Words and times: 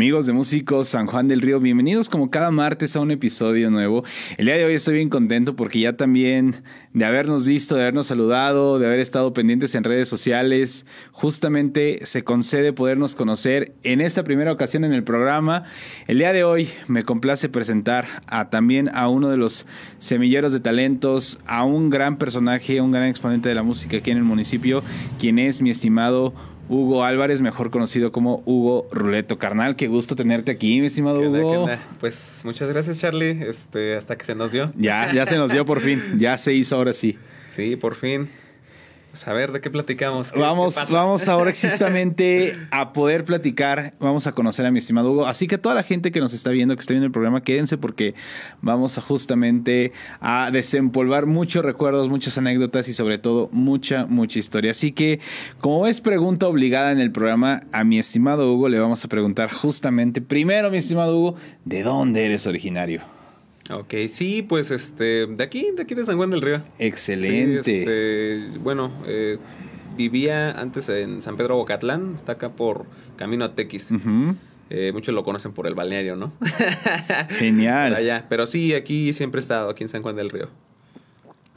Amigos 0.00 0.24
de 0.24 0.32
Músicos 0.32 0.88
San 0.88 1.04
Juan 1.04 1.28
del 1.28 1.42
Río, 1.42 1.60
bienvenidos 1.60 2.08
como 2.08 2.30
cada 2.30 2.50
martes 2.50 2.96
a 2.96 3.00
un 3.00 3.10
episodio 3.10 3.70
nuevo. 3.70 4.02
El 4.38 4.46
día 4.46 4.54
de 4.54 4.64
hoy 4.64 4.72
estoy 4.72 4.94
bien 4.94 5.10
contento 5.10 5.56
porque 5.56 5.78
ya 5.78 5.94
también 5.94 6.62
de 6.94 7.04
habernos 7.04 7.44
visto, 7.44 7.74
de 7.74 7.82
habernos 7.82 8.06
saludado, 8.06 8.78
de 8.78 8.86
haber 8.86 8.98
estado 8.98 9.34
pendientes 9.34 9.74
en 9.74 9.84
redes 9.84 10.08
sociales, 10.08 10.86
justamente 11.12 12.00
se 12.04 12.24
concede 12.24 12.72
podernos 12.72 13.14
conocer 13.14 13.74
en 13.82 14.00
esta 14.00 14.24
primera 14.24 14.52
ocasión 14.52 14.84
en 14.84 14.94
el 14.94 15.04
programa. 15.04 15.64
El 16.06 16.16
día 16.16 16.32
de 16.32 16.44
hoy 16.44 16.70
me 16.88 17.04
complace 17.04 17.50
presentar 17.50 18.06
a 18.26 18.48
también 18.48 18.88
a 18.94 19.06
uno 19.08 19.28
de 19.28 19.36
los 19.36 19.66
semilleros 19.98 20.54
de 20.54 20.60
talentos, 20.60 21.40
a 21.44 21.64
un 21.64 21.90
gran 21.90 22.16
personaje, 22.16 22.80
un 22.80 22.90
gran 22.90 23.04
exponente 23.04 23.50
de 23.50 23.54
la 23.54 23.62
música 23.62 23.98
aquí 23.98 24.10
en 24.10 24.16
el 24.16 24.24
municipio, 24.24 24.82
quien 25.18 25.38
es 25.38 25.60
mi 25.60 25.68
estimado 25.68 26.32
Hugo 26.70 27.02
Álvarez, 27.04 27.40
mejor 27.40 27.72
conocido 27.72 28.12
como 28.12 28.44
Hugo 28.46 28.86
Ruleto. 28.92 29.38
Carnal, 29.38 29.74
qué 29.74 29.88
gusto 29.88 30.14
tenerte 30.14 30.52
aquí, 30.52 30.78
mi 30.78 30.86
estimado 30.86 31.20
Hugo. 31.20 31.68
Pues 31.98 32.42
muchas 32.44 32.68
gracias, 32.68 33.00
Charlie. 33.00 33.42
Este, 33.42 33.96
hasta 33.96 34.16
que 34.16 34.24
se 34.24 34.36
nos 34.36 34.52
dio. 34.52 34.72
Ya, 34.76 35.12
ya 35.12 35.26
se 35.26 35.36
nos 35.36 35.50
dio 35.50 35.64
por 35.64 35.80
fin. 35.80 36.00
Ya 36.18 36.38
se 36.38 36.52
hizo 36.52 36.76
ahora 36.76 36.92
sí. 36.92 37.18
Sí, 37.48 37.74
por 37.74 37.96
fin. 37.96 38.28
Pues 39.10 39.26
a 39.26 39.32
ver, 39.32 39.50
¿de 39.50 39.60
qué 39.60 39.70
platicamos? 39.70 40.32
vamos, 40.36 40.76
vamos 40.90 41.26
ahora 41.26 41.52
justamente 41.60 42.56
a 42.70 42.92
poder 42.92 43.24
platicar, 43.24 43.92
vamos 43.98 44.28
a 44.28 44.32
conocer 44.32 44.64
a 44.66 44.70
mi 44.70 44.78
estimado 44.78 45.10
Hugo. 45.10 45.26
Así 45.26 45.48
que 45.48 45.58
toda 45.58 45.74
la 45.74 45.82
gente 45.82 46.12
que 46.12 46.20
nos 46.20 46.32
está 46.32 46.50
viendo, 46.50 46.76
que 46.76 46.80
está 46.80 46.92
viendo 46.92 47.06
el 47.06 47.12
programa, 47.12 47.42
quédense 47.42 47.76
porque 47.76 48.14
vamos 48.62 48.98
a 48.98 49.00
justamente 49.00 49.92
a 50.20 50.50
desempolvar 50.52 51.26
muchos 51.26 51.64
recuerdos, 51.64 52.08
muchas 52.08 52.38
anécdotas 52.38 52.86
y 52.86 52.92
sobre 52.92 53.18
todo 53.18 53.48
mucha, 53.50 54.06
mucha 54.06 54.38
historia. 54.38 54.70
Así 54.70 54.92
que 54.92 55.18
como 55.58 55.88
es 55.88 56.00
pregunta 56.00 56.46
obligada 56.46 56.92
en 56.92 57.00
el 57.00 57.10
programa, 57.10 57.64
a 57.72 57.82
mi 57.82 57.98
estimado 57.98 58.52
Hugo 58.52 58.68
le 58.68 58.78
vamos 58.78 59.04
a 59.04 59.08
preguntar 59.08 59.50
justamente, 59.50 60.20
primero 60.20 60.70
mi 60.70 60.76
estimado 60.76 61.18
Hugo, 61.18 61.34
¿de 61.64 61.82
dónde 61.82 62.26
eres 62.26 62.46
originario? 62.46 63.19
Ok, 63.72 63.94
sí, 64.08 64.42
pues 64.42 64.70
este, 64.70 65.26
de 65.26 65.44
aquí, 65.44 65.68
de 65.76 65.82
aquí 65.82 65.94
de 65.94 66.04
San 66.04 66.16
Juan 66.16 66.30
del 66.30 66.42
Río. 66.42 66.62
Excelente. 66.78 67.60
este, 67.60 68.58
bueno, 68.58 68.92
eh, 69.06 69.38
vivía 69.96 70.50
antes 70.52 70.88
en 70.88 71.22
San 71.22 71.36
Pedro 71.36 71.56
Bocatlán, 71.56 72.14
está 72.14 72.32
acá 72.32 72.50
por 72.50 72.86
camino 73.16 73.44
a 73.44 73.54
Tequis. 73.54 73.90
Eh, 74.70 74.92
muchos 74.92 75.14
lo 75.14 75.24
conocen 75.24 75.52
por 75.52 75.66
el 75.66 75.74
balneario, 75.74 76.14
¿no? 76.14 76.32
Genial. 77.38 77.94
Allá. 77.94 78.26
Pero 78.28 78.46
sí, 78.46 78.72
aquí 78.72 79.12
siempre 79.12 79.40
he 79.40 79.42
estado, 79.42 79.68
aquí 79.68 79.82
en 79.82 79.88
San 79.88 80.02
Juan 80.02 80.14
del 80.14 80.30
Río. 80.30 80.48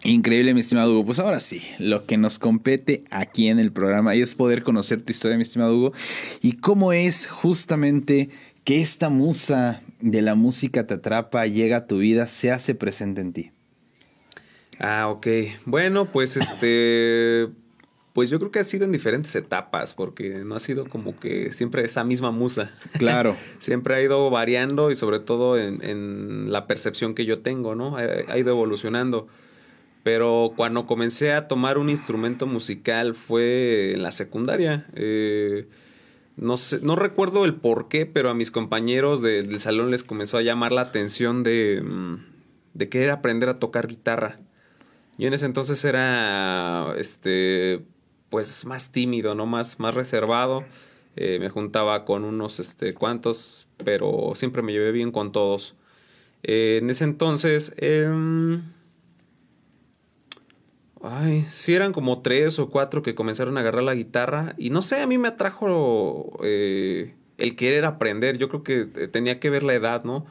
Increíble, 0.04 0.54
mi 0.54 0.60
estimado 0.60 0.92
Hugo. 0.92 1.06
Pues 1.06 1.20
ahora 1.20 1.40
sí, 1.40 1.62
lo 1.80 2.06
que 2.06 2.18
nos 2.18 2.40
compete 2.40 3.06
aquí 3.12 3.48
en 3.48 3.60
el 3.60 3.72
programa 3.72 4.16
es 4.16 4.36
poder 4.36 4.64
conocer 4.64 5.02
tu 5.02 5.12
historia, 5.12 5.38
mi 5.38 5.44
estimado 5.44 5.78
Hugo, 5.78 5.94
y 6.42 6.54
cómo 6.54 6.92
es 6.92 7.28
justamente 7.28 8.30
que 8.64 8.82
esta 8.82 9.10
musa 9.10 9.83
de 10.04 10.22
la 10.22 10.36
música 10.36 10.86
te 10.86 10.96
atrapa, 10.96 11.48
llega 11.48 11.78
a 11.78 11.88
tu 11.88 12.00
vida, 12.00 12.28
se 12.28 12.52
hace 12.52 12.76
presente 12.76 13.22
en 13.22 13.32
ti? 13.32 13.52
Ah, 14.78 15.08
ok. 15.10 15.28
Bueno, 15.66 16.12
pues 16.12 16.36
este. 16.36 17.50
Pues 18.12 18.30
yo 18.30 18.38
creo 18.38 18.52
que 18.52 18.60
ha 18.60 18.64
sido 18.64 18.86
en 18.86 18.92
diferentes 18.92 19.34
etapas, 19.36 19.96
porque 19.96 20.44
no 20.44 20.56
ha 20.56 20.60
sido 20.60 20.86
como 20.86 21.18
que 21.20 21.52
siempre 21.52 21.84
esa 21.84 22.04
misma 22.04 22.30
musa. 22.32 22.70
Claro. 23.00 23.36
siempre 23.60 23.96
ha 23.96 24.02
ido 24.04 24.30
variando 24.30 24.92
y 24.92 24.96
sobre 24.96 25.20
todo 25.20 25.58
en, 25.58 26.52
la 26.52 26.68
percepción 26.68 27.16
que 27.16 27.26
yo 27.26 27.42
tengo, 27.42 27.74
¿no? 27.74 27.96
Ha, 27.98 28.38
ido 28.38 28.52
evolucionando. 28.52 29.28
Pero 30.04 30.52
cuando 30.56 30.86
comencé 30.86 31.32
a 31.32 31.48
tomar 31.48 31.78
un 31.78 31.90
instrumento 31.90 32.46
musical 32.46 33.16
fue 33.16 33.94
en 33.94 34.04
la 34.04 34.12
secundaria. 34.12 34.86
Eh, 34.96 35.66
no, 36.36 36.58
sé, 36.58 36.80
no 36.82 36.96
recuerdo 36.96 37.46
el 37.46 37.56
por 37.56 37.88
qué, 37.88 38.06
pero 38.06 38.30
a 38.30 38.34
mis 38.34 38.52
compañeros 38.52 39.22
del 39.22 39.60
salón 39.60 39.92
les 39.92 40.04
comenzó 40.04 40.38
a 40.38 40.42
llamar 40.42 40.72
la 40.72 40.82
atención 40.82 41.44
de, 41.44 41.82
mm, 41.84 42.26
de 42.74 42.90
querer 42.90 43.12
aprender 43.12 43.50
a 43.50 43.56
tocar 43.56 43.88
guitarra. 43.88 44.40
Yo 45.18 45.28
en 45.28 45.34
ese 45.34 45.46
entonces 45.46 45.84
era, 45.86 46.94
este, 46.98 47.86
pues 48.30 48.66
más 48.66 48.92
tímido, 48.92 49.36
¿no? 49.36 49.46
Más, 49.46 49.80
más 49.80 49.94
reservado. 49.94 50.66
Eh, 51.16 51.38
me 51.40 51.50
juntaba 51.50 52.06
con 52.06 52.24
unos, 52.24 52.60
este, 52.60 52.96
cuantos, 52.96 53.68
pero 53.84 54.34
siempre 54.36 54.64
me 54.64 54.72
llevé 54.72 54.92
bien 54.92 55.12
con 55.12 55.32
todos. 55.32 55.76
Eh, 56.42 56.80
en 56.82 56.90
ese 56.90 57.04
entonces, 57.04 57.74
em, 57.78 58.64
Ay, 61.06 61.46
sí 61.50 61.76
eran 61.76 61.92
como 61.92 62.22
tres 62.22 62.60
o 62.60 62.70
cuatro 62.70 63.04
que 63.04 63.14
comenzaron 63.14 63.58
a 63.58 63.60
agarrar 63.60 63.84
la 63.84 63.94
guitarra 63.94 64.56
y 64.58 64.70
no 64.70 64.82
sé, 64.82 65.02
a 65.02 65.08
mí 65.08 65.18
me 65.18 65.28
atrajo 65.28 66.40
eh, 66.44 67.14
el 67.38 67.58
querer 67.58 67.84
aprender. 67.84 68.38
Yo 68.38 68.48
creo 68.48 68.64
que 68.64 68.88
eh, 68.96 69.08
tenía 69.10 69.38
que 69.40 69.50
ver 69.50 69.64
la 69.64 69.74
edad, 69.74 70.06
¿no? 70.06 70.26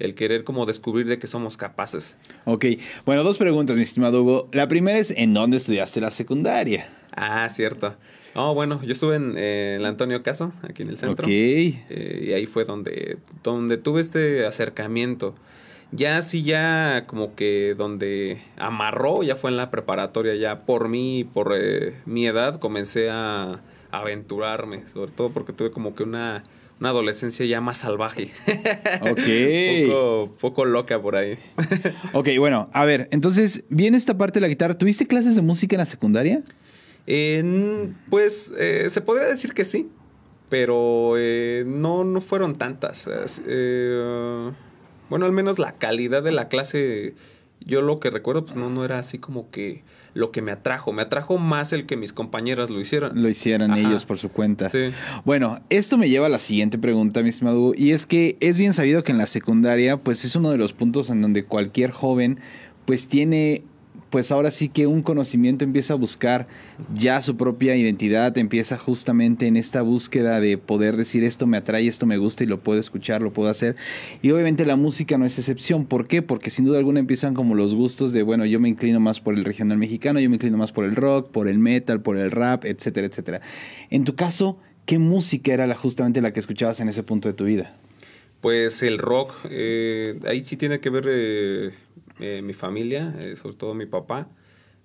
El 0.00 0.16
querer 0.16 0.42
como 0.42 0.66
descubrir 0.66 1.06
de 1.06 1.20
que 1.20 1.28
somos 1.28 1.56
capaces. 1.56 2.18
Ok, 2.44 2.66
bueno, 3.06 3.22
dos 3.22 3.38
preguntas, 3.38 3.76
mi 3.76 3.82
estimado 3.82 4.22
Hugo. 4.22 4.48
La 4.52 4.66
primera 4.66 4.98
es, 4.98 5.12
¿en 5.12 5.32
dónde 5.32 5.58
estudiaste 5.58 6.00
la 6.00 6.10
secundaria? 6.10 6.88
Ah, 7.12 7.48
cierto. 7.48 7.94
Oh, 8.34 8.52
bueno, 8.52 8.82
yo 8.82 8.92
estuve 8.92 9.16
en 9.16 9.38
el 9.38 9.86
Antonio 9.86 10.22
Caso, 10.22 10.52
aquí 10.62 10.82
en 10.82 10.90
el 10.90 10.98
centro. 10.98 11.24
Ok. 11.24 11.30
Eh, 11.30 12.26
y 12.28 12.32
ahí 12.32 12.46
fue 12.46 12.64
donde, 12.64 13.18
donde 13.42 13.78
tuve 13.78 14.00
este 14.00 14.44
acercamiento. 14.44 15.34
Ya 15.92 16.20
sí, 16.20 16.42
ya 16.42 17.04
como 17.06 17.34
que 17.34 17.74
donde 17.76 18.42
amarró, 18.56 19.22
ya 19.22 19.36
fue 19.36 19.50
en 19.50 19.56
la 19.56 19.70
preparatoria, 19.70 20.34
ya 20.34 20.66
por 20.66 20.88
mí, 20.88 21.24
por 21.24 21.54
eh, 21.56 21.94
mi 22.06 22.26
edad, 22.26 22.58
comencé 22.58 23.08
a, 23.10 23.60
aventurarme, 23.92 24.86
sobre 24.88 25.12
todo 25.12 25.30
porque 25.30 25.52
tuve 25.52 25.70
como 25.70 25.94
que 25.94 26.02
una, 26.02 26.42
una 26.80 26.90
adolescencia 26.90 27.46
ya 27.46 27.60
más 27.60 27.78
salvaje. 27.78 28.30
Ok. 29.00 29.88
poco, 29.88 30.34
poco 30.40 30.64
loca 30.64 31.00
por 31.00 31.16
ahí. 31.16 31.38
ok, 32.12 32.30
bueno, 32.38 32.68
a 32.72 32.84
ver, 32.84 33.08
entonces, 33.12 33.64
viene 33.68 33.96
esta 33.96 34.18
parte 34.18 34.38
de 34.38 34.40
la 34.42 34.48
guitarra. 34.48 34.76
¿Tuviste 34.76 35.06
clases 35.06 35.36
de 35.36 35.42
música 35.42 35.76
en 35.76 35.80
la 35.80 35.86
secundaria? 35.86 36.42
pues 38.10 38.52
eh, 38.58 38.86
se 38.90 39.00
podría 39.00 39.28
decir 39.28 39.54
que 39.54 39.64
sí, 39.64 39.88
pero 40.48 41.14
eh, 41.16 41.62
no, 41.64 42.02
no 42.02 42.20
fueron 42.20 42.56
tantas. 42.56 43.06
Bueno, 45.08 45.26
al 45.26 45.32
menos 45.32 45.58
la 45.58 45.72
calidad 45.72 46.22
de 46.22 46.32
la 46.32 46.48
clase, 46.48 47.14
yo 47.60 47.82
lo 47.82 48.00
que 48.00 48.10
recuerdo, 48.10 48.44
pues 48.44 48.56
no, 48.56 48.70
no 48.70 48.84
era 48.84 48.98
así 48.98 49.18
como 49.18 49.50
que 49.50 49.82
lo 50.14 50.30
que 50.30 50.40
me 50.42 50.50
atrajo. 50.50 50.92
Me 50.92 51.02
atrajo 51.02 51.38
más 51.38 51.72
el 51.72 51.86
que 51.86 51.96
mis 51.96 52.12
compañeras 52.12 52.70
lo 52.70 52.80
hicieran. 52.80 53.22
Lo 53.22 53.28
hicieran 53.28 53.76
ellos 53.76 54.04
por 54.04 54.18
su 54.18 54.30
cuenta. 54.30 54.68
Sí. 54.68 54.88
Bueno, 55.24 55.60
esto 55.68 55.98
me 55.98 56.08
lleva 56.08 56.26
a 56.26 56.30
la 56.30 56.38
siguiente 56.38 56.78
pregunta, 56.78 57.22
mi 57.22 57.28
estimado. 57.28 57.72
Y 57.76 57.90
es 57.90 58.06
que 58.06 58.36
es 58.40 58.56
bien 58.56 58.72
sabido 58.72 59.04
que 59.04 59.12
en 59.12 59.18
la 59.18 59.26
secundaria, 59.26 59.98
pues 59.98 60.24
es 60.24 60.34
uno 60.34 60.50
de 60.50 60.56
los 60.56 60.72
puntos 60.72 61.10
en 61.10 61.20
donde 61.20 61.44
cualquier 61.44 61.90
joven, 61.90 62.40
pues 62.86 63.08
tiene 63.08 63.62
pues 64.10 64.30
ahora 64.30 64.50
sí 64.50 64.68
que 64.68 64.86
un 64.86 65.02
conocimiento 65.02 65.64
empieza 65.64 65.94
a 65.94 65.96
buscar 65.96 66.46
ya 66.94 67.20
su 67.20 67.36
propia 67.36 67.76
identidad, 67.76 68.36
empieza 68.38 68.78
justamente 68.78 69.46
en 69.46 69.56
esta 69.56 69.82
búsqueda 69.82 70.40
de 70.40 70.58
poder 70.58 70.96
decir 70.96 71.24
esto 71.24 71.46
me 71.46 71.56
atrae, 71.56 71.86
esto 71.86 72.06
me 72.06 72.16
gusta 72.16 72.44
y 72.44 72.46
lo 72.46 72.60
puedo 72.60 72.78
escuchar, 72.78 73.22
lo 73.22 73.32
puedo 73.32 73.50
hacer. 73.50 73.74
Y 74.22 74.30
obviamente 74.30 74.64
la 74.64 74.76
música 74.76 75.18
no 75.18 75.26
es 75.26 75.38
excepción. 75.38 75.86
¿Por 75.86 76.06
qué? 76.06 76.22
Porque 76.22 76.50
sin 76.50 76.64
duda 76.64 76.78
alguna 76.78 77.00
empiezan 77.00 77.34
como 77.34 77.54
los 77.54 77.74
gustos 77.74 78.12
de, 78.12 78.22
bueno, 78.22 78.46
yo 78.46 78.60
me 78.60 78.68
inclino 78.68 79.00
más 79.00 79.20
por 79.20 79.34
el 79.34 79.44
regional 79.44 79.78
mexicano, 79.78 80.20
yo 80.20 80.30
me 80.30 80.36
inclino 80.36 80.56
más 80.56 80.72
por 80.72 80.84
el 80.84 80.96
rock, 80.96 81.30
por 81.30 81.48
el 81.48 81.58
metal, 81.58 82.00
por 82.00 82.16
el 82.16 82.30
rap, 82.30 82.64
etcétera, 82.64 83.06
etcétera. 83.06 83.40
En 83.90 84.04
tu 84.04 84.14
caso, 84.14 84.58
¿qué 84.84 84.98
música 84.98 85.52
era 85.52 85.66
la, 85.66 85.74
justamente 85.74 86.20
la 86.20 86.32
que 86.32 86.40
escuchabas 86.40 86.80
en 86.80 86.88
ese 86.88 87.02
punto 87.02 87.28
de 87.28 87.34
tu 87.34 87.44
vida? 87.44 87.76
Pues 88.40 88.82
el 88.82 88.98
rock, 88.98 89.34
eh, 89.50 90.18
ahí 90.26 90.44
sí 90.44 90.56
tiene 90.56 90.80
que 90.80 90.90
ver... 90.90 91.06
Eh, 91.08 91.70
eh, 92.20 92.40
mi 92.42 92.52
familia, 92.52 93.14
eh, 93.18 93.36
sobre 93.36 93.56
todo 93.56 93.74
mi 93.74 93.86
papá. 93.86 94.28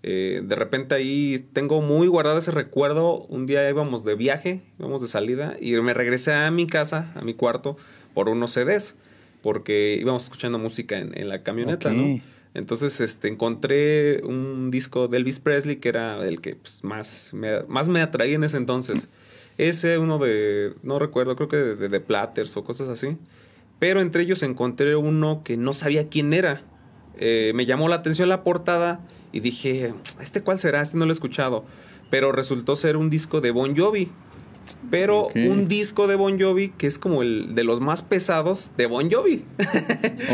Eh, 0.03 0.41
de 0.43 0.55
repente 0.55 0.95
ahí 0.95 1.45
tengo 1.53 1.81
muy 1.81 2.07
guardado 2.07 2.39
ese 2.39 2.51
recuerdo. 2.51 3.23
Un 3.29 3.45
día 3.45 3.69
íbamos 3.69 4.03
de 4.03 4.15
viaje, 4.15 4.61
íbamos 4.79 5.01
de 5.01 5.07
salida 5.07 5.55
y 5.59 5.73
me 5.73 5.93
regresé 5.93 6.33
a 6.33 6.49
mi 6.51 6.67
casa, 6.67 7.11
a 7.15 7.21
mi 7.21 7.33
cuarto, 7.33 7.77
por 8.13 8.29
unos 8.29 8.51
CDs, 8.53 8.95
porque 9.41 9.97
íbamos 9.99 10.23
escuchando 10.23 10.57
música 10.57 10.97
en, 10.97 11.29
la 11.29 11.43
camioneta, 11.43 11.91
¿no? 11.91 12.19
Entonces 12.53 12.99
este, 12.99 13.29
encontré 13.29 14.21
un 14.23 14.71
disco 14.71 15.07
de 15.07 15.17
Elvis 15.17 15.39
Presley 15.39 15.77
que 15.77 15.87
era 15.89 16.27
el 16.27 16.41
que 16.41 16.55
pues, 16.55 16.83
más, 16.83 17.29
me, 17.33 17.63
más 17.63 17.87
me 17.87 18.01
atraía 18.01 18.35
en 18.35 18.43
ese 18.43 18.57
entonces. 18.57 19.09
Ese, 19.57 19.97
uno 19.99 20.17
de, 20.17 20.73
no 20.83 20.99
recuerdo, 20.99 21.35
creo 21.35 21.47
que 21.47 21.57
de, 21.57 21.87
de 21.87 21.99
Platters 21.99 22.57
o 22.57 22.63
cosas 22.63 22.89
así. 22.89 23.17
Pero 23.79 24.01
entre 24.01 24.23
ellos 24.23 24.43
encontré 24.43 24.95
uno 24.95 25.43
que 25.43 25.55
no 25.55 25.73
sabía 25.73 26.09
quién 26.09 26.33
era. 26.33 26.61
Eh, 27.17 27.51
me 27.55 27.65
llamó 27.65 27.89
la 27.89 27.97
atención 27.97 28.29
la 28.29 28.43
portada 28.43 29.01
y 29.31 29.39
dije, 29.39 29.93
¿este 30.19 30.41
cuál 30.41 30.59
será? 30.59 30.81
Este 30.81 30.97
no 30.97 31.05
lo 31.05 31.11
he 31.11 31.13
escuchado. 31.13 31.65
Pero 32.09 32.31
resultó 32.31 32.75
ser 32.75 32.97
un 32.97 33.09
disco 33.09 33.41
de 33.41 33.51
Bon 33.51 33.75
Jovi. 33.75 34.11
Pero 34.89 35.29
un 35.33 35.67
disco 35.67 36.07
de 36.07 36.15
Bon 36.15 36.39
Jovi 36.39 36.69
que 36.69 36.87
es 36.87 36.99
como 36.99 37.23
el 37.23 37.55
de 37.55 37.63
los 37.63 37.79
más 37.79 38.01
pesados 38.03 38.71
de 38.77 38.85
Bon 38.85 39.09
Jovi. 39.09 39.45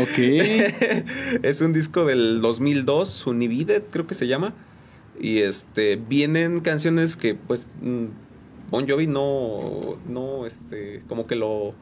Ok. 0.02 0.18
es 1.42 1.60
un 1.60 1.72
disco 1.72 2.04
del 2.04 2.40
2002, 2.40 3.26
Unividet 3.26 3.90
creo 3.90 4.06
que 4.06 4.14
se 4.14 4.26
llama. 4.26 4.54
Y 5.20 5.38
este, 5.38 5.96
vienen 5.96 6.60
canciones 6.60 7.16
que 7.16 7.34
pues 7.34 7.68
mm, 7.80 8.06
Bon 8.70 8.88
Jovi 8.88 9.06
no, 9.06 9.98
no, 10.06 10.46
este, 10.46 11.02
como 11.08 11.26
que 11.26 11.34
lo 11.34 11.74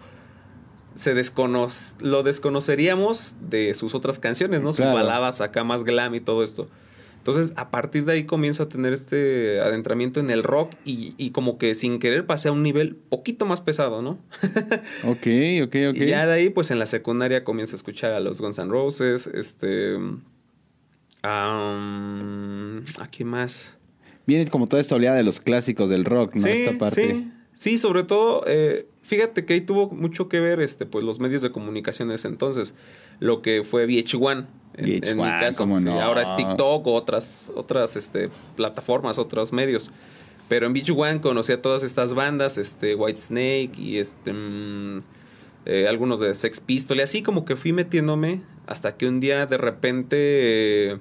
se 0.96 1.14
descono 1.14 1.68
lo 2.00 2.22
desconoceríamos 2.22 3.36
de 3.40 3.74
sus 3.74 3.94
otras 3.94 4.18
canciones, 4.18 4.62
¿no? 4.62 4.72
Sus 4.72 4.86
baladas 4.86 5.40
acá 5.40 5.62
más 5.64 5.84
glam 5.84 6.14
y 6.14 6.20
todo 6.20 6.42
esto. 6.42 6.68
Entonces, 7.26 7.54
a 7.56 7.70
partir 7.72 8.04
de 8.04 8.12
ahí 8.12 8.24
comienzo 8.24 8.62
a 8.62 8.68
tener 8.68 8.92
este 8.92 9.60
adentramiento 9.60 10.20
en 10.20 10.30
el 10.30 10.44
rock 10.44 10.74
y, 10.84 11.30
como 11.30 11.58
que 11.58 11.74
sin 11.74 11.98
querer 11.98 12.24
pasé 12.24 12.50
a 12.50 12.52
un 12.52 12.62
nivel 12.62 12.94
poquito 12.94 13.46
más 13.46 13.60
pesado, 13.60 14.00
¿no? 14.00 14.20
ok, 15.02 15.26
ok, 15.64 15.76
ok. 15.90 15.96
Y 15.96 16.06
ya 16.06 16.24
de 16.24 16.32
ahí, 16.32 16.50
pues 16.50 16.70
en 16.70 16.78
la 16.78 16.86
secundaria 16.86 17.42
comienzo 17.42 17.74
a 17.74 17.78
escuchar 17.78 18.12
a 18.12 18.20
los 18.20 18.40
Guns 18.40 18.58
N' 18.58 18.70
Roses, 18.70 19.26
este... 19.26 19.98
¿A 21.24 22.80
quién 23.10 23.28
más? 23.28 23.76
Viene 24.24 24.46
como 24.46 24.68
toda 24.68 24.80
esta 24.80 24.94
oleada 24.94 25.16
de 25.16 25.24
los 25.24 25.40
clásicos 25.40 25.90
del 25.90 26.04
rock, 26.04 26.36
¿no? 26.36 26.42
Sí, 26.42 26.50
esta 26.50 26.78
parte. 26.78 27.10
Sí, 27.12 27.32
sí 27.54 27.78
sobre 27.78 28.04
todo... 28.04 28.44
Eh, 28.46 28.86
fíjate 29.06 29.44
que 29.44 29.54
ahí 29.54 29.60
tuvo 29.60 29.88
mucho 29.90 30.28
que 30.28 30.40
ver 30.40 30.60
este, 30.60 30.84
pues, 30.84 31.04
los 31.04 31.20
medios 31.20 31.42
de 31.42 31.50
comunicación 31.50 32.10
ese 32.10 32.28
entonces. 32.28 32.74
Lo 33.20 33.40
que 33.40 33.62
fue 33.62 33.86
VH1 33.86 34.46
en, 34.74 35.16
mi 35.16 35.22
caso. 35.22 35.64
Ahora 36.02 36.22
es 36.22 36.36
TikTok 36.36 36.86
o 36.86 36.92
otras, 36.92 37.50
otras 37.54 37.96
este, 37.96 38.30
plataformas, 38.56 39.18
otros 39.18 39.52
medios. 39.52 39.90
Pero 40.48 40.66
en 40.66 40.72
Beach 40.72 40.90
One 40.90 41.20
conocí 41.20 41.52
a 41.52 41.62
todas 41.62 41.82
estas 41.82 42.14
bandas, 42.14 42.58
este, 42.58 42.94
White 42.94 43.20
Snake 43.20 43.72
y 43.78 43.98
este, 43.98 44.32
mm, 44.32 45.00
eh, 45.64 45.86
algunos 45.88 46.20
de 46.20 46.34
Sex 46.34 46.60
Pistols. 46.60 47.00
Y 47.00 47.02
así 47.02 47.22
como 47.22 47.44
que 47.44 47.56
fui 47.56 47.72
metiéndome 47.72 48.42
hasta 48.66 48.96
que 48.96 49.08
un 49.08 49.20
día 49.20 49.46
de 49.46 49.56
repente 49.56 50.98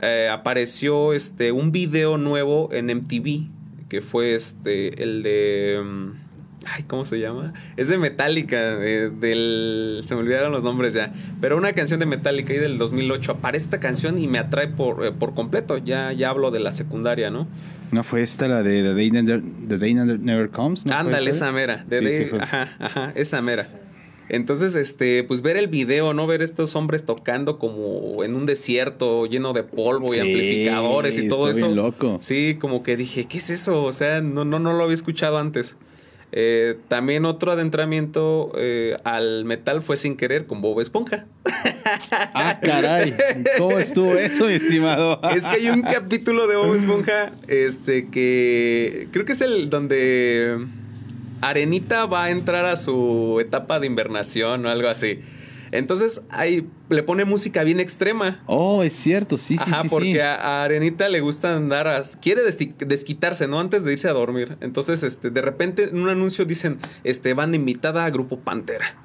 eh, 0.00 0.28
apareció 0.30 1.12
este, 1.12 1.52
un 1.52 1.72
video 1.72 2.18
nuevo 2.18 2.68
en 2.72 2.86
MTV, 2.86 3.48
que 3.88 4.02
fue 4.02 4.34
este, 4.34 5.02
el 5.02 5.22
de... 5.22 5.80
Mm, 5.82 6.27
Ay, 6.74 6.84
¿cómo 6.84 7.04
se 7.04 7.18
llama? 7.18 7.52
Es 7.76 7.88
de 7.88 7.98
Metallica, 7.98 8.76
del... 8.76 10.02
Se 10.04 10.14
me 10.14 10.20
olvidaron 10.20 10.52
los 10.52 10.62
nombres 10.62 10.92
ya. 10.92 11.12
Pero 11.40 11.56
una 11.56 11.72
canción 11.72 12.00
de 12.00 12.06
Metallica 12.06 12.52
ahí 12.52 12.58
del 12.58 12.78
2008. 12.78 13.32
Aparece 13.32 13.64
esta 13.64 13.80
canción 13.80 14.18
y 14.18 14.26
me 14.26 14.38
atrae 14.38 14.68
por, 14.68 15.04
eh, 15.04 15.12
por 15.12 15.34
completo. 15.34 15.78
Ya, 15.78 16.12
ya 16.12 16.30
hablo 16.30 16.50
de 16.50 16.60
la 16.60 16.72
secundaria, 16.72 17.30
¿no? 17.30 17.46
¿No 17.90 18.04
fue 18.04 18.22
esta 18.22 18.48
la 18.48 18.62
de 18.62 18.82
The 18.82 18.94
Day 18.94 19.10
Never, 19.94 20.20
Never 20.20 20.50
Comes? 20.50 20.86
Ándale, 20.90 21.30
esa 21.30 21.52
mera. 21.52 21.86
Ajá, 22.40 22.76
ajá, 22.78 23.12
esa 23.14 23.40
mera. 23.40 23.66
Entonces, 24.28 24.74
este, 24.74 25.24
pues 25.24 25.40
ver 25.40 25.56
el 25.56 25.68
video, 25.68 26.12
¿no? 26.12 26.26
Ver 26.26 26.42
estos 26.42 26.76
hombres 26.76 27.04
tocando 27.06 27.58
como 27.58 28.22
en 28.24 28.34
un 28.34 28.44
desierto 28.44 29.24
lleno 29.26 29.54
de 29.54 29.62
polvo 29.62 30.14
y 30.14 30.18
amplificadores 30.18 31.18
y 31.18 31.28
todo 31.28 31.50
eso. 31.50 31.68
loco. 31.68 32.18
Sí, 32.20 32.58
como 32.60 32.82
que 32.82 32.96
dije, 32.96 33.24
¿qué 33.24 33.38
es 33.38 33.48
eso? 33.48 33.82
O 33.84 33.92
sea, 33.92 34.20
no, 34.20 34.44
no, 34.44 34.58
no 34.58 34.74
lo 34.74 34.84
había 34.84 34.94
escuchado 34.94 35.38
antes. 35.38 35.76
Eh, 36.30 36.76
también 36.88 37.24
otro 37.24 37.52
adentramiento 37.52 38.52
eh, 38.56 38.96
al 39.04 39.46
metal 39.46 39.80
fue 39.80 39.96
sin 39.96 40.16
querer 40.16 40.46
con 40.46 40.60
Bob 40.60 40.80
Esponja. 40.80 41.26
Ah, 42.34 42.60
caray. 42.62 43.14
¿Cómo 43.56 43.78
estuvo 43.78 44.14
eso, 44.14 44.46
mi 44.46 44.52
estimado? 44.52 45.20
es 45.34 45.48
que 45.48 45.56
hay 45.56 45.70
un 45.70 45.82
capítulo 45.82 46.46
de 46.46 46.56
Bob 46.56 46.74
Esponja 46.74 47.32
este, 47.48 48.08
que 48.08 49.08
creo 49.10 49.24
que 49.24 49.32
es 49.32 49.40
el 49.40 49.70
donde 49.70 50.66
Arenita 51.40 52.06
va 52.06 52.24
a 52.24 52.30
entrar 52.30 52.66
a 52.66 52.76
su 52.76 53.38
etapa 53.40 53.80
de 53.80 53.86
invernación 53.86 54.66
o 54.66 54.68
algo 54.68 54.88
así. 54.88 55.20
Entonces 55.72 56.22
ahí 56.30 56.66
le 56.88 57.02
pone 57.02 57.24
música 57.24 57.62
bien 57.64 57.80
extrema. 57.80 58.42
Oh, 58.46 58.82
es 58.82 58.94
cierto, 58.94 59.36
sí, 59.36 59.56
sí, 59.58 59.70
sí. 59.82 59.88
porque 59.88 60.22
A, 60.22 60.64
Arenita 60.64 61.08
le 61.08 61.20
gusta 61.20 61.54
andar, 61.54 61.88
a, 61.88 62.02
quiere 62.20 62.42
desquitarse, 62.42 63.46
¿no? 63.46 63.60
Antes 63.60 63.84
de 63.84 63.92
irse 63.92 64.08
a 64.08 64.12
dormir. 64.12 64.56
Entonces, 64.60 65.02
este, 65.02 65.30
de 65.30 65.42
repente 65.42 65.84
en 65.84 65.98
un 65.98 66.08
anuncio 66.08 66.44
dicen, 66.44 66.78
este, 67.04 67.34
van 67.34 67.54
invitada 67.54 68.04
a 68.04 68.10
Grupo 68.10 68.40
Pantera. 68.40 68.96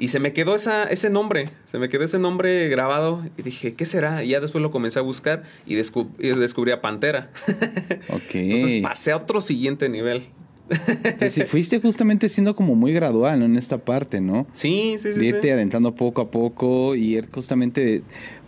Y 0.00 0.08
se 0.08 0.18
me 0.18 0.32
quedó 0.32 0.54
esa, 0.54 0.84
ese 0.84 1.10
nombre, 1.10 1.50
se 1.64 1.78
me 1.78 1.90
quedó 1.90 2.04
ese 2.04 2.18
nombre 2.18 2.68
grabado 2.68 3.22
y 3.36 3.42
dije, 3.42 3.74
¿qué 3.74 3.84
será? 3.84 4.24
Y 4.24 4.30
ya 4.30 4.40
después 4.40 4.62
lo 4.62 4.70
comencé 4.70 4.98
a 4.98 5.02
buscar 5.02 5.42
y, 5.66 5.74
descubrí 5.74 6.72
a 6.72 6.80
Pantera. 6.80 7.30
Ok. 8.08 8.34
Entonces 8.34 8.82
pasé 8.82 9.12
a 9.12 9.16
otro 9.16 9.40
siguiente 9.40 9.88
nivel. 9.88 10.28
Entonces, 11.04 11.48
fuiste 11.48 11.80
justamente 11.80 12.28
siendo 12.28 12.54
como 12.54 12.74
muy 12.74 12.92
gradual 12.92 13.42
en 13.42 13.56
esta 13.56 13.78
parte, 13.78 14.20
¿no? 14.20 14.46
Sí, 14.52 14.94
sí, 14.98 15.12
sí. 15.14 15.20
De 15.20 15.26
irte 15.26 15.52
adentrando 15.52 15.94
poco 15.94 16.20
a 16.20 16.30
poco 16.30 16.94
y 16.94 17.16
ir 17.16 17.28
justamente, 17.30 18.02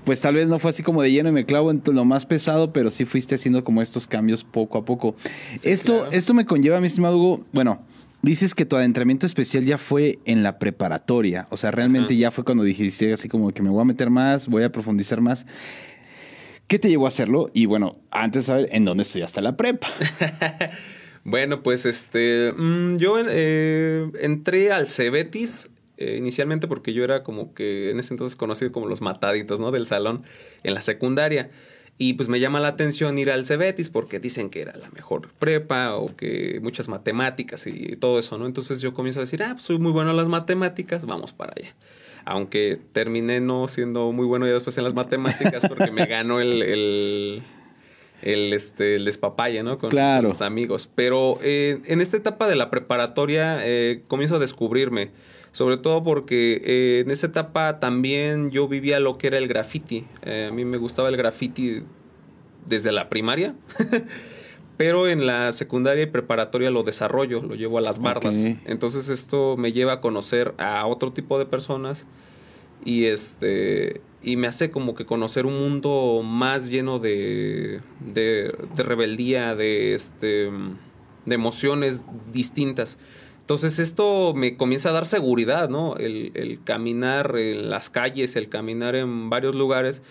pues 0.05 0.21
tal 0.21 0.37
vez 0.37 0.49
no 0.49 0.59
fue 0.59 0.71
así 0.71 0.83
como 0.83 1.03
de 1.03 1.11
lleno 1.11 1.29
y 1.31 1.33
me 1.33 1.45
clavo 1.45 1.71
en 1.71 1.83
lo 1.85 2.05
más 2.05 2.27
pesado, 2.27 2.73
pero 2.73 2.91
sí 2.91 3.05
fuiste 3.05 3.35
haciendo 3.35 3.65
como 3.65 3.83
estos 3.83 4.07
cambios 4.07 4.45
poco 4.45 4.79
a 4.79 4.85
poco. 4.85 5.17
esto, 5.63 6.11
esto 6.13 6.35
me 6.35 6.47
conlleva, 6.47 6.81
mi 6.81 6.87
estimado 6.87 7.19
Hugo, 7.19 7.45
bueno, 7.53 7.83
dices 8.23 8.55
que 8.55 8.65
tu 8.65 8.77
adentramiento 8.77 9.27
especial 9.27 9.65
ya 9.65 9.79
fue 9.79 10.21
en 10.25 10.43
la 10.43 10.59
preparatoria, 10.59 11.47
o 11.51 11.57
sea, 11.57 11.71
realmente 11.73 12.17
ya 12.17 12.31
fue 12.31 12.45
cuando 12.45 12.63
dijiste 12.63 13.13
así 13.13 13.29
como 13.29 13.53
que 13.53 13.63
me 13.63 13.71
voy 13.71 13.83
a 13.83 13.85
meter 13.85 14.11
más, 14.11 14.47
voy 14.47 14.63
a 14.63 14.71
profundizar 14.71 15.21
más. 15.21 15.47
¿Qué 16.69 16.79
te 16.79 16.89
llevó 16.89 17.05
a 17.05 17.09
hacerlo? 17.09 17.51
Y 17.53 17.67
bueno, 17.67 17.97
antes 18.11 18.45
de 18.45 18.47
saber 18.47 18.69
en 18.73 18.87
dónde 18.87 19.03
estudiaste 19.03 19.43
la 19.43 19.57
prepa. 19.57 19.89
Bueno, 21.25 21.63
pues 21.63 21.87
este, 21.87 22.53
mm, 22.57 22.97
yo 22.97 23.17
eh, 23.19 24.11
entré 24.21 24.73
al 24.73 24.89
Cebetis 24.89 25.71
eh, 25.99 26.17
inicialmente 26.19 26.67
porque 26.67 26.93
yo 26.93 27.05
era 27.05 27.23
como 27.23 27.55
que 27.55 27.91
en 27.91 28.01
ese 28.01 28.15
entonces 28.15 28.35
conocido 28.35 28.73
como 28.73 28.87
los 28.89 29.01
mataditos, 29.01 29.61
¿no? 29.61 29.71
Del 29.71 29.87
salón 29.87 30.25
en 30.65 30.75
la 30.75 30.83
secundaria. 30.83 31.49
Y 31.99 32.15
pues 32.15 32.29
me 32.29 32.41
llama 32.41 32.59
la 32.59 32.69
atención 32.69 33.17
ir 33.19 33.31
al 33.31 33.47
Cebetis 33.47 33.89
porque 33.89 34.19
dicen 34.19 34.51
que 34.51 34.63
era 34.63 34.77
la 34.77 34.91
mejor 34.91 35.29
prepa 35.39 35.95
o 35.95 36.17
que 36.17 36.59
muchas 36.63 36.89
matemáticas 36.89 37.67
y 37.67 37.97
todo 37.97 38.19
eso, 38.19 38.39
¿no? 38.39 38.47
Entonces 38.47 38.81
yo 38.81 38.93
comienzo 38.93 39.21
a 39.21 39.23
decir, 39.23 39.43
ah, 39.45 39.51
pues 39.53 39.63
soy 39.63 39.79
muy 39.79 39.93
bueno 39.93 40.11
en 40.11 40.17
las 40.17 40.27
matemáticas, 40.27 41.07
vamos 41.07 41.33
para 41.33 41.53
allá. 41.57 41.75
Aunque 42.25 42.81
terminé 42.93 43.41
no 43.41 43.69
siendo 43.69 44.11
muy 44.11 44.27
bueno 44.27 44.47
ya 44.47 44.55
después 44.55 44.77
en 44.79 44.85
las 44.85 44.95
matemáticas 44.95 45.69
porque 45.69 45.93
me 45.93 46.07
ganó 46.07 46.41
el 46.41 46.63
el, 46.63 47.43
este, 48.23 48.97
el 48.97 49.11
¿no? 49.65 49.79
Con, 49.79 49.91
los 50.23 50.43
amigos. 50.43 50.89
Pero 50.95 51.39
eh, 51.43 51.81
en 51.87 52.01
esta 52.01 52.17
etapa 52.17 52.49
de 52.49 52.57
la 52.57 52.71
preparatoria 52.71 53.59
eh, 53.67 54.02
comienzo 54.09 54.37
a 54.37 54.38
descubrirme. 54.38 55.11
Sobre 55.50 55.76
todo 55.76 56.02
porque 56.02 56.62
eh, 56.64 57.02
en 57.05 57.11
esa 57.11 57.26
etapa 57.26 57.79
también 57.79 58.50
yo 58.50 58.69
vivía 58.69 59.00
lo 59.00 59.19
que 59.19 59.26
era 59.26 59.37
el 59.37 59.49
graffiti. 59.49 60.07
a 60.25 60.50
mí 60.50 60.64
me 60.64 60.79
gustaba 60.79 61.11
el 61.11 61.17
graffiti 61.19 61.83
desde 62.67 62.91
la 62.91 63.11
primaria. 63.11 63.55
pero 64.79 65.09
en 65.09 65.26
la 65.26 65.52
secundaria 65.52 66.05
y 66.05 66.07
preparatoria 66.07 66.71
lo 66.71 66.83
desarrollo, 66.83 67.43
lo 67.43 67.55
llevo 67.55 67.79
a 67.79 67.83
las 67.83 67.99
bardas. 67.99 68.37
Entonces 68.64 69.11
esto 69.11 69.57
me 69.57 69.73
lleva 69.73 69.93
a 69.93 70.00
conocer 70.00 70.55
a 70.59 70.87
otro 70.87 71.12
tipo 71.12 71.38
de 71.38 71.47
personas 71.47 72.07
y 72.85 73.05
este 73.05 74.00
y 74.23 74.37
me 74.37 74.47
hace 74.47 74.71
como 74.71 74.95
que 74.95 75.05
conocer 75.05 75.47
un 75.47 75.59
mundo 75.59 76.23
más 76.25 76.69
lleno 76.71 76.99
de, 76.99 77.81
de, 78.00 78.55
rebeldía, 78.76 79.55
de, 79.55 79.95
este, 79.95 80.50
de 81.26 81.35
emociones 81.35 82.05
distintas. 82.33 82.99
Entonces 83.41 83.81
esto 83.81 84.35
me 84.35 84.57
comienza 84.57 84.91
a 84.91 84.93
dar 84.93 85.07
seguridad, 85.07 85.69
¿no? 85.69 85.97
El, 85.97 86.61
caminar 86.64 87.37
en 87.37 87.71
las 87.71 87.91
calles, 87.91 88.37
el 88.37 88.49
caminar 88.49 88.95
en 88.95 89.29
varios 89.31 89.55
lugares, 89.55 90.02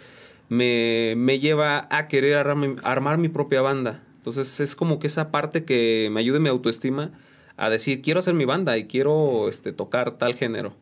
me, 0.50 1.16
lleva 1.40 1.88
a 1.90 2.08
querer 2.10 2.36
armar, 2.36 3.18
mi 3.18 3.30
propia 3.30 3.62
banda. 3.62 4.04
Entonces 4.18 4.60
es 4.60 4.76
como 4.76 5.00
que 5.00 5.08
esa 5.08 5.32
parte 5.32 5.64
que 5.64 6.10
me 6.12 6.20
ayude 6.20 6.40
mi 6.40 6.50
autoestima 6.50 7.12
a 7.56 7.70
decir, 7.70 8.02
quiero 8.02 8.20
hacer 8.20 8.34
mi 8.34 8.46
banda 8.46 8.78
y 8.78 8.86
quiero 8.86 9.48
este, 9.48 9.72
tocar 9.72 10.18
tal 10.18 10.36
género. 10.36 10.76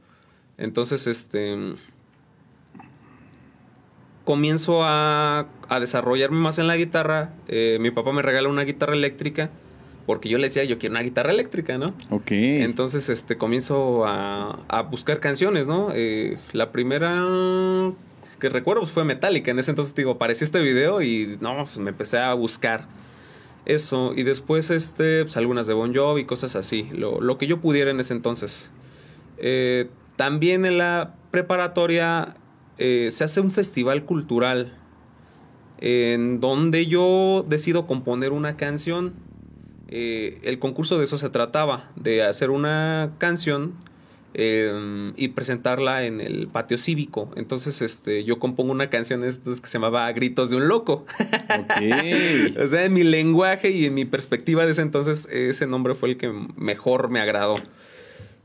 Entonces, 0.57 1.07
este 1.07 1.55
comienzo 4.29 4.81
a, 4.83 5.47
desarrollarme 5.79 6.37
más 6.37 6.59
en 6.59 6.67
la 6.67 6.77
guitarra. 6.77 7.33
Eh, 7.47 7.79
mi 7.81 7.89
papá 7.89 8.11
me 8.11 8.21
regala 8.21 8.47
una 8.47 8.61
guitarra 8.61 8.93
eléctrica 8.93 9.49
porque 10.05 10.29
yo 10.29 10.37
le 10.37 10.49
decía, 10.49 10.63
yo 10.65 10.77
quiero 10.77 10.93
una 10.93 11.01
guitarra 11.01 11.31
eléctrica, 11.31 11.79
¿no? 11.79 11.95
Ok. 12.11 12.29
Entonces, 12.29 13.09
este, 13.09 13.39
comienzo 13.39 14.05
a, 14.05 14.87
buscar 14.91 15.19
canciones, 15.19 15.65
¿no? 15.65 15.89
Eh, 15.95 16.37
la 16.53 16.71
primera 16.71 17.25
que 18.39 18.49
recuerdo 18.49 18.81
pues, 18.81 18.91
fue 18.91 19.03
Metallica. 19.03 19.49
En 19.49 19.57
ese 19.57 19.71
entonces, 19.71 19.95
digo, 19.95 20.11
apareció 20.11 20.45
este 20.45 20.59
video 20.59 21.01
y, 21.01 21.39
no, 21.41 21.55
pues 21.55 21.79
me 21.79 21.89
empecé 21.89 22.19
a 22.19 22.31
buscar 22.35 22.85
eso. 23.65 24.13
Y 24.15 24.21
después, 24.21 24.69
este, 24.69 25.23
pues, 25.23 25.37
algunas 25.37 25.65
de 25.65 25.73
Bon 25.73 25.91
Jovi 25.91 26.21
y 26.21 26.25
cosas 26.25 26.55
así. 26.55 26.87
Lo, 26.91 27.39
que 27.39 27.47
yo 27.47 27.61
pudiera 27.61 27.89
en 27.89 27.99
ese 27.99 28.13
entonces. 28.13 28.69
Eh, 29.39 29.89
también 30.17 30.65
en 30.65 30.77
la 30.77 31.15
preparatoria 31.31 32.35
eh, 32.79 33.11
se 33.11 33.25
hace 33.25 33.41
un 33.41 33.51
festival 33.51 34.05
cultural 34.05 34.71
en 35.79 36.39
donde 36.39 36.87
yo 36.87 37.45
decido 37.47 37.85
componer 37.85 38.31
una 38.31 38.55
canción. 38.55 39.13
Eh, 39.89 40.39
el 40.43 40.59
concurso 40.59 40.97
de 40.97 41.03
eso 41.03 41.17
se 41.17 41.29
trataba, 41.29 41.91
de 41.97 42.23
hacer 42.23 42.51
una 42.51 43.11
canción 43.17 43.73
em, 44.33 45.13
y 45.17 45.29
presentarla 45.29 46.05
en 46.05 46.21
el 46.21 46.47
patio 46.47 46.77
cívico. 46.77 47.31
Entonces, 47.35 47.81
este, 47.81 48.23
yo 48.23 48.39
compongo 48.39 48.71
una 48.71 48.89
canción 48.89 49.23
que 49.23 49.31
se 49.31 49.73
llamaba 49.73 50.09
Gritos 50.13 50.49
de 50.49 50.55
un 50.55 50.69
Loco. 50.69 51.05
o 52.63 52.67
sea, 52.67 52.85
en 52.85 52.93
mi 52.93 53.03
lenguaje 53.03 53.71
y 53.71 53.85
en 53.85 53.93
mi 53.93 54.05
perspectiva 54.05 54.63
de 54.65 54.71
ese 54.71 54.83
entonces, 54.83 55.27
ese 55.31 55.67
nombre 55.67 55.95
fue 55.95 56.11
el 56.11 56.17
que 56.17 56.31
mejor 56.55 57.09
me 57.09 57.19
agradó. 57.19 57.55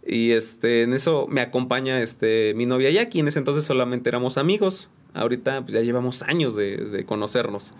Y 0.07 0.33
este, 0.33 0.83
en 0.83 0.93
eso 0.93 1.27
me 1.29 1.41
acompaña 1.41 2.03
este, 2.03 2.55
mi 2.55 2.67
novia 2.67 2.91
Jackie. 2.91 3.21
En 3.21 3.29
ese 3.29 3.39
entonces 3.39 3.65
solamente 3.65 4.09
éramos 4.09 4.37
amigos. 4.39 4.91
Ahorita 5.15 5.63
pues, 5.63 5.73
ya 5.73 5.81
llevamos 5.81 6.23
años 6.23 6.57
de, 6.57 6.77
de 6.77 7.05
conocernos. 7.05 7.73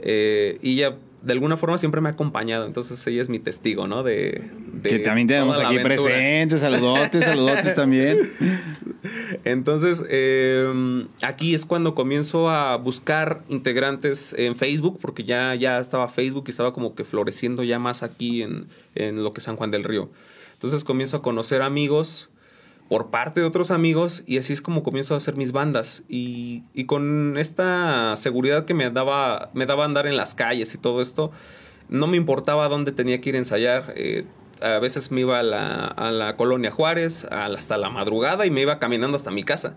Eh, 0.00 0.58
y 0.62 0.74
ella 0.74 0.96
de 1.22 1.32
alguna 1.32 1.56
forma 1.56 1.78
siempre 1.78 2.00
me 2.00 2.08
ha 2.08 2.12
acompañado, 2.12 2.64
entonces 2.64 3.04
ella 3.08 3.20
es 3.20 3.28
mi 3.28 3.40
testigo, 3.40 3.88
¿no? 3.88 4.04
De, 4.04 4.42
de 4.72 4.88
que 4.88 4.98
también 5.00 5.26
tenemos 5.26 5.58
aquí 5.58 5.78
presentes, 5.80 6.60
saludotes, 6.60 7.24
saludotes 7.24 7.74
también. 7.74 8.30
Entonces, 9.44 10.02
eh, 10.08 11.06
aquí 11.22 11.54
es 11.54 11.64
cuando 11.64 11.94
comienzo 11.94 12.50
a 12.50 12.76
buscar 12.76 13.42
integrantes 13.48 14.34
en 14.36 14.56
Facebook, 14.56 14.98
porque 15.00 15.24
ya, 15.24 15.54
ya 15.54 15.78
estaba 15.78 16.08
Facebook 16.08 16.44
y 16.46 16.50
estaba 16.50 16.72
como 16.72 16.94
que 16.94 17.04
floreciendo 17.04 17.62
ya 17.62 17.78
más 17.78 18.02
aquí 18.02 18.42
en, 18.42 18.66
en 18.94 19.22
lo 19.22 19.32
que 19.32 19.38
es 19.38 19.44
San 19.44 19.56
Juan 19.56 19.70
del 19.70 19.84
Río. 19.84 20.10
Entonces 20.58 20.82
comienzo 20.82 21.18
a 21.18 21.22
conocer 21.22 21.62
amigos 21.62 22.30
por 22.88 23.10
parte 23.10 23.38
de 23.38 23.46
otros 23.46 23.70
amigos 23.70 24.24
y 24.26 24.38
así 24.38 24.52
es 24.52 24.60
como 24.60 24.82
comienzo 24.82 25.14
a 25.14 25.18
hacer 25.18 25.36
mis 25.36 25.52
bandas 25.52 26.02
y, 26.08 26.64
con 26.86 27.36
esta 27.38 28.16
seguridad 28.16 28.64
que 28.64 28.74
me 28.74 28.90
daba, 28.90 29.50
me 29.54 29.66
daba 29.66 29.84
andar 29.84 30.08
en 30.08 30.16
las 30.16 30.34
calles 30.34 30.74
y 30.74 30.78
todo 30.78 31.00
esto, 31.00 31.30
no 31.88 32.08
me 32.08 32.16
importaba 32.16 32.68
dónde 32.68 32.90
tenía 32.90 33.20
que 33.20 33.28
ir 33.28 33.34
a 33.36 33.38
ensayar. 33.38 33.92
Eh, 33.94 34.24
a 34.60 34.80
veces 34.80 35.12
me 35.12 35.20
iba 35.20 35.38
a 35.38 35.44
la, 35.44 35.84
a 35.84 36.10
la 36.10 36.36
colonia 36.36 36.72
Juárez 36.72 37.24
hasta 37.30 37.78
la 37.78 37.88
madrugada 37.88 38.44
y 38.44 38.50
me 38.50 38.62
iba 38.62 38.80
caminando 38.80 39.16
hasta 39.16 39.30
mi 39.30 39.44
casa. 39.44 39.76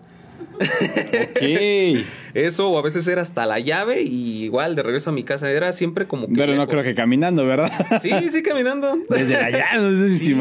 Ok. 0.62 2.06
Eso, 2.34 2.70
o 2.70 2.78
a 2.78 2.82
veces 2.82 3.06
era 3.08 3.20
hasta 3.20 3.44
la 3.44 3.58
llave 3.58 4.02
y 4.02 4.44
igual 4.44 4.74
de 4.74 4.82
regreso 4.82 5.10
a 5.10 5.12
mi 5.12 5.22
casa. 5.22 5.50
Era 5.50 5.72
siempre 5.72 6.06
como 6.06 6.28
que. 6.28 6.34
Pero 6.34 6.54
no 6.54 6.66
creo 6.66 6.82
que 6.82 6.94
caminando, 6.94 7.46
¿verdad? 7.46 7.70
Sí, 8.00 8.10
sí, 8.30 8.42
caminando. 8.42 8.98
Desde 9.08 9.34
la 9.34 9.50
llave, 9.50 9.82
no 9.82 9.94
sé 9.94 10.12
sí, 10.14 10.34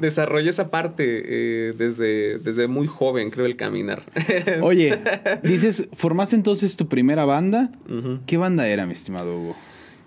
Desarrollé 0.00 0.50
esa 0.50 0.70
parte 0.70 1.04
eh, 1.04 1.74
desde, 1.76 2.38
desde 2.38 2.66
muy 2.66 2.86
joven, 2.86 3.30
creo, 3.30 3.46
el 3.46 3.56
caminar. 3.56 4.02
Oye, 4.62 4.98
dices, 5.42 5.88
¿formaste 5.92 6.34
entonces 6.34 6.76
tu 6.76 6.88
primera 6.88 7.24
banda? 7.24 7.70
¿Qué 8.26 8.36
banda 8.36 8.66
era, 8.66 8.86
mi 8.86 8.92
estimado 8.92 9.36
Hugo? 9.36 9.56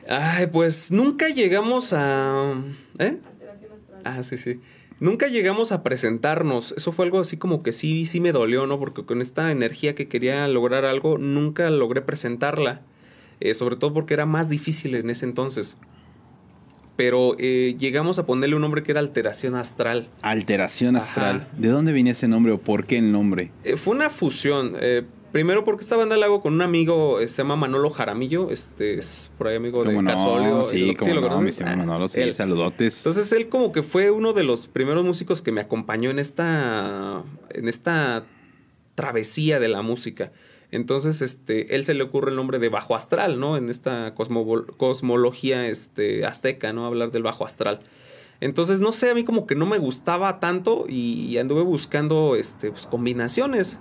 Ay, 0.07 0.47
pues 0.47 0.91
nunca 0.91 1.29
llegamos 1.29 1.93
a. 1.93 2.55
¿Eh? 2.97 3.17
Ah, 4.03 4.23
sí, 4.23 4.38
sí. 4.38 4.59
Nunca 4.99 5.27
llegamos 5.27 5.71
a 5.71 5.81
presentarnos. 5.81 6.73
Eso 6.75 6.91
fue 6.91 7.05
algo 7.05 7.19
así 7.19 7.37
como 7.37 7.63
que 7.63 7.71
sí, 7.71 8.05
sí 8.05 8.19
me 8.19 8.31
dolió, 8.31 8.67
¿no? 8.67 8.79
Porque 8.79 9.05
con 9.05 9.21
esta 9.21 9.51
energía 9.51 9.95
que 9.95 10.07
quería 10.07 10.47
lograr 10.47 10.85
algo, 10.85 11.17
nunca 11.17 11.69
logré 11.69 12.01
presentarla. 12.01 12.81
Eh, 13.39 13.53
sobre 13.53 13.77
todo 13.77 13.93
porque 13.93 14.13
era 14.13 14.25
más 14.25 14.49
difícil 14.49 14.95
en 14.95 15.09
ese 15.09 15.25
entonces. 15.25 15.77
Pero 16.97 17.37
eh, 17.39 17.77
llegamos 17.79 18.19
a 18.19 18.25
ponerle 18.25 18.55
un 18.55 18.61
nombre 18.61 18.83
que 18.83 18.91
era 18.91 18.99
Alteración 18.99 19.55
Astral. 19.55 20.09
Alteración 20.21 20.97
Astral. 20.97 21.47
¿De 21.57 21.69
dónde 21.69 21.93
viene 21.93 22.09
ese 22.09 22.27
nombre 22.27 22.51
o 22.51 22.57
por 22.57 22.85
qué 22.85 22.97
el 22.97 23.13
nombre? 23.13 23.51
Eh, 23.63 23.77
fue 23.77 23.95
una 23.95 24.09
fusión. 24.09 24.75
Primero 25.31 25.63
porque 25.63 25.83
esta 25.83 25.95
banda 25.95 26.17
la 26.17 26.25
hago 26.25 26.41
con 26.41 26.53
un 26.53 26.62
amigo, 26.62 27.19
eh, 27.19 27.27
se 27.27 27.38
llama 27.38 27.55
Manolo 27.55 27.91
Jaramillo, 27.91 28.50
este 28.50 28.98
es 28.98 29.31
por 29.38 29.48
ahí 29.48 29.57
amigo 29.57 29.83
de 29.83 29.93
no? 29.93 30.63
Sí, 30.63 30.95
como 30.95 31.13
lo 31.13 31.21
no, 31.29 31.41
mi 31.41 31.51
ah, 31.63 31.75
Manolo, 31.75 32.07
sí, 32.07 32.33
saludotes. 32.33 32.98
Entonces 32.98 33.31
él 33.33 33.48
como 33.48 33.71
que 33.71 33.83
fue 33.83 34.09
uno 34.09 34.33
de 34.33 34.43
los 34.43 34.67
primeros 34.67 35.05
músicos 35.05 35.41
que 35.41 35.51
me 35.51 35.62
acompañó 35.62 36.09
en 36.09 36.17
esta, 36.17 37.24
en 37.51 37.67
esta 37.67 38.25
travesía 38.95 39.59
de 39.59 39.67
la 39.67 39.81
música. 39.81 40.31
Entonces, 40.71 41.21
este, 41.21 41.75
él 41.75 41.83
se 41.83 41.93
le 41.93 42.03
ocurre 42.03 42.29
el 42.29 42.36
nombre 42.36 42.59
de 42.59 42.69
Bajo 42.69 42.95
Astral, 42.95 43.39
¿no? 43.39 43.57
En 43.57 43.69
esta 43.69 44.13
cosmología 44.13 45.67
este, 45.67 46.25
azteca, 46.25 46.74
¿no? 46.74 46.86
Hablar 46.86 47.12
del 47.12 47.24
Bajo 47.24 47.45
Astral. 47.45 47.79
Entonces, 48.41 48.79
no 48.79 48.91
sé, 48.91 49.09
a 49.09 49.15
mí 49.15 49.24
como 49.24 49.48
que 49.48 49.55
no 49.55 49.65
me 49.65 49.79
gustaba 49.79 50.39
tanto 50.39 50.86
y, 50.88 51.38
anduve 51.38 51.62
buscando 51.62 52.36
este, 52.36 52.71
pues, 52.71 52.86
combinaciones. 52.86 53.79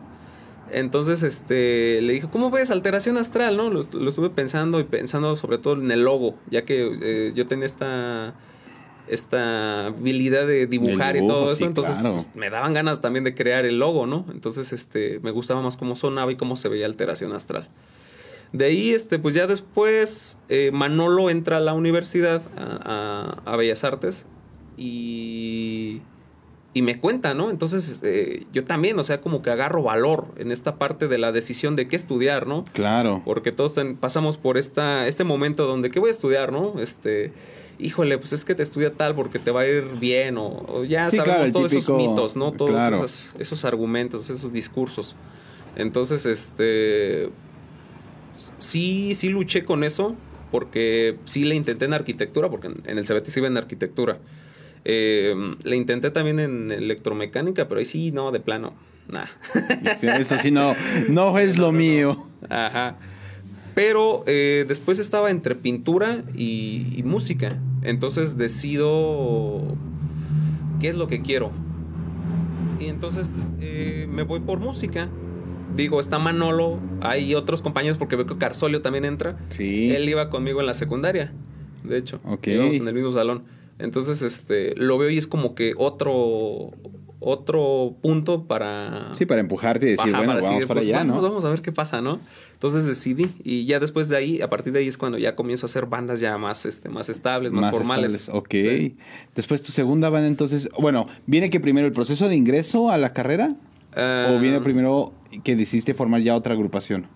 Entonces, 0.72 1.22
este, 1.22 2.00
le 2.02 2.14
dije, 2.14 2.28
¿cómo 2.30 2.50
ves? 2.50 2.70
Alteración 2.70 3.16
astral, 3.16 3.56
¿no? 3.56 3.70
Lo, 3.70 3.80
estuve 3.80 4.30
pensando 4.30 4.80
y 4.80 4.84
pensando 4.84 5.36
sobre 5.36 5.58
todo 5.58 5.74
en 5.74 5.90
el 5.90 6.02
logo, 6.02 6.36
ya 6.50 6.64
que 6.64 6.94
eh, 7.00 7.32
yo 7.34 7.46
tenía 7.46 7.66
esta, 7.66 8.34
esta 9.06 9.86
habilidad 9.86 10.46
de 10.46 10.66
dibujar 10.66 11.16
y 11.16 11.26
todo 11.26 11.52
eso, 11.52 11.64
entonces 11.64 11.98
pues, 12.02 12.30
me 12.34 12.50
daban 12.50 12.74
ganas 12.74 13.00
también 13.00 13.24
de 13.24 13.34
crear 13.34 13.64
el 13.64 13.78
logo, 13.78 14.06
¿no? 14.06 14.26
Entonces, 14.30 14.72
este, 14.72 15.20
me 15.20 15.30
gustaba 15.30 15.62
más 15.62 15.76
cómo 15.76 15.96
sonaba 15.96 16.32
y 16.32 16.36
cómo 16.36 16.56
se 16.56 16.68
veía 16.68 16.86
alteración 16.86 17.32
astral. 17.32 17.68
De 18.52 18.64
ahí, 18.64 18.92
este, 18.92 19.18
pues 19.18 19.34
ya 19.34 19.46
después, 19.46 20.38
eh, 20.48 20.70
Manolo 20.72 21.28
entra 21.28 21.58
a 21.58 21.60
la 21.60 21.74
universidad, 21.74 22.42
a 22.56 23.56
Bellas 23.56 23.84
Artes, 23.84 24.26
y 24.78 26.00
y 26.74 26.82
me 26.82 27.00
cuenta, 27.00 27.34
¿no? 27.34 27.50
Entonces 27.50 28.00
eh, 28.04 28.46
yo 28.52 28.64
también, 28.64 28.98
o 28.98 29.04
sea, 29.04 29.20
como 29.20 29.42
que 29.42 29.50
agarro 29.50 29.82
valor 29.82 30.26
en 30.36 30.52
esta 30.52 30.76
parte 30.76 31.08
de 31.08 31.18
la 31.18 31.32
decisión 31.32 31.76
de 31.76 31.88
qué 31.88 31.96
estudiar, 31.96 32.46
¿no? 32.46 32.64
Claro. 32.72 33.22
Porque 33.24 33.52
todos 33.52 33.74
pasamos 34.00 34.36
por 34.36 34.58
esta, 34.58 35.06
este 35.06 35.24
momento 35.24 35.66
donde, 35.66 35.90
¿qué 35.90 35.98
voy 35.98 36.08
a 36.08 36.12
estudiar, 36.12 36.52
no? 36.52 36.78
Este, 36.80 37.32
híjole, 37.78 38.18
pues 38.18 38.32
es 38.32 38.44
que 38.44 38.54
te 38.54 38.62
estudia 38.62 38.92
tal 38.92 39.14
porque 39.14 39.38
te 39.38 39.50
va 39.50 39.62
a 39.62 39.66
ir 39.66 39.84
bien, 39.98 40.36
o, 40.38 40.84
ya 40.84 41.06
sabemos 41.06 41.52
todos 41.52 41.72
esos 41.72 41.96
mitos, 41.96 42.36
¿no? 42.36 42.52
Todos 42.52 42.82
esos, 42.82 43.34
esos 43.38 43.64
argumentos, 43.64 44.28
esos 44.30 44.52
discursos. 44.52 45.16
Entonces, 45.76 46.26
este, 46.26 47.30
sí, 48.58 49.14
sí 49.14 49.28
luché 49.28 49.64
con 49.64 49.84
eso, 49.84 50.14
porque 50.50 51.18
sí 51.24 51.44
le 51.44 51.54
intenté 51.54 51.84
en 51.84 51.94
arquitectura, 51.94 52.48
porque 52.50 52.68
en, 52.68 52.98
el 52.98 53.04
CBT 53.04 53.26
sí 53.26 53.40
iba 53.40 53.48
en 53.48 53.56
arquitectura. 53.56 54.18
Eh, 54.84 55.34
le 55.64 55.76
intenté 55.76 56.10
también 56.10 56.40
en 56.40 56.70
electromecánica, 56.70 57.68
pero 57.68 57.78
ahí 57.78 57.84
sí, 57.84 58.10
no, 58.12 58.32
de 58.32 58.40
plano, 58.40 58.74
nada. 59.08 59.30
Eso 60.18 60.38
sí, 60.38 60.50
no, 60.50 60.74
no 61.08 61.38
es 61.38 61.58
lo 61.58 61.72
mío. 61.72 62.26
Ajá. 62.48 62.96
Pero 63.78 64.24
eh, 64.26 64.64
después 64.66 64.98
estaba 64.98 65.30
entre 65.30 65.54
pintura 65.54 66.24
y, 66.34 67.00
música. 67.04 67.58
Entonces 67.82 68.36
decido 68.36 69.76
qué 70.80 70.88
es 70.88 70.96
lo 70.96 71.06
que 71.06 71.22
quiero. 71.22 71.52
Y 72.80 72.86
entonces 72.86 73.30
eh, 73.60 74.08
me 74.10 74.24
voy 74.24 74.40
por 74.40 74.58
música. 74.58 75.08
Digo, 75.76 76.00
está 76.00 76.18
Manolo, 76.18 76.80
hay 77.02 77.36
otros 77.36 77.62
compañeros 77.62 77.98
porque 77.98 78.16
veo 78.16 78.26
que 78.26 78.36
Carsolio 78.36 78.82
también 78.82 79.04
entra. 79.04 79.38
Sí. 79.50 79.92
Él 79.92 80.08
iba 80.08 80.28
conmigo 80.28 80.58
en 80.58 80.66
la 80.66 80.74
secundaria, 80.74 81.32
de 81.84 81.98
hecho. 81.98 82.18
Ok. 82.24 82.48
Íbamos 82.48 82.76
en 82.78 82.88
el 82.88 82.94
mismo 82.94 83.12
salón. 83.12 83.44
Entonces, 83.78 84.22
este, 84.22 84.74
lo 84.76 84.98
veo 84.98 85.10
y 85.10 85.18
es 85.18 85.26
como 85.26 85.54
que 85.54 85.74
otro, 85.76 86.72
otro 87.20 87.96
punto 88.02 88.44
para... 88.46 89.14
Sí, 89.14 89.24
para 89.24 89.40
empujarte 89.40 89.86
y 89.86 89.90
decir, 89.90 90.10
bueno, 90.10 90.34
vamos 90.40 90.64
para 90.66 90.80
pues, 90.80 90.88
allá, 90.88 91.04
¿no? 91.04 91.20
Vamos 91.20 91.44
a 91.44 91.50
ver 91.50 91.62
qué 91.62 91.72
pasa, 91.72 92.00
¿no? 92.00 92.18
Entonces 92.54 92.86
decidí 92.86 93.30
y 93.44 93.66
ya 93.66 93.78
después 93.78 94.08
de 94.08 94.16
ahí, 94.16 94.40
a 94.42 94.50
partir 94.50 94.72
de 94.72 94.80
ahí 94.80 94.88
es 94.88 94.98
cuando 94.98 95.16
ya 95.16 95.36
comienzo 95.36 95.66
a 95.66 95.68
hacer 95.68 95.86
bandas 95.86 96.18
ya 96.18 96.36
más, 96.38 96.66
este, 96.66 96.88
más 96.88 97.08
estables, 97.08 97.52
más, 97.52 97.70
formales. 97.70 98.28
ok. 98.28 98.54
Después 99.36 99.62
tu 99.62 99.70
segunda 99.70 100.08
banda, 100.08 100.26
entonces, 100.26 100.68
bueno, 100.76 101.06
¿viene 101.26 101.50
que 101.50 101.60
primero 101.60 101.86
el 101.86 101.92
proceso 101.92 102.28
de 102.28 102.34
ingreso 102.34 102.90
a 102.90 102.98
la 102.98 103.12
carrera? 103.12 103.54
¿O 103.92 104.00
ah. 104.00 104.38
viene 104.40 104.60
primero 104.60 105.12
que 105.44 105.54
decidiste 105.54 105.94
formar 105.94 106.22
ya 106.22 106.34
otra 106.34 106.54
agrupación? 106.54 107.06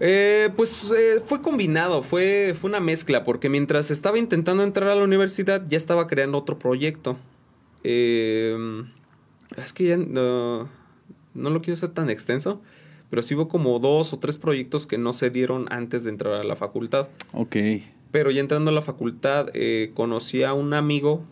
Eh, 0.00 0.50
pues 0.56 0.92
eh, 0.96 1.22
fue 1.24 1.40
combinado, 1.40 2.02
fue, 2.02 2.54
fue 2.58 2.68
una 2.68 2.80
mezcla, 2.80 3.24
porque 3.24 3.48
mientras 3.48 3.90
estaba 3.90 4.18
intentando 4.18 4.62
entrar 4.62 4.88
a 4.90 4.94
la 4.94 5.04
universidad 5.04 5.64
ya 5.66 5.76
estaba 5.76 6.06
creando 6.06 6.38
otro 6.38 6.58
proyecto. 6.58 7.16
Eh, 7.84 8.56
es 9.56 9.72
que 9.72 9.84
ya 9.84 9.96
no, 9.96 10.68
no 11.34 11.50
lo 11.50 11.62
quiero 11.62 11.74
hacer 11.74 11.90
tan 11.90 12.10
extenso, 12.10 12.60
pero 13.10 13.22
sí 13.22 13.34
hubo 13.34 13.48
como 13.48 13.78
dos 13.78 14.12
o 14.12 14.18
tres 14.18 14.38
proyectos 14.38 14.86
que 14.86 14.98
no 14.98 15.12
se 15.12 15.30
dieron 15.30 15.66
antes 15.70 16.04
de 16.04 16.10
entrar 16.10 16.34
a 16.34 16.44
la 16.44 16.56
facultad. 16.56 17.08
Ok. 17.32 17.56
Pero 18.10 18.30
ya 18.30 18.40
entrando 18.40 18.70
a 18.70 18.74
la 18.74 18.82
facultad 18.82 19.48
conocí 19.94 20.42
a 20.42 20.52
un 20.54 20.74
amigo 20.74 21.24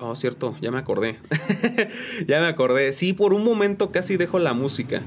Oh, 0.00 0.16
cierto, 0.16 0.56
ya 0.60 0.70
me 0.70 0.78
acordé. 0.78 1.16
ya 2.26 2.40
me 2.40 2.46
acordé. 2.46 2.92
Sí, 2.92 3.12
por 3.12 3.32
un 3.32 3.44
momento 3.44 3.92
casi 3.92 4.16
dejo 4.16 4.38
la 4.38 4.52
música. 4.52 5.02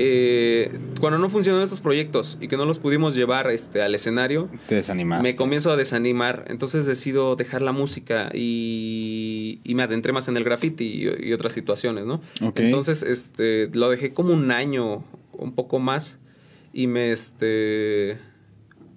Eh, 0.00 0.78
cuando 1.00 1.18
no 1.18 1.28
funcionaron 1.28 1.64
estos 1.64 1.80
proyectos 1.80 2.38
y 2.40 2.46
que 2.46 2.56
no 2.56 2.64
los 2.64 2.78
pudimos 2.78 3.16
llevar 3.16 3.50
este, 3.50 3.82
al 3.82 3.96
escenario, 3.96 4.48
Te 4.68 4.76
desanimaste. 4.76 5.24
me 5.24 5.34
comienzo 5.34 5.72
a 5.72 5.76
desanimar. 5.76 6.44
Entonces 6.46 6.86
decido 6.86 7.34
dejar 7.34 7.62
la 7.62 7.72
música 7.72 8.30
y, 8.32 9.60
me 9.66 9.82
adentré 9.82 10.12
más 10.12 10.28
en 10.28 10.36
el 10.36 10.44
graffiti 10.44 11.08
y, 11.18 11.32
otras 11.32 11.52
situaciones, 11.52 12.06
¿no? 12.06 12.20
Entonces 12.54 13.02
este, 13.02 13.70
lo 13.72 13.90
dejé 13.90 14.12
como 14.12 14.32
un 14.32 14.50
año, 14.52 15.04
un 15.32 15.54
poco 15.54 15.80
más, 15.80 16.18
y 16.72 16.86
me... 16.86 17.10
Este, 17.10 18.18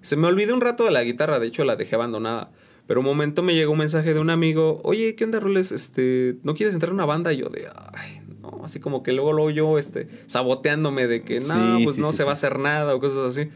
se 0.02 0.16
me 0.16 0.28
olvidó 0.28 0.54
un 0.54 0.60
rato 0.60 0.84
de 0.84 0.92
la 0.92 1.02
guitarra, 1.02 1.40
de 1.40 1.48
hecho 1.48 1.64
la 1.64 1.76
dejé 1.76 1.96
abandonada. 1.96 2.50
Pero 2.86 3.00
un 3.00 3.06
momento 3.06 3.42
me 3.42 3.54
llegó 3.54 3.72
un 3.72 3.78
mensaje 3.78 4.14
de 4.14 4.20
un 4.20 4.30
amigo, 4.30 4.80
oye, 4.84 5.14
¿qué 5.14 5.24
onda, 5.24 5.40
Roles? 5.40 5.72
Este, 5.72 6.36
¿no 6.42 6.54
quieres 6.54 6.74
entrar 6.74 6.90
en 6.90 6.94
una 6.94 7.06
banda? 7.06 7.32
Y 7.32 7.38
yo 7.38 7.48
de, 7.48 7.68
ay, 7.92 8.21
Así 8.64 8.80
como 8.80 9.02
que 9.02 9.12
luego, 9.12 9.32
luego 9.32 9.50
yo, 9.50 9.78
este, 9.78 10.08
saboteándome 10.26 11.06
de 11.06 11.22
que 11.22 11.40
no, 11.40 11.78
pues 11.84 11.98
no 11.98 12.12
se 12.12 12.24
va 12.24 12.30
a 12.30 12.32
hacer 12.34 12.58
nada 12.58 12.94
o 12.94 13.00
cosas 13.00 13.36
así. 13.36 13.48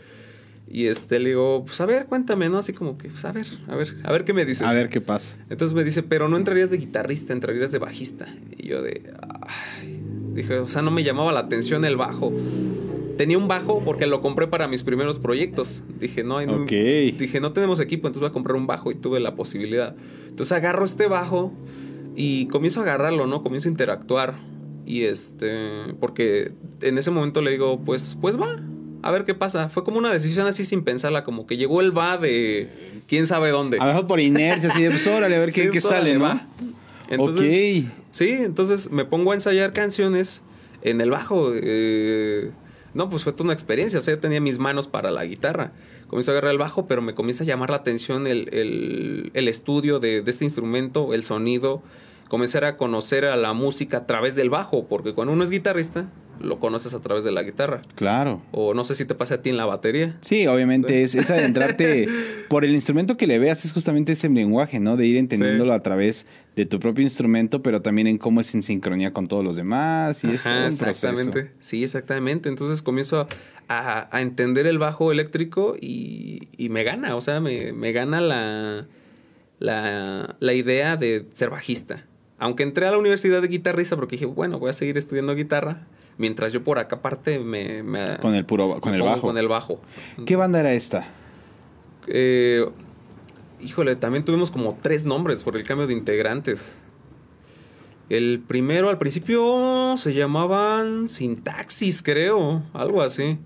Y 0.68 0.88
este, 0.88 1.20
le 1.20 1.28
digo, 1.30 1.62
pues 1.64 1.80
a 1.80 1.86
ver, 1.86 2.06
cuéntame, 2.06 2.48
¿no? 2.48 2.58
Así 2.58 2.72
como 2.72 2.98
que, 2.98 3.08
pues 3.08 3.24
a 3.24 3.30
ver, 3.30 3.46
a 3.68 3.76
ver, 3.76 3.96
a 4.02 4.10
ver 4.10 4.24
qué 4.24 4.32
me 4.32 4.44
dices. 4.44 4.66
A 4.66 4.72
ver 4.72 4.88
qué 4.88 5.00
pasa. 5.00 5.36
Entonces 5.48 5.74
me 5.74 5.84
dice, 5.84 6.02
pero 6.02 6.28
no 6.28 6.36
entrarías 6.36 6.70
de 6.72 6.78
guitarrista, 6.78 7.32
entrarías 7.32 7.70
de 7.70 7.78
bajista. 7.78 8.26
Y 8.58 8.68
yo 8.68 8.82
de, 8.82 9.12
ay, 9.46 10.00
dije, 10.34 10.58
o 10.58 10.66
sea, 10.66 10.82
no 10.82 10.90
me 10.90 11.04
llamaba 11.04 11.32
la 11.32 11.40
atención 11.40 11.84
el 11.84 11.96
bajo. 11.96 12.32
Tenía 13.16 13.38
un 13.38 13.46
bajo 13.48 13.82
porque 13.84 14.06
lo 14.06 14.20
compré 14.20 14.48
para 14.48 14.66
mis 14.66 14.82
primeros 14.82 15.18
proyectos. 15.20 15.84
Dije, 16.00 16.24
no, 16.24 16.44
no 16.44 16.64
Ok. 16.64 16.70
dije, 16.70 17.40
no 17.40 17.52
tenemos 17.52 17.78
equipo, 17.80 18.08
entonces 18.08 18.20
voy 18.20 18.30
a 18.30 18.32
comprar 18.32 18.56
un 18.56 18.66
bajo 18.66 18.90
y 18.90 18.96
tuve 18.96 19.20
la 19.20 19.36
posibilidad. 19.36 19.94
Entonces 20.28 20.50
agarro 20.52 20.84
este 20.84 21.06
bajo 21.06 21.52
y 22.16 22.46
comienzo 22.48 22.80
a 22.80 22.82
agarrarlo, 22.82 23.26
¿no? 23.26 23.42
Comienzo 23.42 23.68
a 23.68 23.70
interactuar. 23.70 24.34
Y 24.86 25.02
este, 25.04 25.94
porque 26.00 26.52
en 26.80 26.96
ese 26.96 27.10
momento 27.10 27.42
le 27.42 27.50
digo, 27.50 27.80
pues, 27.84 28.16
pues 28.20 28.40
va, 28.40 28.56
a 29.02 29.10
ver 29.10 29.24
qué 29.24 29.34
pasa. 29.34 29.68
Fue 29.68 29.82
como 29.84 29.98
una 29.98 30.12
decisión 30.12 30.46
así 30.46 30.64
sin 30.64 30.84
pensarla, 30.84 31.24
como 31.24 31.46
que 31.46 31.56
llegó 31.56 31.80
el 31.80 31.96
va 31.96 32.16
de 32.18 32.70
quién 33.08 33.26
sabe 33.26 33.50
dónde. 33.50 33.78
A 33.78 33.84
lo 33.86 33.92
mejor 33.92 34.06
por 34.06 34.20
inercia, 34.20 34.70
así 34.70 34.82
de, 34.82 34.90
pues 34.90 35.06
órale, 35.08 35.34
a 35.36 35.40
ver 35.40 35.50
Sí, 35.52 35.62
qué, 35.62 35.66
qué 35.70 35.80
pues, 35.80 35.84
sale, 35.84 36.16
va. 36.18 36.46
Entonces, 37.08 37.84
Ok. 37.86 37.92
Sí, 38.12 38.30
entonces 38.30 38.90
me 38.90 39.04
pongo 39.04 39.32
a 39.32 39.34
ensayar 39.34 39.72
canciones 39.72 40.42
en 40.82 41.00
el 41.00 41.10
bajo. 41.10 41.50
eh, 41.54 42.50
no, 42.94 43.10
pues 43.10 43.24
fue 43.24 43.32
toda 43.32 43.44
una 43.44 43.52
experiencia. 43.52 43.98
O 43.98 44.02
sea, 44.02 44.14
yo 44.14 44.20
tenía 44.20 44.40
mis 44.40 44.58
manos 44.58 44.88
para 44.88 45.10
la 45.10 45.24
guitarra. 45.24 45.72
Comienzo 46.06 46.30
a 46.30 46.34
agarrar 46.34 46.52
el 46.52 46.58
bajo, 46.58 46.86
pero 46.86 47.02
me 47.02 47.14
comienza 47.14 47.44
a 47.44 47.46
llamar 47.46 47.68
la 47.70 47.76
atención 47.76 48.26
el, 48.26 48.48
el- 48.54 49.30
el 49.34 49.48
estudio 49.48 49.98
de, 49.98 50.22
de 50.22 50.30
este 50.30 50.44
instrumento, 50.44 51.12
el 51.12 51.22
sonido. 51.24 51.82
Comenzar 52.28 52.64
a 52.64 52.76
conocer 52.76 53.24
a 53.24 53.36
la 53.36 53.52
música 53.52 53.98
a 53.98 54.06
través 54.06 54.34
del 54.34 54.50
bajo, 54.50 54.86
porque 54.88 55.14
cuando 55.14 55.32
uno 55.32 55.44
es 55.44 55.50
guitarrista, 55.50 56.08
lo 56.40 56.58
conoces 56.60 56.92
a 56.92 57.00
través 57.00 57.24
de 57.24 57.32
la 57.32 57.42
guitarra. 57.42 57.80
Claro. 57.94 58.42
O 58.52 58.74
no 58.74 58.84
sé 58.84 58.94
si 58.94 59.04
te 59.04 59.14
pasa 59.14 59.36
a 59.36 59.42
ti 59.42 59.50
en 59.50 59.56
la 59.56 59.64
batería. 59.64 60.16
Sí, 60.20 60.46
obviamente 60.46 61.02
es, 61.02 61.14
es 61.14 61.30
adentrarte 61.30 62.08
por 62.48 62.64
el 62.64 62.74
instrumento 62.74 63.16
que 63.16 63.26
le 63.26 63.38
veas, 63.38 63.64
es 63.64 63.72
justamente 63.72 64.12
ese 64.12 64.28
lenguaje, 64.28 64.78
¿no? 64.80 64.96
De 64.96 65.06
ir 65.06 65.16
entendiéndolo 65.16 65.72
a 65.72 65.80
través 65.82 66.26
de 66.56 66.66
tu 66.66 66.78
propio 66.80 67.02
instrumento, 67.04 67.62
pero 67.62 67.80
también 67.80 68.06
en 68.06 68.18
cómo 68.18 68.40
es 68.40 68.54
en 68.54 68.62
sincronía 68.62 69.12
con 69.12 69.28
todos 69.28 69.44
los 69.44 69.56
demás 69.56 70.24
y 70.24 70.30
es 70.32 70.42
todo 70.42 70.52
Ajá, 70.52 70.68
un 70.68 70.76
proceso. 70.76 71.08
exactamente. 71.08 71.52
Sí, 71.60 71.84
exactamente. 71.84 72.48
Entonces 72.48 72.82
comienzo 72.82 73.28
a, 73.68 74.08
a 74.14 74.20
entender 74.20 74.66
el 74.66 74.78
bajo 74.78 75.12
eléctrico 75.12 75.76
y, 75.80 76.48
y 76.58 76.68
me 76.68 76.82
gana, 76.82 77.16
o 77.16 77.20
sea, 77.20 77.40
me, 77.40 77.72
me 77.72 77.92
gana 77.92 78.20
la, 78.20 78.86
la, 79.58 80.36
la 80.38 80.52
idea 80.52 80.96
de 80.96 81.26
ser 81.32 81.50
bajista. 81.50 82.04
Aunque 82.38 82.62
entré 82.62 82.86
a 82.86 82.90
la 82.90 82.98
universidad 82.98 83.40
de 83.40 83.48
guitarrista 83.48 83.96
porque 83.96 84.16
dije, 84.16 84.26
bueno, 84.26 84.58
voy 84.58 84.70
a 84.70 84.72
seguir 84.72 84.98
estudiando 84.98 85.34
guitarra, 85.34 85.86
mientras 86.18 86.52
yo 86.52 86.62
por 86.62 86.78
acá 86.78 86.96
aparte 86.96 87.38
me... 87.38 87.82
me 87.82 88.18
Con 88.18 88.34
el 88.34 88.44
puro, 88.44 88.80
con 88.80 88.94
el 88.94 89.02
bajo. 89.02 89.22
Con 89.22 89.38
el 89.38 89.48
bajo. 89.48 89.80
¿Qué 90.26 90.36
banda 90.36 90.60
era 90.60 90.72
esta? 90.74 91.08
Eh, 92.06 92.64
híjole, 93.60 93.96
también 93.96 94.24
tuvimos 94.24 94.50
como 94.50 94.76
tres 94.80 95.04
nombres 95.04 95.42
por 95.42 95.56
el 95.56 95.64
cambio 95.64 95.86
de 95.86 95.94
integrantes. 95.94 96.78
El 98.08 98.42
primero, 98.46 98.88
al 98.88 98.98
principio, 98.98 99.96
se 99.96 100.14
llamaban 100.14 101.08
Sintaxis, 101.08 102.02
creo, 102.02 102.62
algo 102.72 103.02
así. 103.02 103.38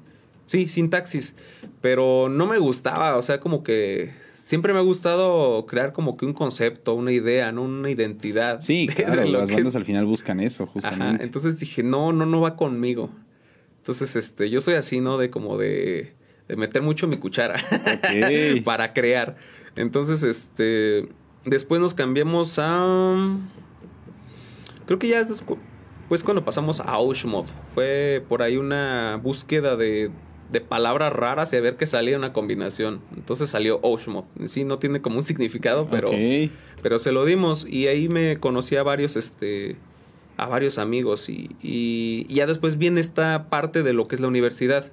Sí, 0.44 0.68
Sintaxis. 0.68 1.34
Pero 1.80 2.28
no 2.28 2.46
me 2.46 2.58
gustaba, 2.58 3.16
o 3.16 3.22
sea, 3.22 3.40
como 3.40 3.62
que 3.62 4.12
siempre 4.50 4.72
me 4.72 4.80
ha 4.80 4.82
gustado 4.82 5.64
crear 5.66 5.92
como 5.92 6.16
que 6.16 6.26
un 6.26 6.32
concepto, 6.32 6.94
una 6.94 7.12
idea, 7.12 7.52
¿no? 7.52 7.62
Una 7.62 7.88
identidad. 7.88 8.60
Sí, 8.60 8.88
claro, 8.88 9.24
las 9.24 9.48
bandas 9.48 9.68
es- 9.68 9.76
al 9.76 9.84
final 9.84 10.06
buscan 10.06 10.40
eso, 10.40 10.64
Ajá, 10.64 10.72
justamente. 10.72 11.24
entonces 11.24 11.60
dije, 11.60 11.84
no, 11.84 12.12
no, 12.12 12.26
no 12.26 12.40
va 12.40 12.56
conmigo. 12.56 13.10
Entonces, 13.78 14.16
este, 14.16 14.50
yo 14.50 14.60
soy 14.60 14.74
así, 14.74 15.00
¿no? 15.00 15.18
De 15.18 15.30
como 15.30 15.56
de, 15.56 16.14
de 16.48 16.56
meter 16.56 16.82
mucho 16.82 17.06
mi 17.06 17.16
cuchara 17.16 17.62
para 18.64 18.92
crear. 18.92 19.36
Entonces, 19.76 20.24
este, 20.24 21.08
después 21.44 21.80
nos 21.80 21.94
cambiamos 21.94 22.58
a... 22.58 23.38
Creo 24.86 24.98
que 24.98 25.06
ya 25.08 25.20
es 25.20 25.30
despu- 25.30 25.58
pues 26.08 26.24
cuando 26.24 26.44
pasamos 26.44 26.80
a 26.80 26.84
Aushmod. 26.84 27.46
Fue 27.72 28.24
por 28.28 28.42
ahí 28.42 28.56
una 28.56 29.20
búsqueda 29.22 29.76
de, 29.76 30.10
de 30.50 30.60
palabras 30.60 31.12
raras 31.12 31.52
y 31.52 31.56
a 31.56 31.60
ver 31.60 31.76
qué 31.76 31.86
salía 31.86 32.16
una 32.16 32.32
combinación. 32.32 33.00
Entonces 33.16 33.50
salió 33.50 33.80
Aushmod. 33.84 34.24
Sí, 34.46 34.64
no 34.64 34.78
tiene 34.78 35.00
como 35.00 35.16
un 35.16 35.22
significado, 35.24 35.86
pero... 35.90 36.08
Pero 36.82 36.98
se 36.98 37.12
lo 37.12 37.24
dimos 37.24 37.66
y 37.68 37.86
ahí 37.88 38.08
me 38.08 38.38
conocí 38.38 38.74
a 38.76 38.82
varios, 38.82 39.14
este, 39.16 39.76
a 40.38 40.46
varios 40.46 40.78
amigos 40.78 41.28
y, 41.28 41.50
y- 41.62 42.24
y 42.28 42.34
ya 42.36 42.46
después 42.46 42.78
viene 42.78 43.00
esta 43.00 43.48
parte 43.50 43.82
de 43.82 43.92
lo 43.92 44.06
que 44.08 44.14
es 44.14 44.20
la 44.20 44.28
universidad. 44.28 44.90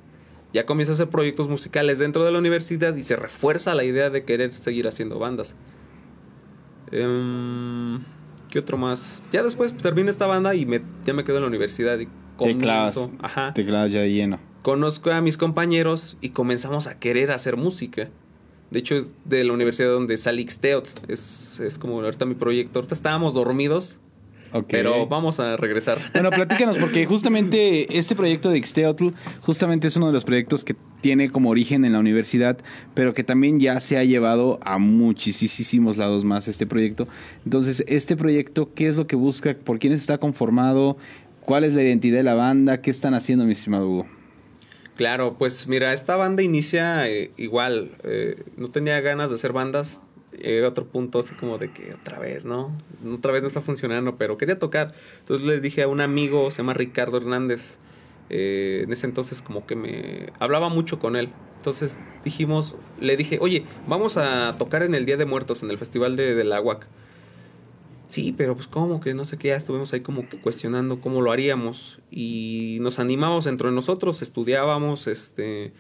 Ya 0.53 0.65
comienzo 0.65 0.91
a 0.91 0.95
hacer 0.95 1.09
proyectos 1.09 1.47
musicales 1.49 1.99
dentro 1.99 2.23
de 2.25 2.31
la 2.31 2.39
universidad 2.39 2.95
y 2.95 3.03
se 3.03 3.15
refuerza 3.15 3.73
la 3.73 3.83
idea 3.83 4.09
de 4.09 4.23
querer 4.25 4.55
seguir 4.55 4.87
haciendo 4.87 5.17
bandas. 5.17 5.55
Em, 6.91 7.99
¿Qué 8.49 8.59
otro 8.59 8.77
más? 8.77 9.21
Ya 9.31 9.43
después 9.43 9.75
termina 9.75 10.09
esta 10.09 10.25
banda 10.25 10.55
y 10.55 10.65
me, 10.65 10.81
ya 11.05 11.13
me 11.13 11.23
quedo 11.23 11.37
en 11.37 11.43
la 11.43 11.47
universidad 11.47 11.99
y 11.99 12.05
Te 12.05 12.57
clavas, 12.57 12.93
comienzo, 12.95 13.23
ajá, 13.23 13.53
te 13.53 13.65
clavas 13.65 13.91
ya 13.91 14.01
de 14.01 14.11
lleno. 14.13 14.39
Conozco 14.67 15.11
a 15.11 15.21
mis 15.21 15.37
compañeros 15.37 16.17
y 16.19 16.31
comenzamos 16.31 16.87
a 16.87 16.99
querer 16.99 17.31
hacer 17.31 17.55
música. 17.55 18.09
De 18.69 18.79
hecho, 18.79 18.97
es 18.97 19.13
de 19.23 19.45
la 19.45 19.53
universidad 19.53 19.87
donde 19.87 20.17
sale 20.17 20.41
Ixteot. 20.41 21.07
Es, 21.07 21.61
es 21.61 21.79
como 21.79 22.01
ahorita 22.01 22.25
mi 22.25 22.35
proyecto. 22.35 22.79
Ahorita 22.79 22.93
estábamos 22.93 23.33
dormidos, 23.33 24.01
pero 24.67 25.07
vamos 25.07 25.39
a 25.39 25.55
regresar. 25.55 25.99
Bueno, 26.11 26.31
platícanos, 26.31 26.77
porque 26.79 27.05
justamente 27.05 27.97
este 27.97 28.13
proyecto 28.13 28.49
de 28.49 28.57
Ixteotl, 28.57 29.11
justamente 29.39 29.87
es 29.87 29.95
uno 29.95 30.07
de 30.07 30.11
los 30.11 30.25
proyectos 30.25 30.65
que 30.65 30.75
tiene 30.99 31.31
como 31.31 31.49
origen 31.49 31.85
en 31.85 31.93
la 31.93 31.99
universidad, 31.99 32.57
pero 32.93 33.13
que 33.13 33.23
también 33.23 33.61
ya 33.61 33.79
se 33.79 33.97
ha 33.97 34.03
llevado 34.03 34.59
a 34.63 34.79
muchísimos 34.79 35.95
lados 35.95 36.25
más 36.25 36.49
este 36.49 36.67
proyecto. 36.67 37.07
Entonces, 37.45 37.85
este 37.87 38.17
proyecto, 38.17 38.73
¿qué 38.73 38.89
es 38.89 38.97
lo 38.97 39.07
que 39.07 39.15
busca? 39.15 39.55
¿Por 39.55 39.79
quiénes 39.79 40.01
está 40.01 40.17
conformado? 40.17 40.97
¿Cuál 41.39 41.63
es 41.63 41.71
la 41.71 41.83
identidad 41.83 42.17
de 42.17 42.23
la 42.23 42.33
banda? 42.33 42.81
¿Qué 42.81 42.91
están 42.91 43.13
haciendo, 43.13 43.45
mi 43.45 43.53
estimado 43.53 43.87
Hugo? 43.89 44.16
Claro, 44.97 45.37
pues 45.37 45.67
mira, 45.67 45.93
esta 45.93 46.15
banda 46.15 46.41
inicia 46.43 47.07
eh, 47.07 47.31
igual. 47.37 47.97
eh, 48.03 48.43
no 48.57 48.69
tenía 48.71 48.99
ganas 49.01 49.29
de 49.29 49.35
hacer 49.35 49.53
bandas. 49.53 50.01
Llega 50.31 50.67
otro 50.67 50.85
punto 50.87 51.19
así 51.19 51.35
como 51.35 51.57
de 51.59 51.71
que 51.71 51.93
otra 51.93 52.19
vez, 52.19 52.45
¿no? 52.45 52.75
Otra 53.13 53.31
vez 53.31 53.41
no 53.43 53.47
está 53.47 53.61
funcionando, 53.61 54.17
pero 54.17 54.37
quería 54.37 54.59
tocar. 54.59 54.93
Entonces 55.19 55.45
le 55.47 55.59
dije 55.61 55.83
a 55.83 55.87
un 55.87 56.01
amigo, 56.01 56.49
se 56.51 56.57
llama 56.59 56.73
Ricardo 56.73 57.17
Hernández. 57.17 57.79
eh, 58.29 58.81
en 58.83 58.91
ese 58.91 59.05
entonces 59.07 59.41
como 59.41 59.65
que 59.65 59.75
me 59.75 60.33
hablaba 60.39 60.69
mucho 60.69 60.99
con 60.99 61.15
él. 61.15 61.31
Entonces 61.57 61.99
dijimos, 62.23 62.75
le 62.99 63.17
dije, 63.17 63.37
oye, 63.41 63.65
vamos 63.87 64.17
a 64.17 64.57
tocar 64.57 64.83
en 64.83 64.95
el 64.95 65.05
Día 65.05 65.17
de 65.17 65.25
Muertos, 65.25 65.63
en 65.63 65.71
el 65.71 65.77
Festival 65.77 66.15
de, 66.15 66.53
Aguac. 66.53 66.87
Sí, 68.07 68.33
pero 68.35 68.55
pues 68.55 68.67
cómo 68.67 69.01
que 69.01 69.13
no 69.13 69.25
sé 69.25 69.37
qué, 69.37 69.49
ya 69.49 69.57
estuvimos 69.57 69.91
ahí 69.91 69.99
como 69.99 70.29
que 70.29 70.37
cuestionando 70.37 71.01
cómo 71.01 71.21
lo 71.21 71.31
haríamos 71.31 71.99
y 72.09 72.77
nos 72.79 72.99
animamos 72.99 73.47
entre 73.47 73.69
nosotros, 73.71 74.21
estudiábamos, 74.21 75.07
este, 75.07 75.73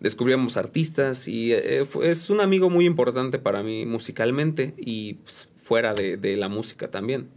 descubríamos 0.00 0.58
artistas 0.58 1.28
y 1.28 1.52
eh, 1.54 1.86
fue- 1.88 2.10
es 2.10 2.28
un 2.28 2.40
amigo 2.42 2.68
muy 2.68 2.84
importante 2.84 3.38
para 3.38 3.62
mí 3.62 3.86
musicalmente 3.86 4.74
y 4.76 5.14
pues, 5.14 5.48
fuera 5.56 5.94
de, 5.94 6.18
de 6.18 6.36
la 6.36 6.48
música 6.50 6.90
también. 6.90 7.28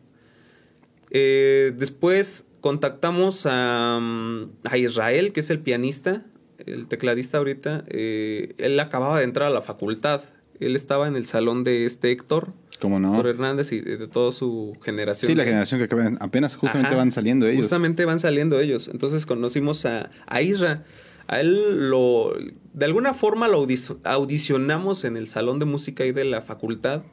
Eh, 1.11 1.73
después 1.77 2.45
contactamos 2.61 3.45
a, 3.45 3.99
mm, 4.01 4.49
a 4.65 4.77
Israel, 4.77 5.31
que 5.33 5.39
es 5.39 5.49
el 5.49 5.59
pianista, 5.59 6.25
el 6.65 6.87
tecladista 6.87 7.37
ahorita. 7.37 7.83
eh, 7.87 8.53
él 8.57 8.79
acababa 8.79 9.17
de 9.19 9.23
entrar 9.23 9.47
a 9.49 9.53
la 9.53 9.61
facultad. 9.61 10.21
Él 10.59 10.75
estaba 10.75 11.07
en 11.07 11.15
el 11.15 11.25
salón 11.25 11.63
de 11.63 11.85
este 11.85 12.11
Héctor, 12.11 12.51
¿Cómo 12.79 12.99
no? 12.99 13.09
Héctor 13.09 13.27
Hernández 13.27 13.71
y 13.71 13.81
de, 13.81 14.07
toda 14.07 14.31
su 14.31 14.77
generación. 14.81 15.29
Sí, 15.29 15.35
la 15.35 15.43
generación 15.43 15.79
que 15.79 15.85
acaban, 15.85 16.17
apenas 16.21 16.55
justamente 16.55 16.89
Ajá, 16.89 16.97
van 16.97 17.11
saliendo 17.11 17.47
ellos. 17.47 17.65
Justamente 17.65 18.05
van 18.05 18.19
saliendo 18.19 18.59
ellos. 18.59 18.87
Entonces 18.87 19.25
conocimos 19.25 19.85
a, 19.85 20.09
a 20.27 20.41
Isra. 20.41 20.85
A 21.27 21.41
él 21.41 21.89
lo. 21.89 22.33
De 22.73 22.85
alguna 22.85 23.13
forma 23.13 23.47
lo 23.47 23.65
audicionamos 24.03 25.03
en 25.03 25.17
el 25.17 25.27
salón 25.27 25.59
de 25.59 25.65
música 25.65 26.03
ahí 26.03 26.11
de 26.11 26.23
la 26.23 26.41
facultad. 26.41 27.03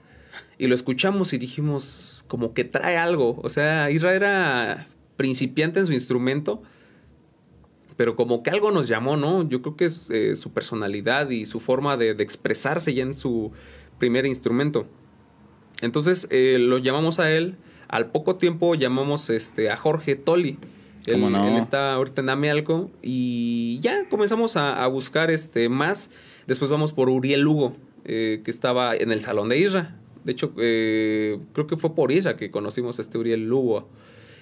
Y 0.58 0.68
lo 0.68 0.74
escuchamos 0.74 1.32
y 1.32 1.38
dijimos, 1.38 2.24
como 2.28 2.54
que 2.54 2.64
trae 2.64 2.96
algo. 2.96 3.40
O 3.42 3.48
sea, 3.48 3.90
Isra 3.90 4.14
era 4.14 4.88
principiante 5.16 5.80
en 5.80 5.86
su 5.86 5.92
instrumento. 5.92 6.62
Pero 7.96 8.14
como 8.14 8.42
que 8.42 8.50
algo 8.50 8.70
nos 8.70 8.88
llamó, 8.88 9.16
¿no? 9.16 9.48
Yo 9.48 9.62
creo 9.62 9.76
que 9.76 9.86
es 9.86 10.10
eh, 10.10 10.36
su 10.36 10.52
personalidad 10.52 11.30
y 11.30 11.46
su 11.46 11.60
forma 11.60 11.96
de, 11.96 12.14
de 12.14 12.22
expresarse 12.22 12.94
ya 12.94 13.02
en 13.02 13.14
su 13.14 13.52
primer 13.98 14.26
instrumento. 14.26 14.86
Entonces 15.82 16.26
eh, 16.30 16.58
lo 16.58 16.78
llamamos 16.78 17.18
a 17.18 17.30
él. 17.30 17.56
Al 17.88 18.10
poco 18.10 18.36
tiempo 18.36 18.74
llamamos 18.74 19.30
este, 19.30 19.70
a 19.70 19.76
Jorge 19.76 20.16
Tolly. 20.16 20.58
Él, 21.06 21.14
¿Cómo 21.14 21.30
no? 21.30 21.46
él 21.46 21.56
está 21.56 21.94
ahorita 21.94 22.22
en 22.22 22.30
Amealco. 22.30 22.90
Y 23.02 23.78
ya 23.80 24.08
comenzamos 24.08 24.56
a, 24.56 24.82
a 24.82 24.86
buscar 24.88 25.30
este, 25.30 25.68
más. 25.68 26.10
Después 26.46 26.70
vamos 26.70 26.92
por 26.92 27.08
Uriel 27.08 27.40
Lugo, 27.40 27.76
eh, 28.04 28.40
que 28.44 28.50
estaba 28.50 28.94
en 28.94 29.10
el 29.10 29.20
Salón 29.20 29.48
de 29.48 29.58
Isra. 29.58 29.96
De 30.24 30.32
hecho, 30.32 30.52
eh, 30.58 31.38
creo 31.52 31.66
que 31.66 31.76
fue 31.76 31.94
por 31.94 32.12
Isra 32.12 32.36
que 32.36 32.50
conocimos 32.50 32.98
a 32.98 33.02
este 33.02 33.18
Uriel 33.18 33.48
Lugo. 33.48 33.88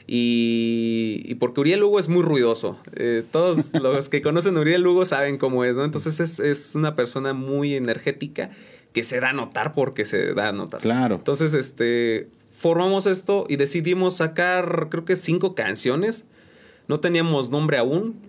Y, 0.06 1.34
porque 1.40 1.60
Uriel 1.60 1.80
Lugo 1.80 1.98
es 1.98 2.10
muy 2.10 2.22
ruidoso. 2.22 2.78
Eh, 2.94 3.22
todos 3.30 3.72
los 3.82 4.10
que 4.10 4.20
conocen 4.20 4.56
a 4.58 4.60
Uriel 4.60 4.82
Lugo 4.82 5.06
saben 5.06 5.38
cómo 5.38 5.64
es, 5.64 5.76
¿no? 5.76 5.84
Entonces 5.84 6.20
es, 6.20 6.40
es, 6.40 6.74
una 6.74 6.94
persona 6.94 7.32
muy 7.32 7.74
energética 7.74 8.50
que 8.94 9.02
se 9.02 9.20
da 9.20 9.30
a 9.30 9.32
notar 9.34 9.74
porque 9.74 10.06
se 10.06 10.32
da 10.32 10.48
a 10.48 10.52
notar. 10.52 10.80
Claro. 10.80 11.16
Entonces, 11.16 11.52
este, 11.52 12.30
formamos 12.52 13.06
esto 13.06 13.44
y 13.48 13.56
decidimos 13.56 14.16
sacar, 14.16 14.86
creo 14.88 15.04
que 15.04 15.16
cinco 15.16 15.54
canciones. 15.54 16.24
No 16.86 17.00
teníamos 17.00 17.50
nombre 17.50 17.76
aún, 17.76 18.20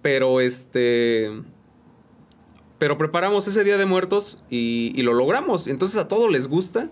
pero 0.00 0.40
este... 0.40 1.30
Pero 2.78 2.98
preparamos 2.98 3.48
ese 3.48 3.64
Día 3.64 3.78
de 3.78 3.86
Muertos 3.86 4.42
y, 4.48 4.92
y 4.94 5.02
lo 5.02 5.12
logramos. 5.12 5.66
Entonces 5.66 5.98
a 5.98 6.08
todos 6.08 6.30
les 6.30 6.46
gusta. 6.46 6.88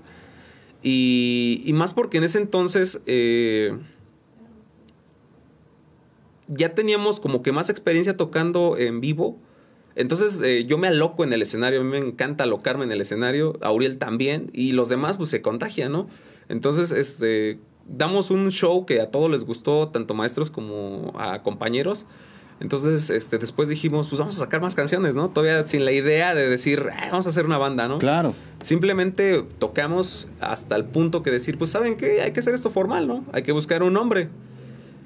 Y, 0.83 1.63
y 1.65 1.73
más 1.73 1.95
porque 1.95 2.19
en 2.19 2.25
ese 2.25 2.39
entonces... 2.39 3.01
Eh, 3.07 3.79
ya 6.49 6.75
teníamos 6.75 7.21
como 7.21 7.43
que 7.43 7.53
más 7.53 7.71
experiencia 7.71 8.17
tocando 8.17 8.77
en 8.77 9.01
vivo. 9.01 9.39
Entonces 9.97 10.41
eh, 10.41 10.65
yo 10.67 10.79
me 10.79 10.89
aloco 10.89 11.25
en 11.25 11.33
el 11.33 11.43
escenario, 11.43 11.81
a 11.81 11.85
mí 11.85 11.91
me 11.91 11.99
encanta 11.99 12.45
alocarme 12.45 12.85
en 12.85 12.93
el 12.93 13.01
escenario, 13.01 13.59
Auriel 13.61 13.99
también, 13.99 14.51
y 14.53 14.73
los 14.73 14.89
demás 14.89 15.17
pues 15.17 15.31
se 15.31 15.41
contagian, 15.41 15.93
¿no? 15.93 16.09
Entonces, 16.49 16.93
este, 16.93 17.59
damos 17.87 18.31
un 18.31 18.51
show 18.51 18.87
que 18.87 19.01
a 19.01 19.11
todos 19.11 19.31
les 19.31 19.45
gustó, 19.45 19.89
tanto 19.89 20.15
maestros 20.15 20.51
como 20.51 21.13
a 21.19 21.43
compañeros. 21.43 22.07
Entonces, 22.61 23.11
este, 23.11 23.39
después 23.39 23.69
dijimos, 23.69 24.09
pues 24.09 24.21
vamos 24.21 24.37
a 24.37 24.41
sacar 24.45 24.61
más 24.61 24.75
canciones, 24.75 25.15
¿no? 25.15 25.29
Todavía 25.31 25.65
sin 25.65 25.85
la 25.85 25.93
idea 25.93 26.35
de 26.35 26.49
decir, 26.49 26.89
vamos 27.11 27.27
a 27.27 27.31
hacer 27.31 27.47
una 27.47 27.59
banda, 27.59 27.89
¿no? 27.89 27.99
Claro. 27.99 28.35
Simplemente 28.63 29.45
tocamos 29.59 30.29
hasta 30.41 30.77
el 30.77 30.85
punto 30.85 31.23
que 31.23 31.31
decir, 31.31 31.59
pues, 31.59 31.71
¿saben 31.71 31.97
qué? 31.97 32.23
Hay 32.23 32.33
que 32.33 32.41
hacer 32.41 32.55
esto 32.55 32.71
formal, 32.71 33.09
¿no? 33.09 33.25
Hay 33.33 33.43
que 33.43 33.53
buscar 33.53 33.83
un 33.83 33.93
nombre. 33.93 34.29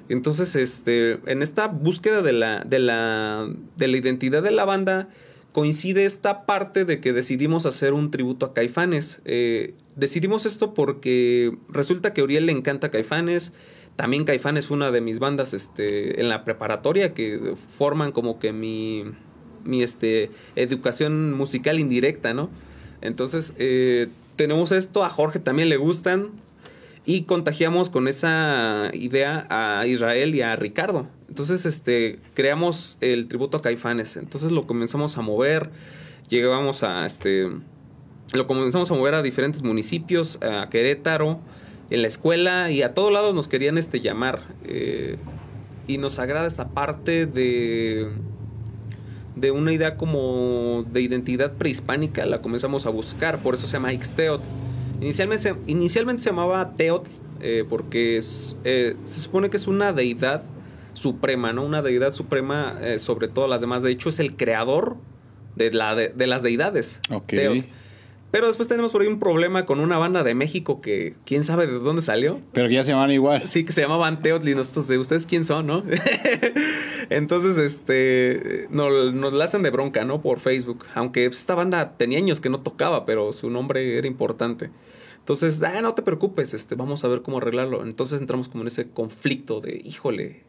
Entonces, 0.09 0.55
este, 0.55 1.19
en 1.31 1.41
esta 1.41 1.67
búsqueda 1.67 2.21
de 2.21 2.33
la, 2.33 2.59
de 2.61 2.79
la, 2.79 3.47
de 3.77 3.87
la 3.87 3.97
identidad 3.97 4.41
de 4.41 4.51
la 4.51 4.65
banda, 4.65 5.07
coincide 5.51 6.05
esta 6.05 6.45
parte 6.45 6.85
de 6.85 6.99
que 6.99 7.13
decidimos 7.13 7.65
hacer 7.65 7.93
un 7.93 8.11
tributo 8.11 8.47
a 8.47 8.53
Caifanes. 8.53 9.21
Eh, 9.25 9.75
decidimos 9.95 10.45
esto 10.45 10.73
porque 10.73 11.57
resulta 11.69 12.13
que 12.13 12.21
a 12.21 12.23
Uriel 12.23 12.47
le 12.47 12.51
encanta 12.51 12.89
Caifanes. 12.89 13.53
También 13.95 14.25
Caifanes 14.25 14.67
fue 14.67 14.77
una 14.77 14.91
de 14.91 15.01
mis 15.01 15.19
bandas 15.19 15.53
este, 15.53 16.19
en 16.19 16.29
la 16.29 16.43
preparatoria 16.43 17.13
que 17.13 17.55
forman 17.67 18.11
como 18.11 18.39
que 18.39 18.51
mi, 18.51 19.03
mi 19.63 19.83
este, 19.83 20.31
educación 20.55 21.33
musical 21.33 21.79
indirecta, 21.79 22.33
¿no? 22.33 22.49
Entonces, 23.01 23.53
eh, 23.57 24.07
tenemos 24.35 24.71
esto, 24.71 25.03
a 25.03 25.09
Jorge 25.09 25.39
también 25.39 25.69
le 25.69 25.77
gustan, 25.77 26.29
y 27.09 27.23
contagiamos 27.23 27.89
con 27.89 28.07
esa 28.07 28.91
idea 28.93 29.47
a 29.49 29.87
Israel 29.87 30.35
y 30.35 30.43
a 30.43 30.55
Ricardo. 30.55 31.07
Entonces, 31.27 31.65
este, 31.65 32.19
creamos 32.35 32.99
el 33.01 33.27
tributo 33.27 33.57
a 33.57 33.63
Caifanes. 33.63 34.15
Entonces 34.15 34.51
lo 34.51 34.67
comenzamos 34.67 35.17
a 35.17 35.23
mover, 35.23 35.71
llegábamos 36.29 36.83
a, 36.83 37.07
este, 37.07 37.49
lo 38.31 38.45
comenzamos 38.45 38.91
a 38.91 38.93
mover 38.93 39.15
a 39.15 39.23
diferentes 39.23 39.63
municipios, 39.63 40.37
a 40.43 40.69
Querétaro, 40.69 41.39
en 41.89 42.03
la 42.03 42.07
escuela 42.07 42.69
y 42.69 42.83
a 42.83 42.93
todos 42.93 43.11
lados 43.11 43.33
nos 43.33 43.47
querían 43.47 43.79
este, 43.79 44.01
llamar. 44.01 44.41
Eh, 44.65 45.17
y 45.87 45.97
nos 45.97 46.19
agrada 46.19 46.45
esa 46.45 46.69
parte 46.69 47.25
de, 47.25 48.07
de 49.35 49.49
una 49.49 49.73
idea 49.73 49.97
como 49.97 50.85
de 50.91 51.01
identidad 51.01 51.53
prehispánica, 51.53 52.27
la 52.27 52.43
comenzamos 52.43 52.85
a 52.85 52.91
buscar, 52.91 53.39
por 53.39 53.55
eso 53.55 53.65
se 53.65 53.73
llama 53.73 53.93
Ixteot 53.93 54.43
Inicialmente, 55.01 55.55
inicialmente 55.67 56.23
se 56.23 56.29
llamaba 56.29 56.75
Teotl, 56.75 57.09
eh, 57.41 57.65
porque 57.67 58.17
es, 58.17 58.57
eh, 58.63 58.95
se 59.03 59.21
supone 59.21 59.49
que 59.49 59.57
es 59.57 59.67
una 59.67 59.93
deidad 59.93 60.43
suprema, 60.93 61.53
¿no? 61.53 61.63
Una 61.63 61.81
deidad 61.81 62.11
suprema 62.11 62.77
eh, 62.81 62.99
sobre 62.99 63.27
todas 63.27 63.49
las 63.49 63.61
demás. 63.61 63.83
De 63.83 63.91
hecho, 63.91 64.09
es 64.09 64.19
el 64.19 64.35
creador 64.35 64.97
de, 65.55 65.71
la 65.71 65.95
de, 65.95 66.27
las 66.27 66.43
deidades. 66.43 66.99
Ok. 67.09 67.33
Pero 68.31 68.45
después 68.45 68.67
tenemos 68.67 68.91
por 68.91 69.01
ahí 69.01 69.07
un 69.07 69.19
problema 69.19 69.65
con 69.65 69.79
una 69.79 69.97
banda 69.97 70.23
de 70.23 70.35
México 70.35 70.81
que 70.81 71.15
quién 71.25 71.43
sabe 71.43 71.65
de 71.65 71.79
dónde 71.79 72.03
salió. 72.03 72.39
Pero 72.53 72.67
que 72.67 72.75
ya 72.75 72.83
se 72.83 72.91
llamaban 72.91 73.11
igual. 73.11 73.47
Sí, 73.47 73.65
que 73.65 73.71
se 73.71 73.81
llamaban 73.81 74.21
Teotl 74.21 74.47
y 74.47 74.53
nosotros, 74.53 74.87
¿ustedes 74.91 75.25
quién 75.25 75.45
son, 75.45 75.65
no? 75.65 75.83
Entonces, 77.09 77.57
este, 77.57 78.67
nos, 78.69 79.15
nos 79.15 79.33
la 79.33 79.45
hacen 79.45 79.63
de 79.63 79.71
bronca, 79.71 80.05
¿no? 80.05 80.21
Por 80.21 80.39
Facebook. 80.39 80.85
Aunque 80.93 81.25
esta 81.25 81.55
banda 81.55 81.97
tenía 81.97 82.19
años 82.19 82.39
que 82.39 82.49
no 82.49 82.59
tocaba, 82.59 83.05
pero 83.05 83.33
su 83.33 83.49
nombre 83.49 83.97
era 83.97 84.05
importante. 84.05 84.69
Entonces, 85.29 85.61
ah, 85.61 85.79
no 85.81 85.93
te 85.93 86.01
preocupes, 86.01 86.55
este, 86.55 86.73
vamos 86.73 87.03
a 87.03 87.07
ver 87.07 87.21
cómo 87.21 87.37
arreglarlo. 87.37 87.83
Entonces 87.83 88.19
entramos 88.19 88.49
como 88.49 88.63
en 88.63 88.69
ese 88.69 88.89
conflicto 88.89 89.61
de, 89.61 89.79
híjole, 89.85 90.41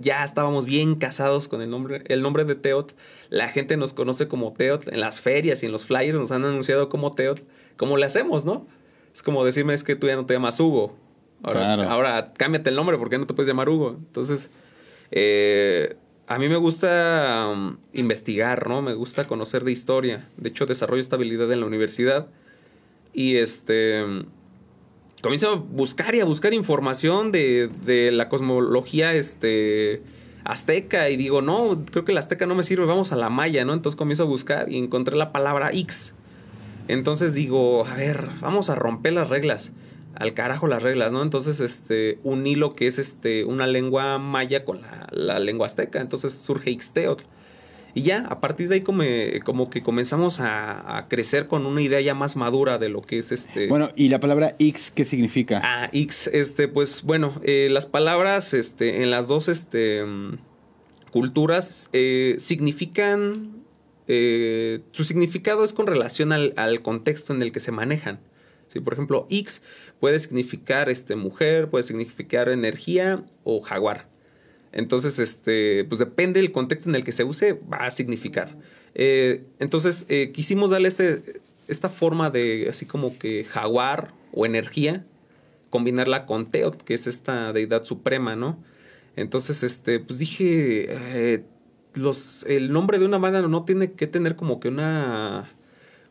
ya 0.00 0.24
estábamos 0.24 0.66
bien 0.66 0.96
casados 0.96 1.46
con 1.46 1.62
el 1.62 1.70
nombre, 1.70 2.02
el 2.08 2.22
nombre 2.22 2.44
de 2.44 2.56
Teot. 2.56 2.92
La 3.30 3.46
gente 3.50 3.76
nos 3.76 3.92
conoce 3.92 4.26
como 4.26 4.52
Teot. 4.52 4.88
En 4.88 4.98
las 4.98 5.20
ferias 5.20 5.62
y 5.62 5.66
en 5.66 5.72
los 5.72 5.86
flyers 5.86 6.16
nos 6.16 6.32
han 6.32 6.44
anunciado 6.44 6.88
como 6.88 7.12
Teot. 7.12 7.44
¿Cómo 7.76 7.96
le 7.98 8.04
hacemos, 8.04 8.44
no? 8.44 8.66
Es 9.14 9.22
como 9.22 9.44
decirme, 9.44 9.74
es 9.74 9.84
que 9.84 9.94
tú 9.94 10.08
ya 10.08 10.16
no 10.16 10.26
te 10.26 10.34
llamas 10.34 10.58
Hugo. 10.58 10.96
Ahora, 11.44 11.88
ahora 11.88 12.32
cámbiate 12.36 12.70
el 12.70 12.74
nombre 12.74 12.98
porque 12.98 13.18
no 13.18 13.28
te 13.28 13.34
puedes 13.34 13.46
llamar 13.46 13.68
Hugo. 13.68 13.90
Entonces, 13.90 14.50
eh, 15.12 15.94
a 16.26 16.40
mí 16.40 16.48
me 16.48 16.56
gusta 16.56 17.48
um, 17.52 17.76
investigar, 17.92 18.66
¿no? 18.66 18.82
Me 18.82 18.94
gusta 18.94 19.28
conocer 19.28 19.62
de 19.62 19.70
historia. 19.70 20.28
De 20.36 20.48
hecho, 20.48 20.66
desarrollo 20.66 21.00
estabilidad 21.00 21.52
en 21.52 21.60
la 21.60 21.66
universidad. 21.66 22.26
Y 23.16 23.36
este 23.36 24.04
comienzo 25.22 25.50
a 25.50 25.54
buscar 25.54 26.14
y 26.14 26.20
a 26.20 26.26
buscar 26.26 26.52
información 26.52 27.32
de, 27.32 27.70
de, 27.86 28.12
la 28.12 28.28
cosmología 28.28 29.14
este, 29.14 30.02
azteca 30.44 31.08
y 31.08 31.16
digo, 31.16 31.40
no, 31.40 31.82
creo 31.90 32.04
que 32.04 32.12
la 32.12 32.20
azteca 32.20 32.44
no 32.44 32.54
me 32.54 32.62
sirve, 32.62 32.84
vamos 32.84 33.12
a 33.12 33.16
la 33.16 33.30
maya, 33.30 33.64
¿no? 33.64 33.72
Entonces 33.72 33.96
comienzo 33.96 34.24
a 34.24 34.26
buscar 34.26 34.70
y 34.70 34.76
encontré 34.76 35.16
la 35.16 35.32
palabra 35.32 35.70
X. 35.72 36.12
Entonces 36.88 37.32
digo, 37.32 37.86
a 37.86 37.94
ver, 37.94 38.28
vamos 38.42 38.68
a 38.68 38.74
romper 38.74 39.14
las 39.14 39.30
reglas, 39.30 39.72
al 40.14 40.34
carajo 40.34 40.66
las 40.66 40.82
reglas, 40.82 41.10
¿no? 41.10 41.22
Entonces, 41.22 41.60
este, 41.60 42.18
un 42.22 42.46
hilo 42.46 42.74
que 42.74 42.86
es 42.86 42.98
este, 42.98 43.46
una 43.46 43.66
lengua 43.66 44.18
maya 44.18 44.66
con 44.66 44.82
la, 44.82 45.08
la 45.10 45.38
lengua 45.38 45.68
azteca, 45.68 46.02
entonces 46.02 46.34
surge 46.34 46.70
Ixteotl. 46.70 47.24
Y 47.96 48.02
ya, 48.02 48.26
a 48.28 48.42
partir 48.42 48.68
de 48.68 48.74
ahí 48.74 48.80
como, 48.82 49.04
como 49.42 49.70
que 49.70 49.82
comenzamos 49.82 50.40
a, 50.40 51.06
crecer 51.08 51.46
con 51.46 51.64
una 51.64 51.80
idea 51.80 51.98
ya 52.02 52.12
más 52.12 52.36
madura 52.36 52.76
de 52.76 52.90
lo 52.90 53.00
que 53.00 53.16
es 53.16 53.32
este... 53.32 53.68
Bueno, 53.68 53.90
¿y 53.96 54.10
la 54.10 54.20
palabra 54.20 54.54
X 54.58 54.92
qué 54.94 55.06
significa? 55.06 55.62
Ah, 55.64 55.88
X, 55.94 56.28
este, 56.34 56.68
pues 56.68 57.04
bueno, 57.04 57.40
eh, 57.42 57.68
las 57.70 57.86
palabras 57.86 58.52
este, 58.52 59.02
en 59.02 59.10
las 59.10 59.28
dos 59.28 59.48
este, 59.48 60.04
culturas 61.10 61.88
eh, 61.94 62.36
significan... 62.38 63.64
Eh, 64.08 64.82
su 64.92 65.04
significado 65.04 65.64
es 65.64 65.72
con 65.72 65.86
relación 65.86 66.32
al, 66.32 66.52
al, 66.58 66.82
contexto 66.82 67.32
en 67.32 67.40
el 67.40 67.50
que 67.50 67.60
se 67.60 67.72
manejan. 67.72 68.20
¿sí? 68.68 68.78
Por 68.78 68.92
ejemplo, 68.92 69.26
X 69.30 69.62
puede 70.00 70.18
significar 70.18 70.90
este, 70.90 71.16
mujer, 71.16 71.70
puede 71.70 71.82
significar 71.82 72.50
energía 72.50 73.24
o 73.42 73.62
jaguar. 73.62 74.14
Entonces, 74.72 75.18
este, 75.18 75.84
pues 75.84 75.98
depende 75.98 76.40
del 76.40 76.52
contexto 76.52 76.88
en 76.88 76.96
el 76.96 77.04
que 77.04 77.12
se 77.12 77.24
use, 77.24 77.54
va 77.54 77.86
a 77.86 77.90
significar. 77.90 78.56
Eh, 78.94 79.44
entonces, 79.58 80.06
eh, 80.08 80.32
quisimos 80.32 80.70
darle 80.70 80.88
este, 80.88 81.40
esta 81.68 81.88
forma 81.88 82.30
de 82.30 82.66
así 82.68 82.86
como 82.86 83.18
que 83.18 83.44
jaguar 83.44 84.12
o 84.32 84.46
energía, 84.46 85.04
combinarla 85.70 86.26
con 86.26 86.46
Teot, 86.50 86.82
que 86.82 86.94
es 86.94 87.06
esta 87.06 87.52
deidad 87.52 87.84
suprema, 87.84 88.36
¿no? 88.36 88.62
Entonces, 89.16 89.62
este, 89.62 89.98
pues 89.98 90.18
dije, 90.18 90.86
eh, 90.88 91.44
los, 91.94 92.44
el 92.44 92.70
nombre 92.70 92.98
de 92.98 93.06
una 93.06 93.18
banda 93.18 93.42
no 93.42 93.64
tiene 93.64 93.92
que 93.92 94.06
tener 94.06 94.36
como 94.36 94.60
que 94.60 94.68
una 94.68 95.50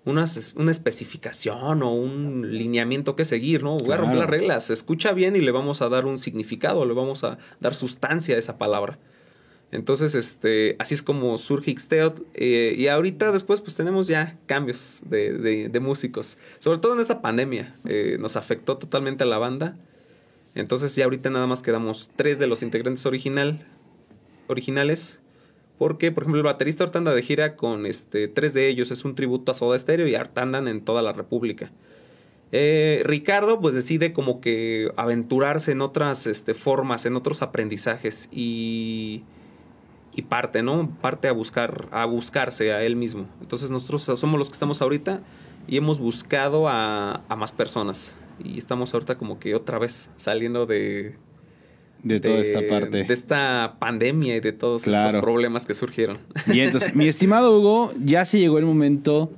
una, 0.06 0.26
una 0.56 0.72
especificación 0.72 1.84
o 1.84 1.94
un 1.94 2.58
lineamiento 2.58 3.16
que 3.16 3.26
seguir, 3.26 3.64
¿no? 3.64 3.78
Voy 3.78 3.92
a 3.92 3.98
romper 3.98 4.20
las 4.20 4.30
reglas, 4.30 4.66
se 4.66 4.74
escucha 4.74 5.12
bien 5.12 5.36
y 5.36 5.42
le 5.42 5.52
vamos 5.52 5.82
a 5.82 5.90
dar 5.90 6.06
un 6.06 6.20
significado, 6.20 6.86
le 6.86 6.94
vamos 6.94 7.24
a 7.24 7.38
dar 7.60 7.74
sustancia 7.76 8.36
a 8.36 8.40
esa 8.40 8.58
palabra. 8.58 9.00
Entonces, 9.72 10.16
este, 10.16 10.76
así 10.80 10.94
es 10.94 11.02
como 11.02 11.38
surge 11.38 11.72
Ixteot. 11.72 12.22
Eh, 12.34 12.76
y 12.78 12.88
ahorita 12.88 13.32
después, 13.32 13.62
pues 13.62 13.76
tenemos 13.76 14.08
ya 14.08 14.38
cambios 14.46 15.02
de, 15.06 15.68
de, 15.70 15.80
músicos. 15.80 16.38
Sobre 16.60 16.80
todo 16.80 16.94
en 16.94 17.02
esta 17.02 17.22
pandemia. 17.22 17.76
Eh, 17.86 18.18
nos 18.20 18.36
afectó 18.36 18.78
totalmente 18.78 19.24
a 19.24 19.28
la 19.28 19.38
banda. 19.38 19.78
Entonces 20.54 20.96
ya 20.96 21.04
ahorita 21.04 21.30
nada 21.30 21.48
más 21.48 21.62
quedamos 21.62 22.10
tres 22.16 22.40
de 22.40 22.48
los 22.48 22.64
integrantes 22.64 23.06
original, 23.06 23.68
originales. 24.48 25.22
Porque, 25.78 26.12
por 26.12 26.24
ejemplo, 26.24 26.40
el 26.40 26.46
baterista 26.46 26.84
ahorita 26.84 27.14
de 27.14 27.22
gira 27.22 27.56
con 27.56 27.86
este, 27.86 28.28
tres 28.28 28.54
de 28.54 28.68
ellos. 28.68 28.92
Es 28.92 29.04
un 29.04 29.16
tributo 29.16 29.52
a 29.52 29.56
Soda 29.56 29.78
Stereo 29.78 30.08
y 30.08 30.16
ahorita 30.16 30.44
en 30.44 30.82
toda 30.82 31.02
la 31.02 31.12
República. 31.12 31.72
Eh, 32.52 33.02
Ricardo, 33.06 33.60
pues 33.60 33.74
decide 33.74 34.14
como 34.14 34.40
que 34.40 34.92
aventurarse 34.96 35.74
en 35.74 35.82
otras 35.82 36.28
este, 36.28 36.54
formas, 36.54 37.06
en 37.06 37.16
otros 37.18 37.42
aprendizajes. 37.42 38.30
Y, 38.32 39.24
y 40.14 40.22
parte, 40.22 40.64
¿no? 40.64 40.90
Parte 41.02 41.28
a 41.28 41.34
buscar, 41.34 41.90
a 41.92 42.06
buscarse 42.06 42.72
a 42.72 42.82
él 42.84 42.96
mismo. 42.96 43.28
Entonces 43.42 43.70
nosotros 43.70 44.20
somos 44.20 44.40
los 44.40 44.48
que 44.48 44.54
estamos 44.54 44.82
ahorita 44.82 45.22
y 45.68 45.76
hemos 45.76 46.00
buscado 46.00 46.70
a, 46.70 47.24
a 47.28 47.36
más 47.36 47.52
personas. 47.52 48.18
Y 48.42 48.58
estamos 48.58 48.94
ahorita 48.94 49.18
como 49.18 49.40
que 49.40 49.56
otra 49.56 49.78
vez 49.78 50.12
saliendo 50.16 50.66
de, 50.66 51.18
de 52.06 52.20
toda 52.20 52.40
esta 52.40 52.62
parte. 52.70 53.04
De 53.04 53.14
esta 53.14 53.76
pandemia 53.80 54.38
y 54.38 54.40
de 54.40 54.54
todos 54.54 54.88
estos 54.88 55.22
problemas 55.22 55.66
que 55.66 55.74
surgieron. 55.74 56.20
Y 56.48 56.60
entonces, 56.62 56.96
mi 56.96 57.08
estimado 57.08 57.60
Hugo, 57.60 57.92
ya 58.02 58.24
se 58.26 58.40
llegó 58.40 58.60
el 58.60 58.66
momento 58.66 59.32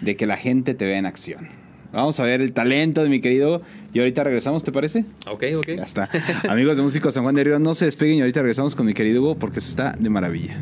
de 0.00 0.16
que 0.16 0.26
la 0.26 0.36
gente 0.36 0.74
te 0.74 0.86
vea 0.86 0.98
en 0.98 1.06
acción. 1.06 1.48
Vamos 1.92 2.18
a 2.18 2.24
ver 2.24 2.40
el 2.40 2.52
talento 2.52 3.02
de 3.02 3.08
mi 3.08 3.20
querido. 3.20 3.62
Y 3.92 4.00
ahorita 4.00 4.24
regresamos, 4.24 4.64
¿te 4.64 4.72
parece? 4.72 5.04
Ok, 5.30 5.44
ok. 5.56 5.68
Ya 5.76 5.84
está. 5.84 6.08
Amigos 6.48 6.76
de 6.78 6.82
Músicos 6.82 7.14
San 7.14 7.22
Juan 7.22 7.36
de 7.36 7.44
Río, 7.44 7.58
no 7.58 7.74
se 7.74 7.84
despeguen 7.84 8.16
y 8.16 8.20
ahorita 8.22 8.40
regresamos 8.40 8.74
con 8.74 8.86
mi 8.86 8.94
querido 8.94 9.22
Hugo 9.22 9.36
porque 9.36 9.60
se 9.60 9.68
está 9.68 9.92
de 9.92 10.10
maravilla. 10.10 10.58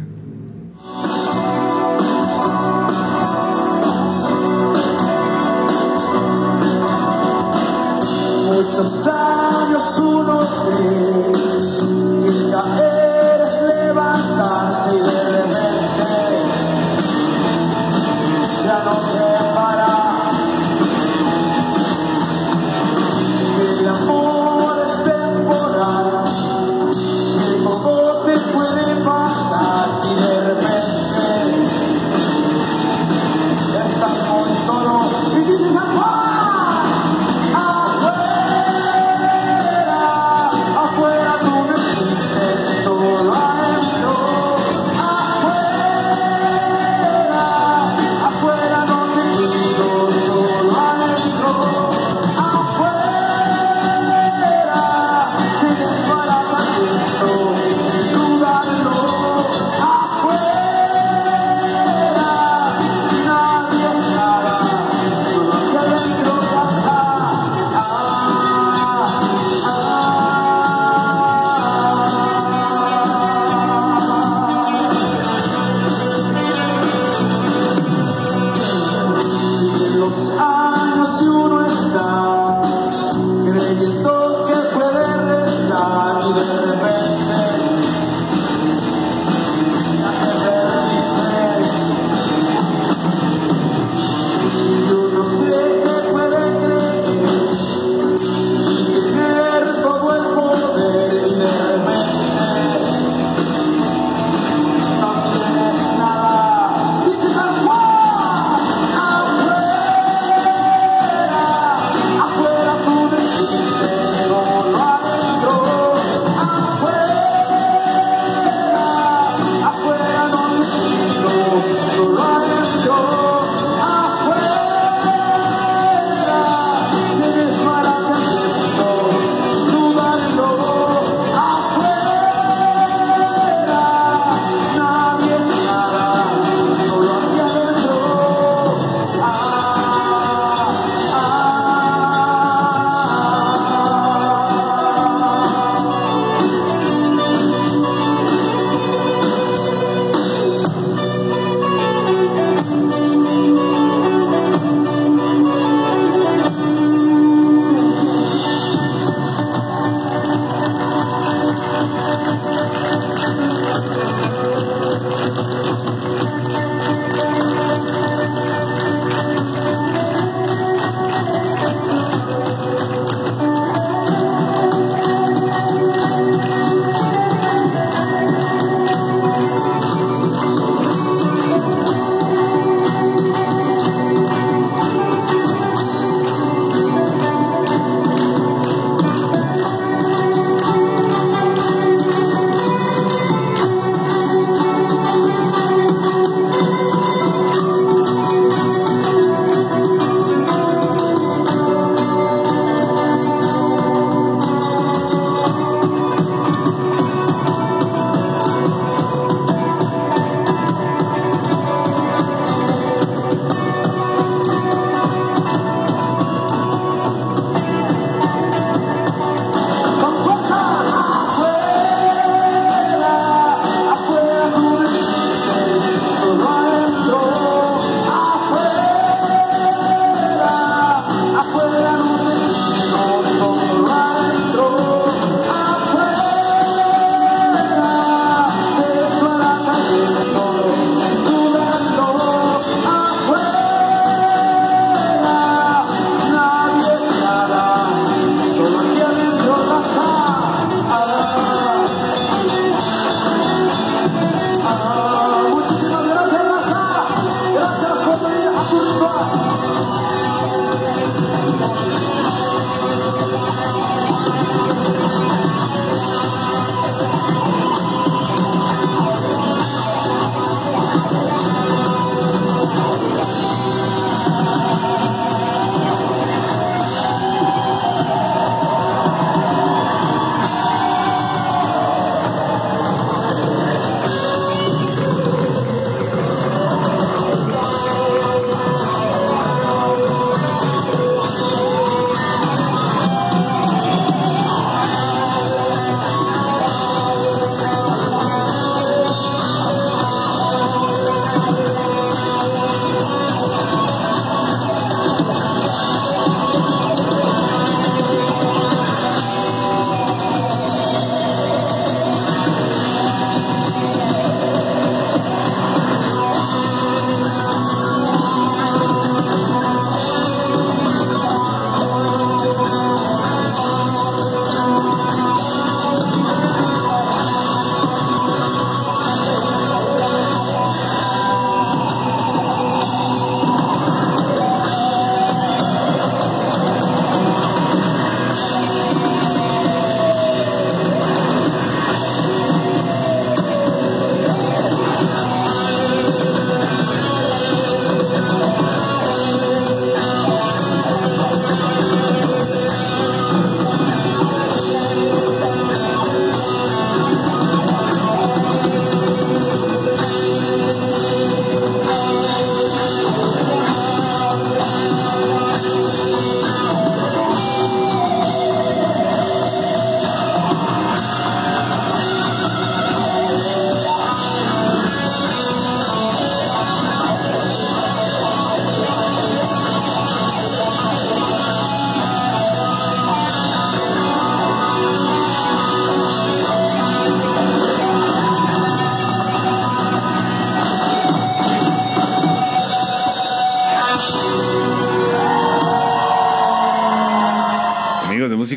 Muchos 8.50 9.06
años 9.06 10.00
uno 10.00 10.61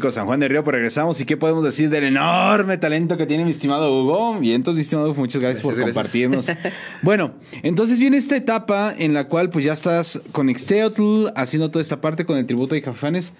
De 0.07 0.11
San 0.13 0.25
Juan 0.25 0.39
del 0.39 0.49
Río, 0.49 0.63
pues 0.63 0.75
regresamos. 0.75 1.19
¿Y 1.21 1.25
qué 1.25 1.37
podemos 1.37 1.63
decir 1.63 1.89
del 1.89 2.03
enorme 2.05 2.77
talento 2.77 3.17
que 3.17 3.25
tiene 3.25 3.43
mi 3.43 3.51
estimado 3.51 3.91
Hugo? 3.91 4.39
Y 4.41 4.53
entonces, 4.53 4.77
mi 4.77 4.81
estimado 4.81 5.11
Hugo, 5.11 5.21
muchas 5.21 5.41
gracias, 5.41 5.61
por 5.61 5.75
Gracias, 5.75 5.95
compartirnos. 5.95 6.47
bueno, 7.01 7.33
entonces 7.63 7.99
viene 7.99 8.17
esta 8.17 8.35
etapa 8.35 8.93
en 8.97 9.13
la 9.13 9.27
cual 9.27 9.49
pues 9.49 9.65
ya 9.65 9.73
estás 9.73 10.21
con 10.31 10.49
Ixteotl, 10.49 11.27
haciendo 11.35 11.71
toda 11.71 11.81
esta 11.81 12.01
parte 12.01 12.25
con 12.25 12.37
el 12.37 12.45
tributo 12.45 12.75
de 12.75 12.81
Caifanes. 12.81 13.33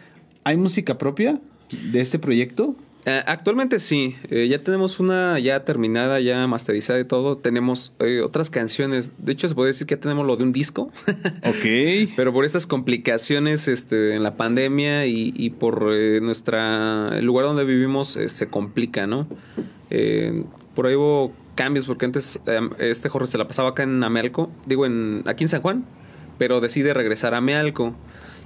¿Hay 0.44 0.58
música 0.58 0.98
propia 0.98 1.40
de 1.92 2.02
este 2.02 2.20
proyecto? 2.20 2.76
Eh, 3.06 3.24
actualmente 3.28 3.80
sí, 3.80 4.16
eh, 4.30 4.48
ya 4.48 4.60
tenemos 4.64 5.00
una 5.00 5.38
ya 5.40 5.64
terminada, 5.64 6.20
ya 6.20 6.48
masterizada 6.48 7.00
y 7.00 7.06
todo. 7.06 7.38
Tenemos 7.38 7.94
eh, 8.00 8.22
otras 8.22 8.50
canciones. 8.50 9.14
De 9.18 9.32
hecho, 9.32 9.48
se 9.48 9.56
puede 9.56 9.70
decir 9.70 9.86
que 9.86 9.96
ya 9.96 10.02
tenemos 10.02 10.26
lo 10.26 10.36
de 10.36 10.44
un 10.44 10.52
disco. 10.52 10.92
Ok. 11.46 12.12
Pero 12.16 12.34
por 12.34 12.44
estas 12.44 12.66
complicaciones 12.66 13.68
este, 13.68 14.16
en 14.16 14.24
la 14.24 14.36
pandemia 14.36 15.06
y, 15.06 15.34
y 15.36 15.52
por 15.52 15.90
eh, 15.92 16.20
nuestra 16.22 17.10
el 17.18 17.26
lugar 17.26 17.46
donde 17.46 17.64
vivimos 17.64 18.18
eh, 18.18 18.30
se 18.30 18.48
complica, 18.48 19.06
¿no? 19.06 19.28
Eh, 19.90 20.44
por 20.74 20.88
ahí 20.88 20.96
hubo 20.96 21.32
cambios 21.56 21.86
porque 21.86 22.06
antes 22.06 22.40
eh, 22.46 22.60
este 22.80 23.10
Jorge 23.10 23.28
se 23.28 23.38
la 23.38 23.48
pasaba 23.48 23.70
acá 23.70 23.84
en 23.84 24.04
Amealco, 24.04 24.52
digo 24.66 24.86
en 24.86 25.24
aquí 25.26 25.44
en 25.44 25.50
San 25.50 25.62
Juan, 25.62 25.86
pero 26.38 26.62
decide 26.62 26.94
regresar 26.94 27.34
a 27.34 27.38
Amealco. 27.38 27.96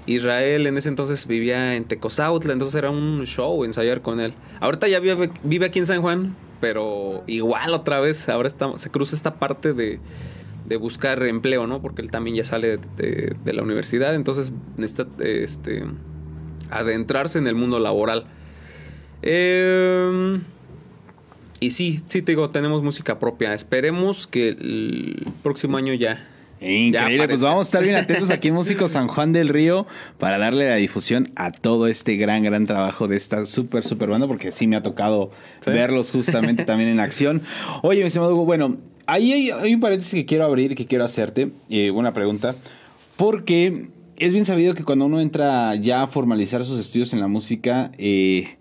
Israel 0.10 0.66
en 0.68 0.78
ese 0.78 0.90
entonces 0.90 1.28
vivía 1.28 1.76
en 1.76 1.86
Tecozautla, 1.86 2.54
entonces 2.54 2.76
era 2.76 2.90
un 2.90 3.26
show 3.26 3.64
ensayar 3.64 4.02
con 4.02 4.20
él. 4.20 4.34
Ahorita 4.60 4.88
ya 4.88 5.00
vive, 5.00 5.66
aquí 5.66 5.80
en 5.80 5.86
San 5.86 6.02
Juan, 6.02 6.36
pero 6.60 7.24
igual 7.28 7.74
otra 7.74 8.00
vez, 8.00 8.28
ahora 8.28 8.48
está, 8.48 8.78
se 8.78 8.90
cruza 8.90 9.16
esta 9.16 9.36
parte 9.36 9.74
de, 9.74 10.00
buscar 10.80 11.24
empleo, 11.24 11.68
¿no? 11.68 11.82
Porque 11.82 12.02
él 12.02 12.12
también 12.12 12.36
ya 12.36 12.44
sale 12.44 12.78
de, 12.98 13.54
la 13.54 13.64
universidad, 13.64 14.16
entonces 14.16 14.52
necesita 14.78 15.08
este, 15.20 15.84
adentrarse 16.72 17.38
en 17.40 17.48
el 17.48 17.56
mundo 17.56 17.80
laboral. 17.80 18.26
Eh, 19.22 20.40
y 21.60 21.72
sí, 21.72 22.02
sí 22.06 22.22
te 22.22 22.32
digo, 22.32 22.50
tenemos 22.50 22.82
música 22.82 23.20
propia. 23.20 23.54
Esperemos 23.54 24.28
que 24.28 24.50
el 24.50 25.28
próximo 25.44 25.78
año 25.78 25.94
ya. 25.94 26.26
Increíble, 26.62 27.18
ya 27.18 27.28
pues 27.28 27.42
vamos 27.42 27.60
a 27.60 27.70
estar 27.70 27.84
bien 27.84 27.96
atentos 27.96 28.30
aquí 28.32 28.50
en 28.50 28.54
Músicos 28.54 28.92
San 28.92 29.08
Juan 29.08 29.32
del 29.32 29.48
Río 29.48 29.88
para 30.18 30.38
darle 30.38 30.68
la 30.68 30.76
difusión 30.76 31.30
a 31.36 31.52
todo 31.52 31.88
este 31.88 32.18
gran, 32.18 32.44
gran 32.44 32.66
trabajo 32.66 33.08
de 33.08 33.16
esta 33.16 33.46
súper, 33.46 33.84
súper 33.84 34.10
banda, 34.10 34.28
porque 34.28 34.52
sí 34.52 34.68
me 34.68 34.76
ha 34.76 34.84
tocado 34.84 35.32
Sí. 35.62 35.72
verlos 35.72 36.12
justamente 36.12 36.66
también 36.66 36.90
en 36.90 37.00
acción. 37.00 37.42
Oye, 37.82 38.02
mi 38.02 38.08
estimado 38.08 38.34
Hugo, 38.34 38.44
bueno, 38.46 38.78
ahí 39.06 39.32
hay, 39.32 39.52
hay 39.52 39.74
un 39.74 39.80
paréntesis 39.80 40.14
que 40.14 40.26
quiero 40.26 40.44
abrir, 40.44 40.76
que 40.76 40.86
quiero 40.86 41.06
hacerte, 41.06 41.52
eh, 41.70 41.92
una 41.92 42.14
pregunta, 42.14 42.56
porque 43.16 43.88
es 44.18 44.34
bien 44.34 44.44
sabido 44.44 44.76
que 44.76 44.84
cuando 44.84 45.06
uno 45.06 45.22
entra 45.22 45.76
ya 45.76 46.04
a 46.04 46.08
formalizar 46.08 46.66
sus 46.66 46.78
estudios 46.80 47.14
en 47.14 47.22
la 47.22 47.28
música, 47.28 47.92
eh, 47.98 48.58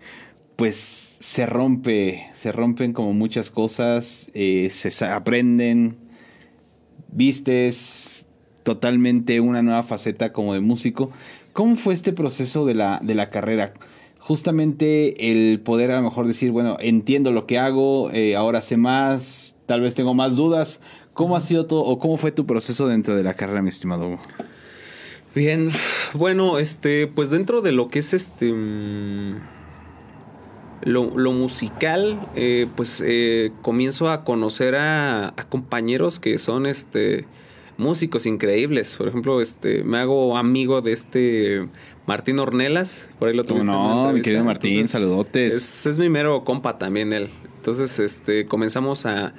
pues 0.55 0.75
se 1.19 1.45
rompe, 1.45 2.27
se 2.33 2.51
rompen 2.53 2.93
como 2.93 3.13
muchas 3.13 3.51
cosas, 3.51 4.31
eh, 4.33 4.69
se 4.71 5.05
aprenden, 5.05 5.97
vistes 7.11 8.27
totalmente 8.63 9.39
una 9.39 9.61
nueva 9.61 9.83
faceta 9.83 10.31
como 10.31 10.53
de 10.53 10.61
músico. 10.61 11.11
¿Cómo 11.53 11.75
fue 11.75 11.93
este 11.93 12.13
proceso 12.13 12.65
de 12.65 12.73
la, 12.75 12.99
de 13.03 13.15
la 13.15 13.29
carrera? 13.29 13.73
Justamente 14.19 15.31
el 15.31 15.59
poder 15.59 15.91
a 15.91 15.97
lo 15.97 16.03
mejor 16.03 16.27
decir, 16.27 16.51
bueno, 16.51 16.77
entiendo 16.79 17.31
lo 17.31 17.47
que 17.47 17.57
hago, 17.57 18.11
eh, 18.11 18.35
ahora 18.35 18.61
sé 18.61 18.77
más, 18.77 19.59
tal 19.65 19.81
vez 19.81 19.95
tengo 19.95 20.13
más 20.13 20.35
dudas. 20.35 20.81
¿Cómo 21.13 21.35
ha 21.35 21.41
sido 21.41 21.65
todo 21.65 21.81
o 21.81 21.99
cómo 21.99 22.17
fue 22.17 22.31
tu 22.31 22.45
proceso 22.45 22.87
dentro 22.87 23.15
de 23.15 23.23
la 23.23 23.33
carrera, 23.33 23.61
mi 23.61 23.69
estimado 23.69 24.07
Hugo? 24.07 24.19
Bien, 25.35 25.69
bueno, 26.13 26.59
este, 26.59 27.07
pues 27.07 27.29
dentro 27.29 27.61
de 27.61 27.71
lo 27.71 27.87
que 27.87 27.99
es 27.99 28.13
este. 28.13 28.51
mm, 28.51 29.58
Lo, 30.83 31.17
lo 31.17 31.33
musical, 31.33 32.19
eh, 32.35 32.67
pues 32.75 33.03
eh, 33.05 33.51
comienzo 33.61 34.09
a 34.09 34.23
conocer 34.23 34.75
a, 34.75 35.29
a 35.29 35.49
compañeros 35.49 36.19
que 36.19 36.37
son 36.37 36.65
este 36.65 37.25
músicos 37.77 38.25
increíbles. 38.25 38.93
Por 38.95 39.07
ejemplo, 39.07 39.41
este 39.41 39.83
me 39.83 39.97
hago 39.97 40.37
amigo 40.37 40.81
de 40.81 40.93
este 40.93 41.67
Martín 42.05 42.39
Ornelas. 42.39 43.09
Por 43.19 43.29
ahí 43.29 43.35
lo 43.35 43.45
¿Cómo 43.45 43.61
tuviste 43.61 43.71
no, 43.71 44.11
mi 44.13 44.21
querido 44.21 44.43
Martín, 44.43 44.71
Entonces, 44.71 44.91
saludotes. 44.91 45.55
es, 45.55 45.85
es 45.85 45.99
mi 45.99 46.09
mero 46.09 46.43
compa 46.43 46.77
también 46.77 47.13
él. 47.13 47.29
Entonces, 47.57 47.99
este, 47.99 48.45
comenzamos 48.45 49.05
a, 49.05 49.33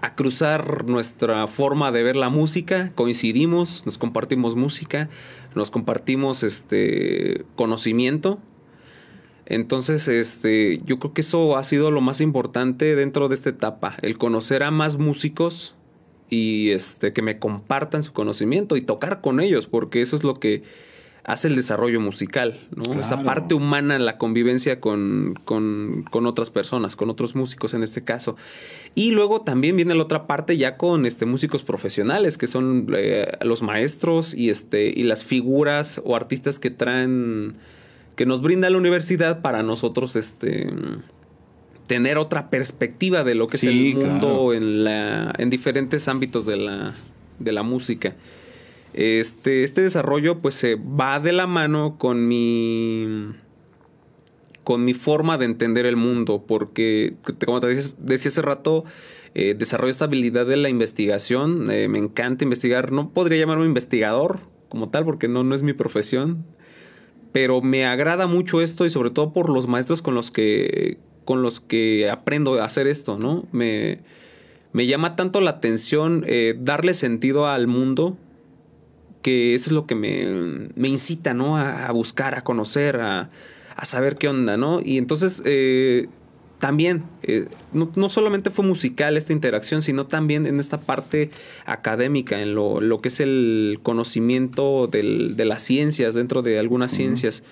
a 0.00 0.14
cruzar 0.14 0.84
nuestra 0.86 1.46
forma 1.46 1.90
de 1.92 2.02
ver 2.02 2.16
la 2.16 2.28
música, 2.28 2.92
coincidimos, 2.94 3.84
nos 3.86 3.98
compartimos 3.98 4.56
música, 4.56 5.08
nos 5.54 5.70
compartimos 5.70 6.42
este 6.42 7.44
conocimiento. 7.54 8.38
Entonces, 9.46 10.08
este, 10.08 10.80
yo 10.84 10.98
creo 10.98 11.14
que 11.14 11.20
eso 11.20 11.56
ha 11.56 11.64
sido 11.64 11.90
lo 11.90 12.00
más 12.00 12.20
importante 12.20 12.96
dentro 12.96 13.28
de 13.28 13.34
esta 13.36 13.50
etapa, 13.50 13.96
el 14.02 14.18
conocer 14.18 14.62
a 14.62 14.70
más 14.70 14.98
músicos 14.98 15.74
y 16.28 16.70
este 16.70 17.12
que 17.12 17.22
me 17.22 17.38
compartan 17.38 18.02
su 18.02 18.12
conocimiento 18.12 18.76
y 18.76 18.82
tocar 18.82 19.20
con 19.20 19.40
ellos, 19.40 19.68
porque 19.68 20.02
eso 20.02 20.16
es 20.16 20.24
lo 20.24 20.34
que 20.34 20.64
hace 21.26 21.48
el 21.48 21.56
desarrollo 21.56 22.00
musical, 22.00 22.60
¿no? 22.74 23.00
Esa 23.00 23.24
parte 23.24 23.54
humana, 23.54 23.98
la 23.98 24.16
convivencia 24.16 24.80
con, 24.80 25.34
con, 25.44 26.04
con 26.08 26.24
otras 26.24 26.50
personas, 26.50 26.94
con 26.94 27.10
otros 27.10 27.34
músicos 27.34 27.74
en 27.74 27.82
este 27.82 28.04
caso. 28.04 28.36
Y 28.94 29.10
luego 29.10 29.40
también 29.40 29.74
viene 29.74 29.96
la 29.96 30.04
otra 30.04 30.28
parte 30.28 30.56
ya 30.56 30.76
con 30.76 31.04
este, 31.04 31.26
músicos 31.26 31.64
profesionales, 31.64 32.38
que 32.38 32.46
son 32.46 32.86
eh, 32.96 33.32
los 33.40 33.62
maestros 33.62 34.34
y, 34.34 34.50
este, 34.50 34.86
y 34.86 35.02
las 35.02 35.24
figuras 35.24 36.00
o 36.04 36.14
artistas 36.14 36.60
que 36.60 36.70
traen, 36.70 37.54
que 38.16 38.26
nos 38.26 38.40
brinda 38.40 38.68
la 38.70 38.78
universidad 38.78 39.42
para 39.42 39.62
nosotros 39.62 40.16
este, 40.16 40.68
tener 41.86 42.18
otra 42.18 42.50
perspectiva 42.50 43.22
de 43.24 43.34
lo 43.34 43.46
que 43.46 43.58
Sí, 43.58 43.68
es 43.68 43.74
el 43.74 43.94
mundo 43.94 44.28
claro. 44.28 44.54
en, 44.54 44.84
la, 44.84 45.32
en 45.38 45.50
diferentes 45.50 46.08
ámbitos 46.08 46.46
de 46.46 46.56
la, 46.56 46.94
de 47.38 47.52
la 47.52 47.62
música. 47.62 48.16
Este, 48.94 49.62
este 49.62 49.82
desarrollo 49.82 50.40
pues 50.40 50.54
se 50.54 50.76
va 50.76 51.20
de 51.20 51.32
la 51.32 51.46
mano 51.46 51.96
con 51.98 52.26
mi 52.26 53.34
con 54.64 54.84
mi 54.84 54.94
forma 54.94 55.38
de 55.38 55.44
entender 55.44 55.86
el 55.86 55.94
mundo, 55.94 56.42
porque 56.44 57.14
como 57.44 57.60
te 57.60 57.68
decía, 57.68 57.94
decía 58.00 58.30
hace 58.30 58.42
rato, 58.42 58.84
eh, 59.34 59.54
desarrollo 59.56 59.92
esta 59.92 60.06
habilidad 60.06 60.44
de 60.44 60.56
la 60.56 60.68
investigación, 60.68 61.70
eh, 61.70 61.86
me 61.86 61.98
encanta 61.98 62.42
investigar, 62.42 62.90
no 62.90 63.10
podría 63.10 63.38
llamarme 63.38 63.64
investigador 63.64 64.40
como 64.68 64.88
tal, 64.88 65.04
porque 65.04 65.28
no, 65.28 65.44
no 65.44 65.54
es 65.54 65.62
mi 65.62 65.72
profesión, 65.72 66.44
pero 67.36 67.60
me 67.60 67.84
agrada 67.84 68.26
mucho 68.26 68.62
esto 68.62 68.86
y 68.86 68.90
sobre 68.90 69.10
todo 69.10 69.34
por 69.34 69.50
los 69.50 69.66
maestros 69.66 70.00
con 70.00 70.14
los 70.14 70.30
que, 70.30 70.96
con 71.26 71.42
los 71.42 71.60
que 71.60 72.08
aprendo 72.08 72.54
a 72.54 72.64
hacer 72.64 72.86
esto, 72.86 73.18
¿no? 73.18 73.44
Me, 73.52 73.98
me 74.72 74.86
llama 74.86 75.16
tanto 75.16 75.42
la 75.42 75.50
atención 75.50 76.24
eh, 76.26 76.56
darle 76.58 76.94
sentido 76.94 77.46
al 77.46 77.66
mundo 77.66 78.16
que 79.20 79.54
eso 79.54 79.68
es 79.68 79.72
lo 79.72 79.86
que 79.86 79.94
me, 79.94 80.70
me 80.76 80.88
incita, 80.88 81.34
¿no? 81.34 81.58
A, 81.58 81.92
buscar, 81.92 82.36
a 82.36 82.42
conocer, 82.42 82.96
a, 83.02 83.28
a 83.74 83.84
saber 83.84 84.16
qué 84.16 84.28
onda, 84.28 84.56
¿no? 84.56 84.80
Y 84.82 84.96
entonces 84.96 85.42
eh, 85.44 86.08
también, 86.58 87.04
eh, 87.22 87.48
no, 87.72 87.90
no 87.96 88.08
solamente 88.08 88.50
fue 88.50 88.64
musical 88.64 89.16
esta 89.16 89.32
interacción, 89.32 89.82
sino 89.82 90.06
también 90.06 90.46
en 90.46 90.58
esta 90.60 90.78
parte 90.80 91.30
académica, 91.66 92.40
en 92.40 92.54
lo, 92.54 92.80
lo 92.80 93.00
que 93.00 93.08
es 93.08 93.20
el 93.20 93.78
conocimiento 93.82 94.86
del- 94.86 95.36
de 95.36 95.44
las 95.44 95.62
ciencias, 95.62 96.14
dentro 96.14 96.42
de 96.42 96.58
algunas 96.58 96.92
ciencias. 96.92 97.42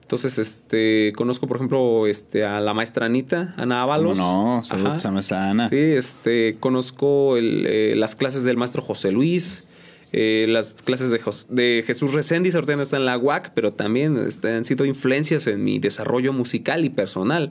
Entonces, 0.00 0.38
este, 0.38 1.12
conozco, 1.16 1.48
por 1.48 1.56
ejemplo, 1.56 2.06
este, 2.06 2.44
a 2.44 2.60
la 2.60 2.72
maestra 2.74 3.06
Anita, 3.06 3.54
Ana 3.56 3.82
Ábalos. 3.82 4.16
No, 4.16 4.62
saludos 4.64 5.04
a 5.04 5.10
nuestra 5.10 5.50
Ana. 5.50 5.68
Sí, 5.68 5.76
este, 5.76 6.56
conozco 6.60 7.36
el, 7.36 7.66
eh, 7.66 7.94
las 7.96 8.14
clases 8.14 8.44
del 8.44 8.56
maestro 8.56 8.82
José 8.82 9.10
Luis, 9.10 9.64
eh, 10.12 10.46
las 10.48 10.74
clases 10.74 11.10
de, 11.10 11.20
de 11.50 11.82
Jesús 11.84 12.12
Reséndiz, 12.14 12.54
ahorita 12.54 12.76
no 12.76 12.82
está 12.82 12.96
en 12.98 13.04
la 13.04 13.18
UAC, 13.18 13.50
pero 13.54 13.72
también 13.72 14.16
este, 14.26 14.52
han 14.54 14.64
sido 14.64 14.84
influencias 14.84 15.46
en 15.48 15.64
mi 15.64 15.80
desarrollo 15.80 16.32
musical 16.32 16.84
y 16.84 16.88
personal. 16.90 17.50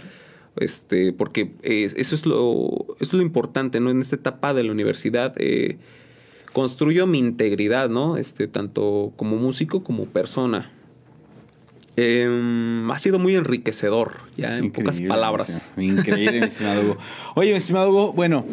Este, 0.58 1.12
porque 1.12 1.52
eh, 1.64 1.92
eso, 1.96 2.16
es 2.16 2.26
lo, 2.26 2.96
eso 2.96 2.98
es 3.00 3.14
lo 3.14 3.22
importante, 3.22 3.80
¿no? 3.80 3.90
En 3.90 4.02
esta 4.02 4.16
etapa 4.16 4.54
de 4.54 4.64
la 4.64 4.72
universidad 4.72 5.34
eh, 5.38 5.78
construyo 6.54 7.08
mi 7.08 7.20
integridad, 7.20 7.90
¿no? 7.90 8.18
Este, 8.18 8.48
tanto 8.48 9.12
como 9.18 9.36
músico 9.36 9.84
como 9.84 10.06
persona. 10.06 10.72
Em, 11.98 12.90
ha 12.92 13.00
sido 13.00 13.20
muy 13.20 13.36
enriquecedor, 13.36 14.18
ya 14.36 14.58
en 14.58 14.72
pocas 14.72 15.00
palabras. 15.02 15.74
Increíble, 15.78 16.42
mi 16.42 16.48
estimado 16.48 16.82
Hugo. 16.82 16.98
Oye, 17.36 17.52
mi 17.52 17.58
estimado 17.58 17.90
Hugo, 17.90 18.14
bueno, 18.14 18.46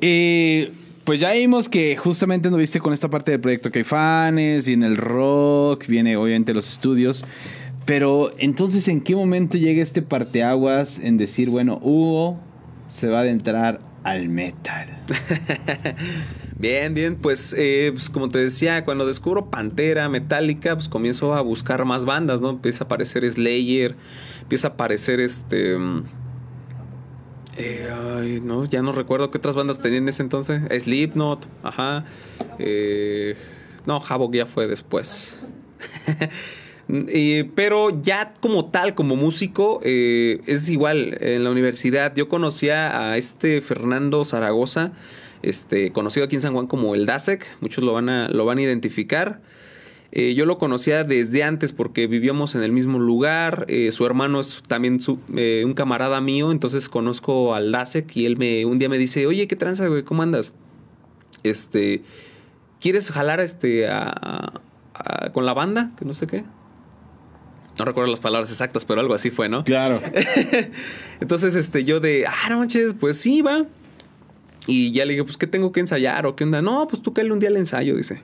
eh, 0.00 0.72
pues 1.04 1.20
ya 1.20 1.32
vimos 1.32 1.68
que 1.68 1.96
justamente 1.96 2.48
anduviste 2.48 2.80
con 2.80 2.92
esta 2.92 3.08
parte 3.08 3.32
del 3.32 3.40
proyecto 3.40 3.70
Caifanes 3.70 4.66
y 4.68 4.72
en 4.72 4.82
el 4.82 4.96
rock, 4.96 5.86
viene 5.86 6.16
obviamente 6.16 6.52
los 6.52 6.68
estudios. 6.68 7.24
Pero 7.86 8.32
entonces, 8.38 8.88
¿en 8.88 9.00
qué 9.00 9.16
momento 9.16 9.58
llega 9.58 9.82
este 9.82 10.02
parteaguas 10.02 10.98
en 10.98 11.16
decir, 11.16 11.50
bueno, 11.50 11.78
Hugo 11.82 12.38
se 12.88 13.08
va 13.08 13.18
a 13.18 13.20
adentrar 13.22 13.80
al 14.04 14.28
metal? 14.28 14.88
Bien, 16.60 16.92
bien, 16.92 17.16
pues, 17.16 17.54
eh, 17.56 17.90
pues, 17.94 18.10
como 18.10 18.28
te 18.28 18.38
decía, 18.38 18.84
cuando 18.84 19.06
descubro 19.06 19.46
Pantera, 19.46 20.10
Metallica, 20.10 20.74
pues 20.74 20.90
comienzo 20.90 21.32
a 21.32 21.40
buscar 21.40 21.86
más 21.86 22.04
bandas, 22.04 22.42
¿no? 22.42 22.50
Empieza 22.50 22.84
a 22.84 22.86
aparecer 22.86 23.28
Slayer, 23.30 23.96
empieza 24.42 24.68
a 24.68 24.70
aparecer 24.72 25.20
este... 25.20 25.78
mm, 25.78 26.04
eh, 27.56 28.40
no, 28.42 28.66
ya 28.66 28.82
no 28.82 28.92
recuerdo 28.92 29.30
qué 29.30 29.38
otras 29.38 29.56
bandas 29.56 29.80
tenían 29.80 30.02
en 30.02 30.10
ese 30.10 30.22
entonces. 30.22 30.60
Slipknot, 30.82 31.46
ajá. 31.62 32.04
Eh, 32.58 33.36
no, 33.86 34.02
Havoc 34.06 34.34
ya 34.34 34.44
fue 34.44 34.66
después. 34.66 35.46
Y- 37.12 37.44
pero 37.54 38.02
ya 38.02 38.32
como 38.40 38.66
tal, 38.70 38.94
como 38.94 39.14
músico, 39.16 39.80
eh, 39.84 40.40
es 40.46 40.68
igual. 40.68 41.16
En 41.20 41.44
la 41.44 41.50
universidad 41.50 42.14
yo 42.16 42.28
conocía 42.28 43.10
a 43.10 43.16
este 43.16 43.60
Fernando 43.60 44.24
Zaragoza, 44.24 44.92
este, 45.42 45.92
conocido 45.92 46.26
aquí 46.26 46.36
en 46.36 46.42
San 46.42 46.52
Juan 46.52 46.66
como 46.66 46.94
el 46.94 47.06
DASEC. 47.06 47.46
Muchos 47.60 47.84
lo 47.84 47.92
van 47.92 48.08
a, 48.08 48.28
lo 48.28 48.44
van 48.44 48.58
a 48.58 48.62
identificar. 48.62 49.40
Eh, 50.12 50.34
yo 50.34 50.44
lo 50.44 50.58
conocía 50.58 51.04
desde 51.04 51.44
antes 51.44 51.72
porque 51.72 52.08
vivíamos 52.08 52.56
en 52.56 52.64
el 52.64 52.72
mismo 52.72 52.98
lugar. 52.98 53.64
eh, 53.68 53.92
su 53.92 54.04
hermano 54.04 54.40
es 54.40 54.60
también 54.66 55.00
su- 55.00 55.20
eh, 55.36 55.62
un 55.64 55.74
camarada 55.74 56.20
mío, 56.20 56.50
entonces 56.50 56.88
conozco 56.88 57.54
al 57.54 57.70
DASEC 57.70 58.16
y 58.16 58.26
él 58.26 58.36
me, 58.36 58.64
un 58.64 58.80
día 58.80 58.88
me 58.88 58.98
dice, 58.98 59.26
oye, 59.28 59.46
¿qué 59.46 59.54
tranza, 59.54 59.86
güey? 59.86 60.02
¿Cómo 60.02 60.22
andas? 60.24 60.52
Este, 61.44 62.02
¿quieres 62.80 63.10
jalar 63.12 63.38
este 63.40 63.88
a- 63.88 64.52
a- 64.94 65.30
con 65.32 65.46
la 65.46 65.54
banda? 65.54 65.92
Que 65.96 66.04
no 66.04 66.12
sé 66.12 66.26
qué. 66.26 66.42
No 67.80 67.86
recuerdo 67.86 68.10
las 68.10 68.20
palabras 68.20 68.50
exactas, 68.50 68.84
pero 68.84 69.00
algo 69.00 69.14
así 69.14 69.30
fue, 69.30 69.48
¿no? 69.48 69.64
Claro. 69.64 70.02
Entonces, 71.20 71.54
este, 71.54 71.82
yo 71.82 71.98
de, 71.98 72.26
ah, 72.26 72.50
no 72.50 72.58
manches, 72.58 72.92
pues 73.00 73.16
sí, 73.16 73.40
va. 73.40 73.64
Y 74.66 74.92
ya 74.92 75.06
le 75.06 75.14
dije, 75.14 75.24
pues, 75.24 75.38
¿qué 75.38 75.46
tengo 75.46 75.72
que 75.72 75.80
ensayar 75.80 76.26
o 76.26 76.36
qué 76.36 76.44
onda? 76.44 76.60
No, 76.60 76.86
pues 76.88 77.00
tú 77.00 77.14
cae 77.14 77.32
un 77.32 77.38
día 77.38 77.48
al 77.48 77.56
ensayo, 77.56 77.96
dice, 77.96 78.20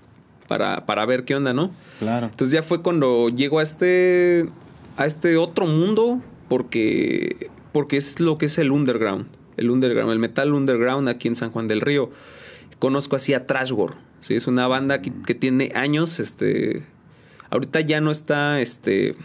para, 0.47 0.85
para 0.85 1.07
ver 1.07 1.25
qué 1.25 1.35
onda, 1.35 1.55
¿no? 1.55 1.71
Claro. 2.01 2.27
Entonces 2.27 2.53
ya 2.53 2.63
fue 2.63 2.83
cuando 2.83 3.31
llego 3.31 3.61
a 3.61 3.63
este, 3.63 4.47
a 4.99 5.07
este 5.07 5.39
otro 5.39 5.65
mundo, 5.65 6.21
porque, 6.51 7.49
porque 7.73 7.97
es 7.97 8.21
lo 8.21 8.37
que 8.37 8.45
es 8.45 8.59
el 8.59 8.73
underground, 8.73 9.29
el 9.57 9.71
underground, 9.71 10.13
el 10.13 10.19
metal 10.19 10.53
underground 10.53 11.09
aquí 11.09 11.29
en 11.29 11.35
San 11.35 11.51
Juan 11.51 11.67
del 11.67 11.81
Río. 11.81 12.11
Conozco 12.79 13.17
así 13.17 13.33
a 13.33 13.47
Trashgore, 13.47 13.95
¿sí? 14.21 14.35
es 14.35 14.47
una 14.49 14.69
banda 14.69 15.01
que, 15.01 15.11
que 15.25 15.35
tiene 15.35 15.73
años, 15.75 16.21
este, 16.21 16.83
ahorita 17.49 17.81
ya 17.81 18.03
no 18.03 18.11
está, 18.11 18.61
este, 18.61 19.17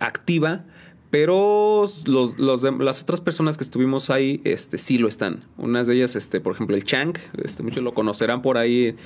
activa, 0.00 0.64
pero 1.10 1.88
los, 2.06 2.38
las 2.38 3.02
otras 3.02 3.20
personas 3.20 3.56
que 3.56 3.62
estuvimos 3.62 4.10
ahí, 4.10 4.40
este, 4.44 4.78
sí 4.78 4.98
lo 4.98 5.06
están. 5.06 5.44
Unas 5.56 5.86
de 5.86 5.94
ellas, 5.94 6.16
este, 6.16 6.40
por 6.40 6.54
ejemplo, 6.54 6.74
el 6.74 6.82
Chank, 6.82 7.18
este, 7.42 7.62
muchos 7.62 7.84
lo 7.84 7.94
conocerán 7.94 8.42
por 8.42 8.58
ahí 8.58 8.96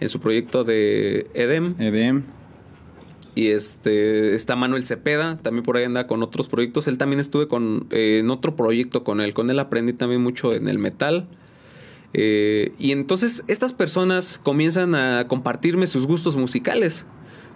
en 0.00 0.08
su 0.08 0.18
proyecto 0.20 0.64
de 0.64 1.30
Edem. 1.34 1.74
Edem. 1.78 2.24
Y 3.34 3.48
este 3.48 4.34
está 4.34 4.56
Manuel 4.56 4.84
Cepeda, 4.84 5.38
también 5.42 5.62
por 5.62 5.76
ahí 5.76 5.84
anda 5.84 6.06
con 6.06 6.22
otros 6.22 6.48
proyectos. 6.48 6.88
Él 6.88 6.98
también 6.98 7.20
estuve 7.20 7.46
con, 7.46 7.86
eh, 7.90 8.18
en 8.20 8.30
otro 8.30 8.56
proyecto 8.56 9.04
con 9.04 9.20
él. 9.20 9.34
Con 9.34 9.50
él 9.50 9.58
aprendí 9.58 9.92
también 9.92 10.22
mucho 10.22 10.54
en 10.54 10.68
el 10.68 10.78
metal. 10.78 11.28
Eh, 12.14 12.72
y 12.78 12.92
entonces 12.92 13.44
estas 13.46 13.74
personas 13.74 14.40
comienzan 14.42 14.94
a 14.94 15.28
compartirme 15.28 15.86
sus 15.86 16.06
gustos 16.06 16.34
musicales. 16.34 17.06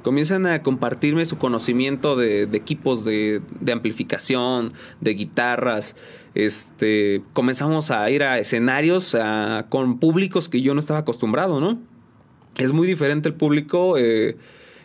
Comienzan 0.02 0.46
a 0.46 0.62
compartirme 0.62 1.24
su 1.26 1.38
conocimiento 1.38 2.16
de, 2.16 2.46
de 2.46 2.58
equipos 2.58 3.04
de, 3.04 3.40
de 3.60 3.72
amplificación, 3.72 4.72
de 5.00 5.14
guitarras. 5.14 5.96
Este, 6.34 7.22
comenzamos 7.32 7.90
a 7.90 8.10
ir 8.10 8.22
a 8.22 8.38
escenarios 8.38 9.14
a- 9.14 9.66
con 9.68 9.98
públicos 9.98 10.48
que 10.48 10.60
yo 10.60 10.74
no 10.74 10.80
estaba 10.80 11.00
acostumbrado, 11.00 11.60
¿no? 11.60 11.78
Es 12.58 12.72
muy 12.72 12.86
diferente 12.86 13.28
el 13.28 13.34
público 13.34 13.96
eh, 13.96 14.36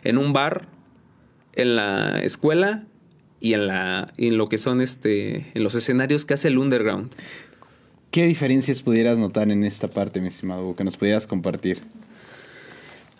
en 0.04 0.18
un 0.18 0.32
bar, 0.32 0.68
en 1.54 1.76
la 1.76 2.20
escuela 2.22 2.84
y 3.40 3.54
en 3.54 3.66
la 3.66 4.12
y 4.16 4.28
en 4.28 4.38
lo 4.38 4.46
que 4.46 4.58
son 4.58 4.80
este 4.80 5.50
en 5.54 5.62
los 5.64 5.74
escenarios 5.74 6.24
que 6.24 6.34
hace 6.34 6.48
el 6.48 6.58
underground. 6.58 7.10
¿Qué 8.10 8.26
diferencias 8.26 8.80
pudieras 8.80 9.18
notar 9.18 9.50
en 9.50 9.64
esta 9.64 9.88
parte, 9.88 10.20
mi 10.20 10.28
estimado, 10.28 10.74
que 10.76 10.82
nos 10.84 10.96
pudieras 10.96 11.26
compartir? 11.26 11.82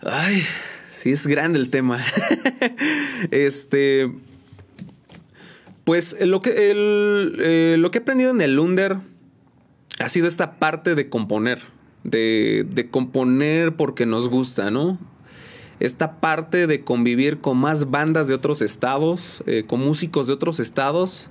Ay, 0.01 0.41
sí 0.89 1.11
es 1.11 1.27
grande 1.27 1.59
el 1.59 1.69
tema. 1.69 2.03
este 3.31 4.11
pues 5.83 6.17
lo 6.23 6.41
que 6.41 6.53
eh, 6.55 7.75
lo 7.77 7.89
que 7.89 7.99
he 7.99 8.01
aprendido 8.01 8.31
en 8.31 8.41
el 8.41 8.59
under 8.59 8.97
ha 9.99 10.09
sido 10.09 10.27
esta 10.27 10.59
parte 10.59 10.95
de 10.95 11.09
componer, 11.09 11.61
de, 12.03 12.65
de 12.69 12.89
componer 12.89 13.75
porque 13.75 14.05
nos 14.05 14.29
gusta, 14.29 14.71
¿no? 14.71 14.99
Esta 15.79 16.19
parte 16.19 16.67
de 16.67 16.83
convivir 16.83 17.39
con 17.39 17.57
más 17.57 17.89
bandas 17.89 18.27
de 18.27 18.33
otros 18.33 18.61
estados, 18.61 19.43
eh, 19.45 19.63
con 19.65 19.79
músicos 19.79 20.27
de 20.27 20.33
otros 20.33 20.59
estados 20.59 21.29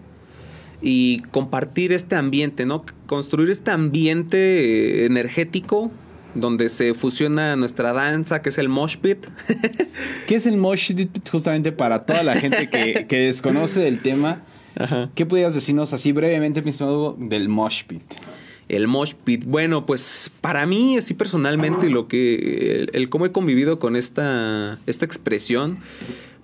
y 0.80 1.20
compartir 1.30 1.92
este 1.92 2.16
ambiente, 2.16 2.64
¿no? 2.64 2.84
Construir 3.06 3.50
este 3.50 3.70
ambiente 3.70 5.02
eh, 5.02 5.06
energético 5.06 5.90
donde 6.34 6.68
se 6.68 6.94
fusiona 6.94 7.56
nuestra 7.56 7.92
danza, 7.92 8.42
que 8.42 8.48
es 8.50 8.58
el 8.58 8.68
mosh 8.68 8.96
pit. 8.96 9.26
¿Qué 10.26 10.36
es 10.36 10.46
el 10.46 10.56
mosh 10.56 10.94
pit 10.94 11.28
justamente 11.28 11.72
para 11.72 12.04
toda 12.04 12.22
la 12.22 12.36
gente 12.36 12.68
que, 12.68 13.06
que 13.08 13.16
desconoce 13.18 13.80
del 13.80 14.00
tema? 14.00 14.42
Ajá. 14.76 15.10
¿Qué 15.14 15.26
pudieras 15.26 15.54
decirnos 15.54 15.92
así 15.92 16.12
brevemente, 16.12 16.62
mi 16.62 16.70
estimado 16.70 17.16
del 17.18 17.48
mosh 17.48 17.84
pit? 17.84 18.02
El 18.68 18.86
mosh 18.86 19.14
pit. 19.24 19.44
Bueno, 19.44 19.86
pues 19.86 20.30
para 20.40 20.66
mí, 20.66 20.98
así 20.98 21.14
personalmente, 21.14 21.88
lo 21.88 22.06
que. 22.06 22.82
El, 22.82 22.90
el 22.92 23.08
cómo 23.08 23.24
he 23.26 23.32
convivido 23.32 23.78
con 23.78 23.96
esta, 23.96 24.78
esta 24.86 25.04
expresión, 25.06 25.78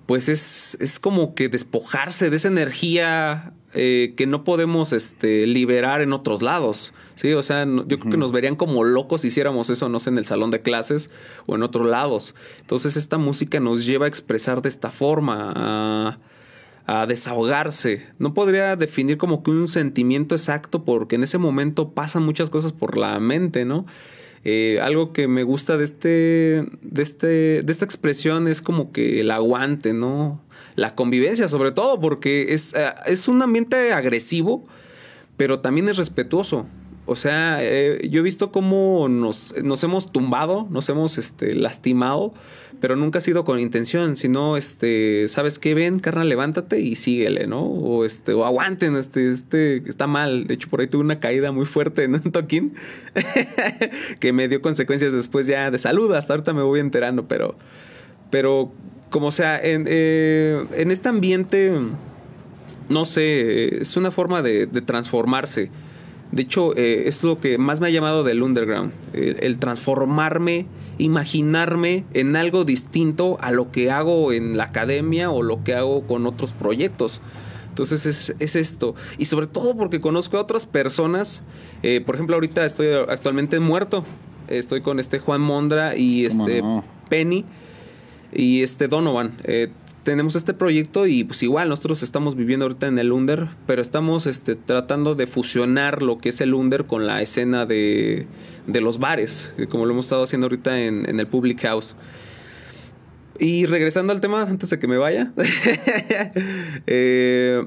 pues 0.05 0.29
es, 0.29 0.77
es 0.79 0.99
como 0.99 1.33
que 1.35 1.49
despojarse 1.49 2.29
de 2.29 2.35
esa 2.35 2.47
energía 2.47 3.53
eh, 3.73 4.13
que 4.15 4.25
no 4.27 4.43
podemos 4.43 4.93
este, 4.93 5.47
liberar 5.47 6.01
en 6.01 6.13
otros 6.13 6.41
lados. 6.41 6.93
Sí, 7.15 7.33
o 7.33 7.41
sea, 7.43 7.65
no- 7.65 7.87
yo 7.87 7.99
creo 7.99 8.11
que 8.11 8.17
nos 8.17 8.31
verían 8.31 8.55
como 8.55 8.83
locos 8.83 9.21
si 9.21 9.27
hiciéramos 9.27 9.69
eso, 9.69 9.89
no 9.89 9.99
sé, 9.99 10.11
en 10.11 10.17
el 10.17 10.25
salón 10.25 10.51
de 10.51 10.61
clases 10.61 11.09
o 11.45 11.55
en 11.55 11.63
otros 11.63 11.87
lados. 11.89 12.35
Entonces, 12.61 12.95
esta 12.97 13.17
música 13.17 13.59
nos 13.59 13.85
lleva 13.85 14.05
a 14.05 14.07
expresar 14.09 14.61
de 14.61 14.69
esta 14.69 14.91
forma, 14.91 15.51
a, 15.55 16.19
a 16.85 17.05
desahogarse. 17.07 18.05
No 18.19 18.33
podría 18.33 18.75
definir 18.75 19.17
como 19.17 19.43
que 19.43 19.51
un 19.51 19.67
sentimiento 19.67 20.35
exacto 20.35 20.83
porque 20.85 21.15
en 21.15 21.23
ese 21.23 21.37
momento 21.39 21.89
pasan 21.91 22.23
muchas 22.23 22.49
cosas 22.49 22.71
por 22.73 22.95
la 22.97 23.19
mente, 23.19 23.65
¿no? 23.65 23.85
Eh, 24.47 24.79
algo 24.79 25.11
que 25.11 25.27
me 25.27 25.41
gusta 25.41 25.75
de 25.75 25.83
este, 25.83 26.65
de 26.83 27.01
este, 27.01 27.63
de 27.63 27.71
esta 27.71 27.83
expresión 27.83 28.47
es 28.47 28.61
como 28.61 28.91
que 28.91 29.19
el 29.19 29.31
aguante, 29.31 29.91
¿no? 29.91 30.39
La 30.75 30.93
convivencia, 30.93 31.47
sobre 31.47 31.71
todo, 31.71 31.99
porque 31.99 32.53
es, 32.53 32.75
eh, 32.75 32.93
es 33.07 33.27
un 33.27 33.41
ambiente 33.41 33.91
agresivo, 33.91 34.67
pero 35.35 35.61
también 35.61 35.89
es 35.89 35.97
respetuoso. 35.97 36.67
O 37.07 37.15
sea, 37.15 37.59
eh, 37.61 38.07
yo 38.09 38.21
he 38.21 38.23
visto 38.23 38.51
cómo 38.51 39.07
nos, 39.09 39.53
nos 39.63 39.83
hemos 39.83 40.11
tumbado, 40.11 40.67
nos 40.71 40.89
hemos 40.89 41.19
este, 41.19 41.53
lastimado, 41.53 42.33
pero 42.81 42.95
nunca 42.95 43.19
ha 43.19 43.21
sido 43.21 43.43
con 43.43 43.59
intención, 43.59 44.15
sino, 44.15 44.57
este, 44.57 45.27
¿sabes 45.27 45.59
qué? 45.59 45.75
Ven, 45.75 45.99
carnal, 45.99 46.29
levántate 46.29 46.79
y 46.79 46.95
síguele, 46.95 47.45
¿no? 47.45 47.61
O, 47.61 48.05
este, 48.05 48.33
o 48.33 48.43
aguanten, 48.43 48.95
este, 48.95 49.29
este, 49.29 49.87
está 49.87 50.07
mal. 50.07 50.47
De 50.47 50.55
hecho, 50.55 50.67
por 50.67 50.81
ahí 50.81 50.87
tuve 50.87 51.03
una 51.03 51.19
caída 51.19 51.51
muy 51.51 51.65
fuerte 51.65 52.03
en 52.03 52.15
un 52.15 52.31
toquín 52.31 52.73
que 54.19 54.33
me 54.33 54.47
dio 54.47 54.61
consecuencias 54.61 55.13
después 55.13 55.45
ya 55.45 55.69
de 55.69 55.77
salud. 55.77 56.11
Hasta 56.13 56.33
ahorita 56.33 56.53
me 56.53 56.63
voy 56.63 56.79
enterando, 56.79 57.27
pero, 57.27 57.55
pero 58.31 58.71
como 59.11 59.31
sea, 59.31 59.63
en, 59.63 59.85
eh, 59.87 60.65
en 60.73 60.89
este 60.89 61.07
ambiente, 61.07 61.71
no 62.89 63.05
sé, 63.05 63.81
es 63.81 63.95
una 63.95 64.09
forma 64.09 64.41
de, 64.41 64.65
de 64.65 64.81
transformarse. 64.81 65.69
De 66.35 66.43
hecho, 66.43 66.75
eh, 66.75 67.07
es 67.07 67.23
lo 67.23 67.39
que 67.39 67.57
más 67.57 67.81
me 67.81 67.87
ha 67.87 67.89
llamado 67.89 68.23
del 68.23 68.43
underground. 68.43 68.91
El, 69.13 69.37
el 69.39 69.57
transformarme, 69.57 70.67
imaginarme 70.97 72.03
en 72.13 72.35
algo 72.35 72.65
distinto 72.65 73.37
a 73.39 73.51
lo 73.51 73.71
que 73.71 73.89
hago 73.89 74.33
en 74.33 74.57
la 74.57 74.65
academia 74.65 75.31
o 75.31 75.41
lo 75.41 75.63
que 75.63 75.73
hago 75.73 76.05
con 76.05 76.27
otros 76.27 76.51
proyectos. 76.51 77.21
Entonces 77.69 78.05
es, 78.05 78.35
es 78.39 78.55
esto. 78.55 78.95
Y 79.17 79.25
sobre 79.25 79.47
todo 79.47 79.75
porque 79.75 79.99
conozco 80.01 80.37
a 80.37 80.41
otras 80.41 80.65
personas. 80.65 81.43
eh, 81.83 82.01
por 82.05 82.15
ejemplo, 82.15 82.35
ahorita 82.35 82.65
estoy 82.65 82.87
actualmente 83.07 83.59
muerto. 83.59 84.03
Estoy 84.47 84.81
con 84.81 84.99
este 84.99 85.19
Juan 85.19 85.41
Mondra 85.41 85.97
y 85.97 86.27
¿Cómo 86.27 86.43
este 86.43 86.61
no? 86.61 86.85
Penny 87.09 87.45
y 88.33 88.61
este 88.61 88.87
Donovan. 88.87 89.37
Eh, 89.43 89.69
tenemos 90.05 90.35
este 90.35 90.53
proyecto 90.53 91.07
y 91.07 91.25
pues 91.25 91.43
igual 91.43 91.67
nosotros 91.67 92.03
estamos 92.03 92.35
viviendo 92.35 92.65
ahorita 92.65 92.87
en 92.87 92.99
el 92.99 93.11
Under, 93.11 93.49
pero 93.65 93.81
estamos 93.81 94.27
este, 94.27 94.55
tratando 94.55 95.15
de 95.15 95.27
fusionar 95.27 96.03
lo 96.03 96.19
que 96.19 96.29
es 96.29 96.39
el 96.39 96.53
Under 96.53 96.85
con 96.85 97.07
la 97.07 97.21
escena 97.21 97.65
de, 97.65 98.27
de 98.67 98.81
los 98.81 98.99
bares, 98.99 99.53
eh, 99.57 99.67
como 99.67 99.85
lo 99.85 99.93
hemos 99.93 100.05
estado 100.05 100.23
haciendo 100.23 100.45
ahorita 100.45 100.79
en, 100.79 101.09
en 101.09 101.19
el 101.19 101.27
Public 101.27 101.59
House. 101.63 101.95
Y 103.39 103.65
regresando 103.65 104.13
al 104.13 104.21
tema, 104.21 104.43
antes 104.43 104.69
de 104.69 104.79
que 104.79 104.87
me 104.87 104.97
vaya, 104.97 105.33
eh, 106.87 107.65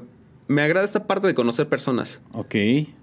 me 0.49 0.61
agrada 0.63 0.83
esta 0.83 1.05
parte 1.07 1.27
de 1.27 1.33
conocer 1.33 1.69
personas. 1.69 2.21
Ok. 2.33 2.55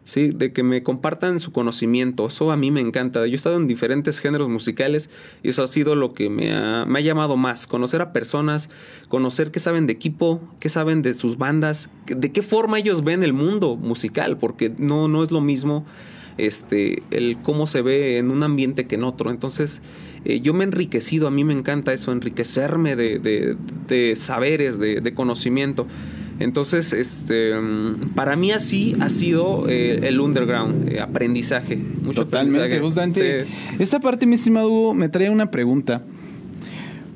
Sí, 0.05 0.31
de 0.35 0.53
que 0.53 0.63
me 0.63 0.83
compartan 0.83 1.41
su 1.41 1.53
conocimiento. 1.53 2.27
Eso 2.27 2.51
a 2.51 2.57
mí 2.57 2.71
me 2.71 2.81
encanta. 2.81 3.21
Yo 3.27 3.33
he 3.33 3.35
estado 3.37 3.57
en 3.57 3.67
diferentes 3.67 4.19
géneros 4.21 4.49
musicales 4.51 5.09
y 5.43 5.49
eso 5.49 5.63
ha 5.63 5.67
sido 5.67 5.95
lo 5.95 6.13
que 6.13 6.29
me 6.29 6.53
ha, 6.55 6.85
me 6.87 6.99
ha 6.99 7.03
llamado 7.03 7.37
más. 7.37 7.67
Conocer 7.67 8.03
a 8.03 8.13
personas, 8.13 8.69
conocer 9.09 9.51
qué 9.53 9.61
saben 9.61 9.87
de 9.87 9.93
equipo, 9.95 10.41
qué 10.61 10.69
saben 10.69 11.01
de 11.03 11.15
sus 11.15 11.39
bandas, 11.39 11.89
de 12.07 12.31
qué 12.33 12.43
forma 12.43 12.79
ellos 12.81 13.03
ven 13.05 13.23
el 13.23 13.33
mundo 13.33 13.77
musical, 13.77 14.37
porque 14.39 14.73
no, 14.77 15.09
no 15.09 15.23
es 15.23 15.31
lo 15.31 15.41
mismo 15.41 15.87
este, 16.39 17.03
el 17.11 17.39
cómo 17.43 17.67
se 17.67 17.81
ve 17.81 18.19
en 18.19 18.31
un 18.31 18.43
ambiente 18.43 18.87
que 18.87 18.97
en 18.97 19.05
otro. 19.05 19.31
Entonces, 19.31 19.83
eh, 20.25 20.41
yo 20.41 20.53
me 20.53 20.65
he 20.65 20.67
enriquecido, 20.67 21.27
a 21.29 21.31
mí 21.31 21.45
me 21.45 21.55
encanta 21.55 21.93
eso, 21.93 22.13
enriquecerme 22.13 22.97
de, 22.97 23.19
de- 23.19 23.57
de 23.87 24.17
saberes, 24.17 24.79
de, 24.79 25.01
de 25.01 25.15
conocimiento. 25.15 25.87
Entonces, 26.39 26.93
este, 26.93 27.53
para 28.15 28.37
mí 28.37 28.51
así 28.53 28.95
ha 29.01 29.09
sido 29.09 29.69
eh, 29.69 30.01
el 30.03 30.21
underground, 30.21 30.89
eh, 30.93 31.01
aprendizaje. 31.01 31.77
Mucho 31.77 32.25
Totalmente, 32.25 32.59
aprendizaje. 32.59 32.83
justamente. 32.83 33.45
Sí. 33.47 33.77
Esta 33.79 34.01
parte, 34.01 34.27
mi 34.27 34.35
estimado 34.35 34.69
Hugo, 34.69 34.95
me 34.95 35.09
trae 35.09 35.31
una 35.31 35.51
pregunta. 35.51 36.03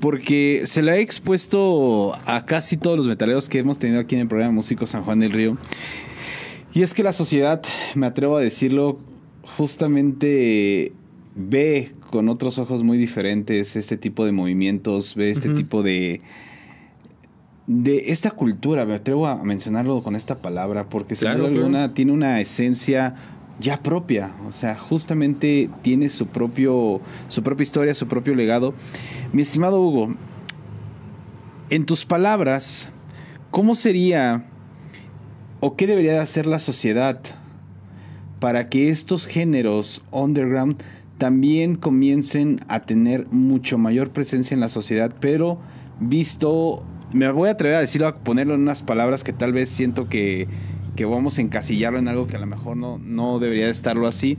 Porque 0.01 0.63
se 0.65 0.81
la 0.81 0.97
he 0.97 1.03
expuesto 1.03 2.15
a 2.25 2.47
casi 2.47 2.79
todos 2.79 2.97
los 2.97 3.07
metaleros 3.07 3.51
que 3.51 3.59
hemos 3.59 3.79
tenido 3.79 4.01
aquí 4.01 4.15
en 4.15 4.23
el 4.23 4.29
programa 4.29 4.55
Músico 4.55 4.87
San 4.87 5.03
Juan 5.03 5.19
del 5.19 5.33
Río. 5.33 5.59
Y 6.73 6.81
es 6.83 6.95
que 6.95 7.03
la 7.03 7.13
sociedad, 7.13 7.63
me 7.95 8.07
atrevo 8.07 8.39
a 8.39 8.41
decirlo, 8.41 8.99
justamente 9.43 10.93
ve 11.35 11.93
con 12.11 12.31
otros 12.31 12.59
ojos 12.59 12.83
muy 12.83 12.97
diferentes 12.97 13.77
este 13.77 13.99
tipo 13.99 14.25
de 14.25 14.33
movimientos, 14.33 15.15
ve 15.15 15.31
este 15.31 15.51
tipo 15.51 15.83
de, 15.83 16.23
de 17.67 18.11
esta 18.11 18.31
cultura, 18.33 18.85
me 18.87 18.95
atrevo 18.95 19.27
a 19.27 19.43
mencionarlo 19.45 20.03
con 20.03 20.17
esta 20.17 20.37
palabra, 20.39 20.89
porque 20.89 21.15
sin 21.15 21.27
Claro, 21.27 21.39
duda 21.41 21.49
claro. 21.51 21.65
alguna 21.67 21.95
tiene 21.95 22.13
una 22.13 22.41
esencia 22.41 23.15
ya 23.61 23.77
propia, 23.77 24.33
o 24.49 24.53
sea, 24.53 24.77
justamente 24.77 25.69
tiene 25.83 26.09
su 26.09 26.27
propio 26.27 27.01
su 27.29 27.43
propia 27.43 27.63
historia, 27.63 27.95
su 27.95 28.09
propio 28.09 28.35
legado. 28.35 28.75
Mi 29.33 29.43
estimado 29.43 29.81
Hugo, 29.83 30.15
en 31.69 31.85
tus 31.87 32.05
palabras, 32.05 32.91
¿cómo 33.51 33.75
sería 33.75 34.47
o 35.61 35.77
qué 35.77 35.87
debería 35.87 36.15
de 36.15 36.21
hacer 36.21 36.47
la 36.47 36.59
sociedad 36.59 37.21
para 38.41 38.69
que 38.71 38.89
estos 38.89 39.27
géneros 39.27 40.03
underground 40.11 40.83
también 41.19 41.75
comiencen 41.75 42.61
a 42.67 42.81
tener 42.81 43.27
mucho 43.31 43.77
mayor 43.77 44.11
presencia 44.11 44.55
en 44.55 44.61
la 44.61 44.71
sociedad, 44.71 45.15
pero 45.21 45.59
visto, 46.01 46.83
me 47.13 47.31
voy 47.31 47.49
a 47.49 47.53
atrever 47.53 47.77
a 47.77 47.81
decirlo, 47.81 48.09
a 48.09 48.17
ponerlo 48.17 48.55
en 48.55 48.61
unas 48.61 48.83
palabras 48.83 49.25
que 49.25 49.33
tal 49.33 49.53
vez 49.53 49.71
siento 49.71 50.09
que, 50.09 50.49
que 50.97 51.05
vamos 51.05 51.39
a 51.39 51.43
encasillarlo 51.43 51.99
en 51.99 52.09
algo 52.09 52.27
que 52.27 52.37
a 52.37 52.41
lo 52.41 52.47
mejor 52.47 52.77
no, 52.77 52.99
no 52.99 53.39
debería 53.39 53.67
de 53.67 53.73
estarlo 53.73 54.07
así, 54.07 54.39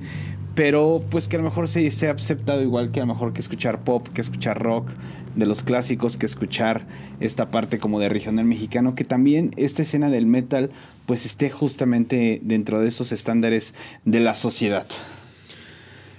pero 0.56 1.04
pues 1.10 1.28
que 1.28 1.38
a 1.38 1.40
lo 1.40 1.46
mejor 1.46 1.68
se, 1.68 1.90
se 1.92 2.10
ha 2.10 2.12
aceptado 2.12 2.62
igual 2.62 2.92
que 2.92 3.00
a 3.00 3.06
lo 3.06 3.14
mejor 3.14 3.34
que 3.34 3.42
escuchar 3.42 3.84
pop, 3.84 4.08
que 4.14 4.22
escuchar 4.22 4.62
rock, 4.62 4.90
de 5.36 5.46
los 5.46 5.64
clásicos, 5.64 6.18
que 6.18 6.26
escuchar 6.26 6.86
esta 7.20 7.52
parte 7.52 7.80
como 7.80 8.00
de 8.00 8.10
regional 8.10 8.46
mexicano, 8.46 8.96
que 8.96 9.04
también 9.04 9.52
esta 9.58 9.82
escena 9.82 10.10
del 10.10 10.26
metal 10.26 10.72
pues 11.06 11.26
esté 11.26 11.50
justamente 11.50 12.40
dentro 12.44 12.80
de 12.80 12.90
esos 12.90 13.12
estándares 13.12 13.74
de 14.06 14.20
la 14.20 14.36
sociedad. 14.36 14.88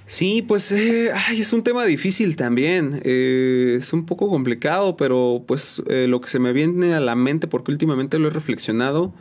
Sí, 0.06 0.42
pues 0.42 0.70
eh, 0.72 1.10
ay, 1.14 1.40
es 1.40 1.52
un 1.52 1.62
tema 1.62 1.84
difícil 1.84 2.36
también. 2.36 3.00
Eh, 3.04 3.76
es 3.78 3.92
un 3.92 4.04
poco 4.04 4.28
complicado, 4.28 4.96
pero 4.96 5.44
pues 5.46 5.82
eh, 5.88 6.06
lo 6.08 6.20
que 6.20 6.28
se 6.28 6.38
me 6.38 6.52
viene 6.52 6.94
a 6.94 7.00
la 7.00 7.14
mente, 7.14 7.46
porque 7.46 7.70
últimamente 7.72 8.18
lo 8.18 8.28
he 8.28 8.30
reflexionado, 8.30 9.14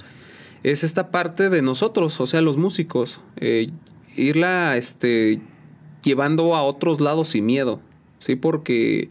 es 0.63 0.83
esta 0.83 1.09
parte 1.11 1.49
de 1.49 1.61
nosotros, 1.61 2.19
o 2.19 2.27
sea, 2.27 2.41
los 2.41 2.57
músicos. 2.57 3.21
eh, 3.37 3.69
irla 4.17 4.75
este, 4.77 5.39
llevando 6.03 6.55
a 6.55 6.63
otros 6.63 6.99
lados 6.99 7.29
sin 7.29 7.45
miedo. 7.45 7.79
Sí, 8.19 8.35
porque 8.35 9.09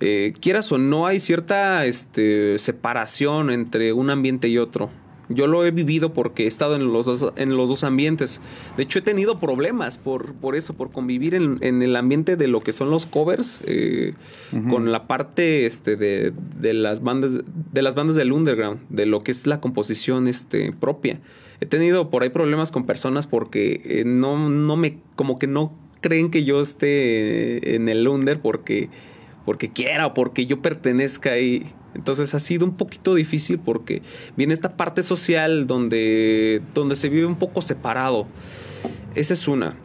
eh, 0.00 0.32
quieras 0.40 0.72
o 0.72 0.78
no, 0.78 1.06
hay 1.06 1.20
cierta 1.20 1.84
este, 1.86 2.58
separación 2.58 3.50
entre 3.50 3.92
un 3.92 4.10
ambiente 4.10 4.48
y 4.48 4.58
otro. 4.58 4.90
Yo 5.34 5.46
lo 5.46 5.64
he 5.64 5.70
vivido 5.70 6.12
porque 6.12 6.44
he 6.44 6.46
estado 6.46 6.76
en 6.76 6.92
los 6.92 7.06
dos, 7.06 7.32
en 7.36 7.56
los 7.56 7.68
dos 7.68 7.84
ambientes. 7.84 8.40
De 8.76 8.82
hecho, 8.82 8.98
he 8.98 9.02
tenido 9.02 9.40
problemas 9.40 9.98
por, 9.98 10.34
por 10.34 10.56
eso, 10.56 10.74
por 10.74 10.90
convivir 10.90 11.34
en, 11.34 11.58
en 11.60 11.82
el 11.82 11.96
ambiente 11.96 12.36
de 12.36 12.48
lo 12.48 12.60
que 12.60 12.72
son 12.72 12.90
los 12.90 13.06
covers, 13.06 13.62
eh, 13.66 14.12
con 14.68 14.92
la 14.92 15.06
parte 15.06 15.66
este, 15.66 15.96
de, 15.96 16.32
de 16.58 16.74
las 16.74 17.02
bandas, 17.02 17.40
de 17.72 17.82
las 17.82 17.94
bandas 17.94 18.16
del 18.16 18.32
underground, 18.32 18.80
de 18.88 19.06
lo 19.06 19.20
que 19.20 19.30
es 19.30 19.46
la 19.46 19.60
composición 19.60 20.28
este, 20.28 20.72
propia. 20.72 21.20
He 21.60 21.66
tenido 21.66 22.10
por 22.10 22.22
ahí 22.24 22.30
problemas 22.30 22.72
con 22.72 22.86
personas 22.86 23.26
porque 23.26 23.82
eh, 23.84 24.04
no, 24.04 24.48
no 24.48 24.76
me, 24.76 24.98
como 25.14 25.38
que 25.38 25.46
no 25.46 25.72
creen 26.00 26.30
que 26.30 26.44
yo 26.44 26.60
esté 26.60 27.76
en 27.76 27.88
el 27.88 28.06
under 28.08 28.40
porque, 28.40 28.90
porque 29.46 29.70
quiera 29.70 30.06
o 30.06 30.14
porque 30.14 30.46
yo 30.46 30.60
pertenezca 30.60 31.30
ahí. 31.30 31.64
Entonces 31.94 32.34
ha 32.34 32.38
sido 32.38 32.64
un 32.64 32.76
poquito 32.76 33.14
difícil 33.14 33.58
porque 33.58 34.02
viene 34.36 34.54
esta 34.54 34.76
parte 34.76 35.02
social 35.02 35.66
donde, 35.66 36.62
donde 36.74 36.96
se 36.96 37.08
vive 37.08 37.26
un 37.26 37.36
poco 37.36 37.62
separado. 37.62 38.26
Esa 39.14 39.34
es 39.34 39.46
una. 39.46 39.76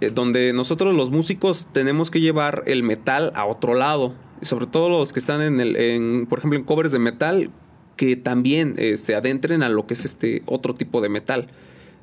Eh, 0.00 0.10
Donde 0.10 0.52
nosotros 0.52 0.94
los 0.94 1.10
músicos 1.10 1.66
tenemos 1.72 2.10
que 2.10 2.20
llevar 2.20 2.64
el 2.66 2.82
metal 2.82 3.32
a 3.34 3.46
otro 3.46 3.74
lado. 3.74 4.14
Sobre 4.42 4.66
todo 4.66 4.88
los 4.88 5.12
que 5.12 5.20
están 5.20 5.40
en 5.40 5.60
el, 5.60 6.26
por 6.28 6.38
ejemplo, 6.38 6.58
en 6.58 6.64
covers 6.64 6.90
de 6.90 6.98
metal, 6.98 7.50
que 7.96 8.16
también 8.16 8.74
eh, 8.78 8.96
se 8.96 9.14
adentren 9.14 9.62
a 9.62 9.68
lo 9.68 9.86
que 9.86 9.94
es 9.94 10.04
este 10.04 10.42
otro 10.46 10.74
tipo 10.74 11.00
de 11.00 11.08
metal. 11.08 11.48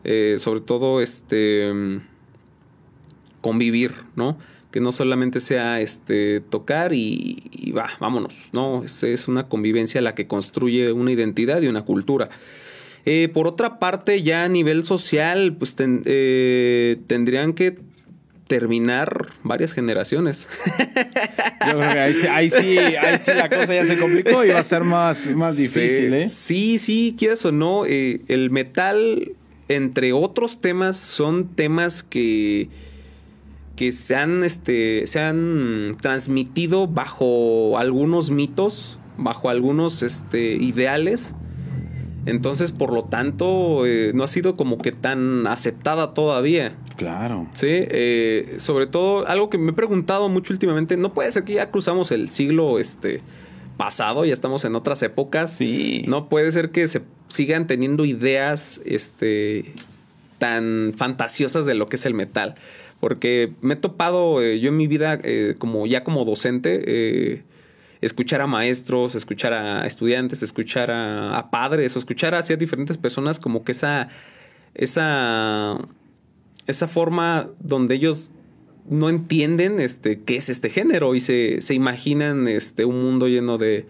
Eh, 0.06 0.38
sobre 0.40 0.62
todo 0.62 1.02
este 1.02 1.74
mm, 1.74 1.98
convivir, 3.42 3.96
¿no? 4.16 4.38
Que 4.72 4.80
no 4.80 4.92
solamente 4.92 5.40
sea 5.40 5.82
este 5.82 6.42
tocar 6.42 6.94
y, 6.94 7.44
y 7.52 7.72
va, 7.72 7.90
vámonos, 8.00 8.50
¿no? 8.54 8.84
Es, 8.84 9.02
es 9.04 9.28
una 9.28 9.48
convivencia 9.48 10.02
la 10.02 10.14
que 10.14 10.28
construye 10.28 10.92
una 10.92 11.12
identidad 11.12 11.62
y 11.62 11.68
una 11.68 11.82
cultura. 11.84 12.30
Eh, 13.06 13.30
por 13.34 13.48
otra 13.48 13.80
parte, 13.80 14.22
ya 14.22 14.44
a 14.44 14.50
nivel 14.50 14.84
social, 14.84 15.56
pues 15.58 15.76
ten- 15.76 16.04
eh, 16.06 16.98
tendrían 17.08 17.54
que 17.54 17.80
terminar 18.48 19.28
varias 19.44 19.74
generaciones. 19.74 20.48
Yo 21.68 21.78
creo 21.78 21.94
que 21.94 22.00
ahí, 22.00 22.14
sí- 22.14 22.28
ahí 22.28 22.50
sí, 22.50 22.78
ahí 22.78 23.18
sí 23.20 23.32
la 23.36 23.48
cosa 23.50 23.74
ya 23.76 23.86
se 23.86 23.98
complicó 23.98 24.44
y 24.44 24.50
va 24.50 24.60
a 24.60 24.64
ser 24.64 24.84
más, 24.84 25.28
más 25.36 25.56
difícil, 25.58 26.10
Sí, 26.10 26.16
¿eh? 26.16 26.28
Sí, 26.28 26.78
sí, 26.78 27.16
quieras 27.18 27.46
o 27.46 27.52
no, 27.52 27.86
eh, 27.86 28.22
el 28.28 28.50
metal, 28.50 29.34
entre 29.68 30.14
otros 30.14 30.62
temas, 30.62 30.98
son 30.98 31.48
temas 31.56 32.02
que, 32.04 32.70
que 33.80 33.94
se, 33.94 34.14
han, 34.14 34.44
este, 34.44 35.08
se 35.08 35.22
han 35.22 35.96
transmitido 36.02 36.86
bajo 36.86 37.78
algunos 37.78 38.30
mitos, 38.30 39.00
bajo 39.18 39.50
algunos 39.50 40.04
este, 40.04 40.56
ideales. 40.56 41.34
Entonces, 42.26 42.74
por 42.74 42.92
lo 42.92 43.06
tanto, 43.06 43.86
eh, 43.86 44.12
no 44.14 44.26
ha 44.26 44.28
sido 44.28 44.58
como 44.58 44.80
que 44.80 44.92
tan 44.92 45.48
aceptada 45.48 46.14
todavía. 46.14 46.76
Claro. 46.98 47.48
Sí, 47.54 47.70
eh, 47.70 48.56
sobre 48.58 48.86
todo 48.86 49.26
algo 49.30 49.50
que 49.50 49.58
me 49.58 49.72
he 49.72 49.74
preguntado 49.74 50.28
mucho 50.28 50.52
últimamente, 50.52 50.98
no 50.98 51.14
puede 51.14 51.32
ser 51.32 51.46
que 51.46 51.54
ya 51.54 51.70
cruzamos 51.70 52.12
el 52.12 52.28
siglo 52.28 52.80
este, 52.80 53.22
pasado, 53.78 54.26
ya 54.26 54.34
estamos 54.34 54.66
en 54.66 54.76
otras 54.76 55.02
épocas. 55.04 55.54
Sí. 55.54 56.04
No 56.06 56.28
puede 56.28 56.52
ser 56.52 56.72
que 56.72 56.86
se 56.90 57.04
sigan 57.30 57.66
teniendo 57.66 58.04
ideas 58.04 58.82
este, 58.84 59.74
tan 60.38 60.92
fantasiosas 60.98 61.66
de 61.66 61.76
lo 61.76 61.86
que 61.88 61.96
es 61.96 62.06
el 62.06 62.14
metal. 62.14 62.56
Porque 63.00 63.54
me 63.62 63.76
he 63.76 63.78
topado 63.78 64.42
eh, 64.42 64.60
yo 64.60 64.70
en 64.70 64.78
mi 64.78 64.88
vida 64.88 65.20
eh, 65.24 65.56
como 65.58 65.88
ya 65.88 66.04
como 66.04 66.26
docente, 66.26 66.82
eh, 66.86 67.44
escuchar 68.02 68.42
a 68.42 68.48
maestros, 68.48 69.16
escuchar 69.16 69.54
a 69.54 69.86
estudiantes, 69.86 70.44
escuchar 70.44 70.92
a, 70.92 71.50
padres, 71.52 71.96
o 71.96 72.00
escuchar 72.00 72.36
hacia 72.36 72.56
diferentes 72.56 72.98
personas 72.98 73.40
como 73.40 73.64
que 73.64 73.74
esa, 73.74 74.10
esa, 74.74 75.78
esa 76.68 76.88
forma 76.88 77.50
donde 77.60 77.96
ellos 77.96 78.32
no 78.90 79.10
entienden 79.10 79.80
este, 79.80 80.22
qué 80.22 80.38
es 80.38 80.50
este 80.50 80.70
género 80.70 81.14
y 81.16 81.20
se, 81.20 81.62
se 81.62 81.74
imaginan 81.74 82.48
este, 82.48 82.86
un 82.86 83.04
mundo 83.04 83.28
lleno 83.28 83.58
de, 83.58 83.86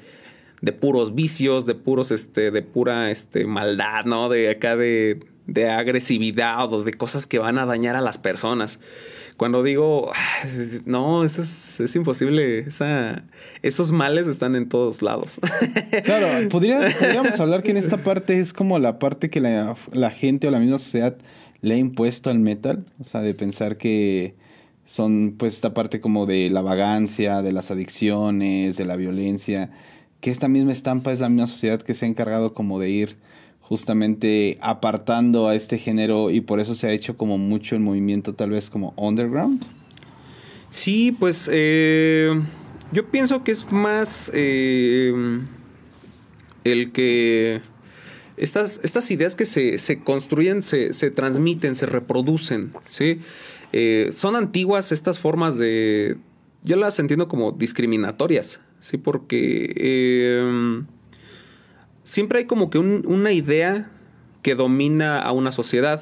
de 0.61 0.73
puros 0.73 1.15
vicios, 1.15 1.65
de 1.65 1.75
puros, 1.75 2.11
este, 2.11 2.51
de 2.51 2.61
pura 2.61 3.11
este, 3.11 3.45
maldad, 3.45 4.05
¿no? 4.05 4.29
De 4.29 4.49
acá 4.49 4.75
de, 4.75 5.19
de 5.53 5.69
agresividad 5.69 6.71
o 6.71 6.83
de 6.83 6.93
cosas 6.93 7.25
que 7.27 7.39
van 7.39 7.57
a 7.57 7.65
dañar 7.65 7.95
a 7.95 8.01
las 8.01 8.17
personas. 8.17 8.79
Cuando 9.37 9.63
digo, 9.63 10.11
"Ay, 10.13 10.81
no, 10.85 11.23
eso 11.23 11.41
es, 11.41 11.79
es 11.79 11.95
imposible, 11.95 12.59
esa, 12.59 13.23
esos 13.61 13.91
males 13.91 14.27
están 14.27 14.55
en 14.55 14.67
todos 14.67 15.01
lados. 15.01 15.39
Claro, 16.03 16.49
podría, 16.49 16.89
podríamos 16.99 17.39
hablar 17.39 17.63
que 17.63 17.71
en 17.71 17.77
esta 17.77 17.97
parte 17.97 18.39
es 18.39 18.53
como 18.53 18.79
la 18.79 18.99
parte 18.99 19.29
que 19.29 19.39
la, 19.39 19.75
la 19.91 20.11
gente 20.11 20.47
o 20.47 20.51
la 20.51 20.59
misma 20.59 20.77
sociedad 20.77 21.17
le 21.61 21.75
ha 21.75 21.77
impuesto 21.77 22.29
al 22.29 22.39
metal, 22.39 22.85
o 22.99 23.03
sea, 23.03 23.21
de 23.21 23.33
pensar 23.33 23.77
que 23.77 24.35
son 24.85 25.35
pues 25.37 25.53
esta 25.53 25.73
parte 25.73 26.01
como 26.01 26.25
de 26.25 26.49
la 26.49 26.61
vagancia, 26.61 27.41
de 27.41 27.51
las 27.51 27.69
adicciones, 27.71 28.77
de 28.77 28.85
la 28.85 28.95
violencia, 28.95 29.69
que 30.19 30.31
esta 30.31 30.47
misma 30.47 30.71
estampa 30.71 31.11
es 31.11 31.19
la 31.19 31.29
misma 31.29 31.47
sociedad 31.47 31.81
que 31.81 31.93
se 31.93 32.05
ha 32.05 32.09
encargado 32.09 32.53
como 32.53 32.79
de 32.79 32.89
ir 32.89 33.17
justamente 33.69 34.57
apartando 34.61 35.47
a 35.47 35.53
este 35.53 35.77
género 35.77 36.31
y 36.31 36.41
por 36.41 36.59
eso 36.59 36.73
se 36.73 36.87
ha 36.87 36.91
hecho 36.91 37.17
como 37.17 37.37
mucho 37.37 37.75
el 37.75 37.81
movimiento 37.81 38.33
tal 38.33 38.49
vez 38.49 38.67
como 38.71 38.95
underground. 38.97 39.63
Sí, 40.71 41.15
pues 41.17 41.47
eh, 41.53 42.31
yo 42.91 43.05
pienso 43.11 43.43
que 43.43 43.51
es 43.51 43.71
más 43.71 44.31
eh, 44.33 45.13
el 46.63 46.91
que 46.91 47.61
estas, 48.37 48.81
estas 48.83 49.11
ideas 49.11 49.35
que 49.35 49.45
se, 49.45 49.77
se 49.77 49.99
construyen, 49.99 50.63
se, 50.63 50.91
se 50.91 51.11
transmiten, 51.11 51.75
se 51.75 51.85
reproducen, 51.85 52.73
¿sí? 52.87 53.19
Eh, 53.71 54.09
son 54.11 54.35
antiguas 54.35 54.91
estas 54.91 55.19
formas 55.19 55.59
de... 55.59 56.17
Yo 56.63 56.75
las 56.75 56.97
entiendo 56.97 57.27
como 57.27 57.51
discriminatorias, 57.51 58.61
¿sí? 58.79 58.97
Porque 58.97 60.43
siempre 62.09 62.39
hay 62.39 62.45
como 62.45 62.69
que 62.69 62.79
un- 62.79 63.03
una 63.05 63.31
idea 63.31 63.91
que 64.41 64.55
domina 64.55 65.19
a 65.19 65.31
una 65.31 65.51
sociedad. 65.51 66.01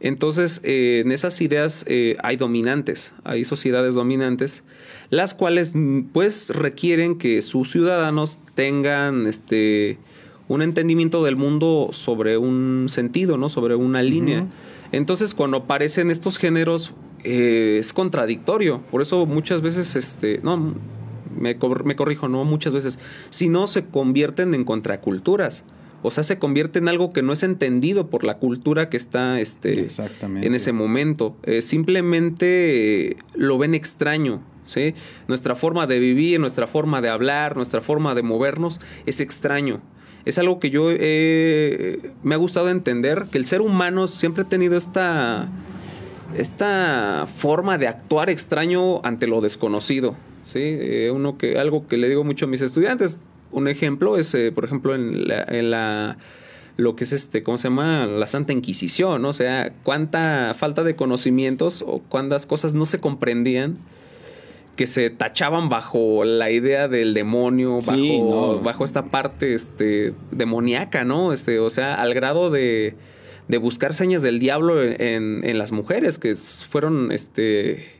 Entonces, 0.00 0.60
eh, 0.64 1.00
en 1.04 1.12
esas 1.12 1.40
ideas 1.40 1.84
eh, 1.88 2.16
hay 2.22 2.36
dominantes, 2.36 3.14
hay 3.24 3.44
sociedades 3.44 3.94
dominantes, 3.94 4.64
las 5.08 5.32
cuales 5.32 5.72
pues 6.12 6.50
requieren 6.50 7.16
que 7.16 7.40
sus 7.42 7.70
ciudadanos 7.70 8.40
tengan 8.54 9.26
este 9.26 9.98
un 10.46 10.60
entendimiento 10.60 11.24
del 11.24 11.36
mundo 11.36 11.88
sobre 11.92 12.36
un 12.36 12.88
sentido, 12.90 13.38
¿no? 13.38 13.48
Sobre 13.48 13.76
una 13.76 14.02
línea. 14.02 14.46
Entonces, 14.92 15.32
cuando 15.32 15.56
aparecen 15.56 16.10
estos 16.10 16.36
géneros, 16.36 16.92
eh, 17.22 17.78
es 17.80 17.94
contradictorio. 17.94 18.82
Por 18.90 19.00
eso 19.00 19.24
muchas 19.24 19.62
veces, 19.62 19.96
este, 19.96 20.40
no, 20.42 20.74
me, 21.38 21.56
cor- 21.56 21.84
me 21.84 21.96
corrijo, 21.96 22.28
no 22.28 22.44
muchas 22.44 22.72
veces, 22.72 22.98
si 23.30 23.48
no 23.48 23.66
se 23.66 23.84
convierten 23.86 24.54
en 24.54 24.64
contraculturas. 24.64 25.64
O 26.06 26.10
sea, 26.10 26.22
se 26.22 26.38
convierte 26.38 26.78
en 26.80 26.88
algo 26.88 27.14
que 27.14 27.22
no 27.22 27.32
es 27.32 27.42
entendido 27.42 28.08
por 28.10 28.24
la 28.24 28.36
cultura 28.36 28.90
que 28.90 28.98
está 28.98 29.40
este, 29.40 29.72
en 30.46 30.54
ese 30.54 30.72
momento. 30.72 31.34
Eh, 31.44 31.62
simplemente 31.62 33.08
eh, 33.12 33.16
lo 33.34 33.56
ven 33.56 33.74
extraño. 33.74 34.42
¿sí? 34.66 34.94
Nuestra 35.28 35.54
forma 35.54 35.86
de 35.86 35.98
vivir, 36.00 36.40
nuestra 36.40 36.66
forma 36.66 37.00
de 37.00 37.08
hablar, 37.08 37.56
nuestra 37.56 37.80
forma 37.80 38.14
de 38.14 38.22
movernos 38.22 38.80
es 39.06 39.20
extraño. 39.20 39.80
Es 40.26 40.36
algo 40.38 40.58
que 40.58 40.68
yo 40.68 40.88
eh, 40.90 42.12
me 42.22 42.34
ha 42.34 42.38
gustado 42.38 42.68
entender, 42.68 43.26
que 43.30 43.38
el 43.38 43.46
ser 43.46 43.62
humano 43.62 44.06
siempre 44.06 44.42
ha 44.42 44.48
tenido 44.48 44.76
esta, 44.76 45.48
esta 46.36 47.26
forma 47.34 47.78
de 47.78 47.88
actuar 47.88 48.28
extraño 48.28 49.02
ante 49.04 49.26
lo 49.26 49.40
desconocido. 49.40 50.16
¿Sí? 50.44 50.60
Eh, 50.62 51.10
uno 51.12 51.36
que, 51.38 51.58
algo 51.58 51.86
que 51.86 51.96
le 51.96 52.08
digo 52.08 52.24
mucho 52.24 52.46
a 52.46 52.48
mis 52.48 52.60
estudiantes, 52.60 53.18
un 53.52 53.68
ejemplo 53.68 54.16
es, 54.18 54.34
eh, 54.34 54.52
por 54.52 54.64
ejemplo, 54.64 54.94
en 54.94 55.28
la, 55.28 55.42
en 55.48 55.70
la 55.70 56.18
lo 56.76 56.96
que 56.96 57.04
es 57.04 57.12
este, 57.12 57.42
¿cómo 57.44 57.56
se 57.56 57.68
llama? 57.68 58.06
La 58.06 58.26
Santa 58.26 58.52
Inquisición, 58.52 59.22
¿no? 59.22 59.28
O 59.28 59.32
sea, 59.32 59.72
cuánta 59.84 60.54
falta 60.56 60.82
de 60.82 60.96
conocimientos 60.96 61.84
o 61.86 62.00
cuántas 62.08 62.46
cosas 62.46 62.74
no 62.74 62.84
se 62.84 62.98
comprendían 62.98 63.74
que 64.74 64.88
se 64.88 65.08
tachaban 65.10 65.68
bajo 65.68 66.24
la 66.24 66.50
idea 66.50 66.88
del 66.88 67.14
demonio, 67.14 67.76
bajo, 67.76 67.94
Sí, 67.94 68.18
no. 68.18 68.58
bajo 68.58 68.84
esta 68.84 69.04
parte 69.04 69.54
este, 69.54 70.14
demoníaca, 70.32 71.04
¿no? 71.04 71.32
Este, 71.32 71.60
o 71.60 71.70
sea, 71.70 71.94
al 71.94 72.12
grado 72.12 72.50
de, 72.50 72.96
de 73.46 73.58
buscar 73.58 73.94
señas 73.94 74.22
del 74.22 74.40
diablo 74.40 74.82
en, 74.82 75.42
en 75.44 75.58
las 75.58 75.70
mujeres, 75.70 76.18
que 76.18 76.34
fueron 76.34 77.12
este, 77.12 77.93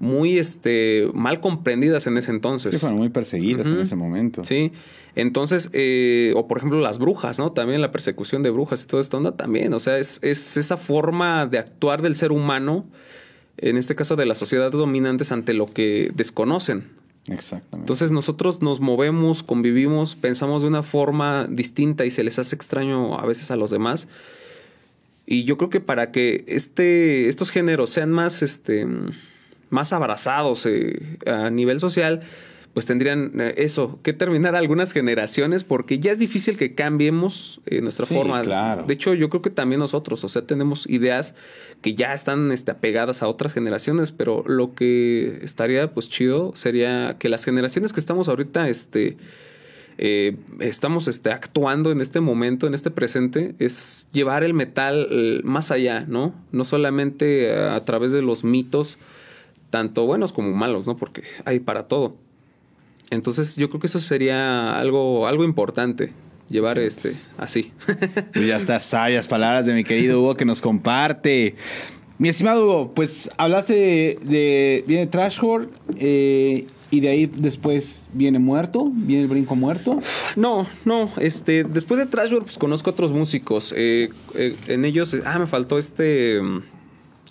muy 0.00 0.38
este, 0.38 1.08
mal 1.12 1.40
comprendidas 1.40 2.06
en 2.06 2.16
ese 2.16 2.30
entonces. 2.30 2.72
Sí, 2.72 2.80
fueron 2.80 2.98
muy 2.98 3.10
perseguidas 3.10 3.68
en 3.68 3.80
ese 3.80 3.94
momento. 3.94 4.42
Sí, 4.44 4.72
entonces, 5.14 5.68
eh, 5.74 6.32
o 6.36 6.48
por 6.48 6.56
ejemplo 6.56 6.80
las 6.80 6.98
brujas, 6.98 7.38
¿no? 7.38 7.52
También 7.52 7.82
la 7.82 7.92
persecución 7.92 8.42
de 8.42 8.48
brujas 8.48 8.82
y 8.82 8.86
todo 8.86 9.00
esto 9.00 9.18
onda 9.18 9.36
también, 9.36 9.72
o 9.74 9.78
sea, 9.78 9.98
es, 9.98 10.18
es 10.22 10.56
esa 10.56 10.78
forma 10.78 11.46
de 11.46 11.58
actuar 11.58 12.00
del 12.00 12.16
ser 12.16 12.32
humano, 12.32 12.86
en 13.58 13.76
este 13.76 13.94
caso 13.94 14.16
de 14.16 14.24
las 14.24 14.38
sociedades 14.38 14.72
dominantes 14.72 15.32
ante 15.32 15.52
lo 15.52 15.66
que 15.66 16.10
desconocen. 16.14 16.88
Exactamente. 17.28 17.76
Entonces 17.76 18.10
nosotros 18.10 18.62
nos 18.62 18.80
movemos, 18.80 19.42
convivimos, 19.42 20.16
pensamos 20.16 20.62
de 20.62 20.68
una 20.68 20.82
forma 20.82 21.46
distinta 21.46 22.06
y 22.06 22.10
se 22.10 22.24
les 22.24 22.38
hace 22.38 22.56
extraño 22.56 23.18
a 23.18 23.26
veces 23.26 23.50
a 23.50 23.56
los 23.56 23.70
demás. 23.70 24.08
Y 25.26 25.44
yo 25.44 25.58
creo 25.58 25.68
que 25.68 25.80
para 25.80 26.10
que 26.10 26.44
este, 26.48 27.28
estos 27.28 27.50
géneros 27.50 27.90
sean 27.90 28.10
más, 28.10 28.42
este, 28.42 28.86
más 29.70 29.92
abrazados 29.92 30.66
eh, 30.66 31.16
a 31.26 31.48
nivel 31.50 31.80
social, 31.80 32.20
pues 32.74 32.86
tendrían 32.86 33.32
eh, 33.40 33.54
eso, 33.56 33.98
que 34.04 34.12
terminar 34.12 34.54
algunas 34.54 34.92
generaciones, 34.92 35.64
porque 35.64 35.98
ya 35.98 36.12
es 36.12 36.20
difícil 36.20 36.56
que 36.56 36.74
cambiemos 36.76 37.60
eh, 37.66 37.80
nuestra 37.80 38.06
Sí, 38.06 38.14
forma. 38.14 38.42
claro. 38.42 38.84
De 38.86 38.94
hecho, 38.94 39.12
yo 39.14 39.28
creo 39.28 39.42
que 39.42 39.50
también 39.50 39.80
nosotros, 39.80 40.22
o 40.22 40.28
sea, 40.28 40.42
tenemos 40.42 40.88
ideas 40.88 41.34
que 41.82 41.94
ya 41.96 42.12
están 42.14 42.52
este, 42.52 42.70
apegadas 42.70 43.22
a 43.22 43.28
otras 43.28 43.54
generaciones, 43.54 44.12
pero 44.12 44.44
lo 44.46 44.74
que 44.74 45.40
estaría 45.42 45.92
pues 45.92 46.08
chido 46.08 46.52
sería 46.54 47.16
que 47.18 47.28
las 47.28 47.44
generaciones 47.44 47.92
que 47.92 47.98
estamos 47.98 48.28
ahorita, 48.28 48.68
este, 48.68 49.16
eh, 49.98 50.36
estamos 50.60 51.08
este, 51.08 51.30
actuando 51.32 51.90
en 51.90 52.00
este 52.00 52.20
momento, 52.20 52.68
en 52.68 52.74
este 52.74 52.92
presente, 52.92 53.56
es 53.58 54.06
llevar 54.12 54.44
el 54.44 54.54
metal 54.54 55.08
eh, 55.10 55.40
más 55.42 55.72
allá, 55.72 56.04
¿no? 56.06 56.34
No 56.52 56.64
solamente 56.64 57.52
a 57.52 57.84
través 57.84 58.12
de 58.12 58.22
los 58.22 58.44
mitos, 58.44 58.96
tanto 59.70 60.04
buenos 60.06 60.32
como 60.32 60.50
malos, 60.52 60.86
¿no? 60.86 60.96
Porque 60.96 61.22
hay 61.44 61.60
para 61.60 61.88
todo. 61.88 62.16
Entonces 63.10 63.56
yo 63.56 63.68
creo 63.70 63.80
que 63.80 63.86
eso 63.88 63.98
sería 64.00 64.78
algo, 64.78 65.26
algo 65.26 65.44
importante, 65.44 66.12
llevar 66.48 66.78
este 66.78 67.10
así. 67.38 67.72
Pues 68.32 68.46
ya 68.46 68.56
está, 68.56 68.78
sabias 68.80 69.26
palabras 69.28 69.66
de 69.66 69.72
mi 69.72 69.84
querido 69.84 70.20
Hugo 70.20 70.36
que 70.36 70.44
nos 70.44 70.60
comparte. 70.60 71.56
Mi 72.18 72.28
estimado 72.28 72.64
Hugo, 72.64 72.92
pues 72.94 73.30
hablaste 73.38 73.72
de, 73.74 74.18
de- 74.22 74.84
viene 74.86 75.06
Trashcore 75.06 75.68
eh, 75.96 76.66
y 76.90 77.00
de 77.00 77.08
ahí 77.08 77.26
después 77.26 78.08
viene 78.12 78.38
Muerto, 78.38 78.90
viene 78.92 79.22
el 79.22 79.28
Brinco 79.28 79.56
Muerto. 79.56 80.00
No, 80.36 80.66
no, 80.84 81.10
este, 81.18 81.64
después 81.64 81.98
de 81.98 82.06
Trashwork, 82.06 82.44
pues 82.44 82.58
conozco 82.58 82.90
otros 82.90 83.10
músicos. 83.12 83.72
eh, 83.76 84.10
eh, 84.34 84.54
en 84.66 84.84
ellos, 84.84 85.16
ah, 85.24 85.38
me 85.38 85.46
faltó 85.46 85.78
este. 85.78 86.40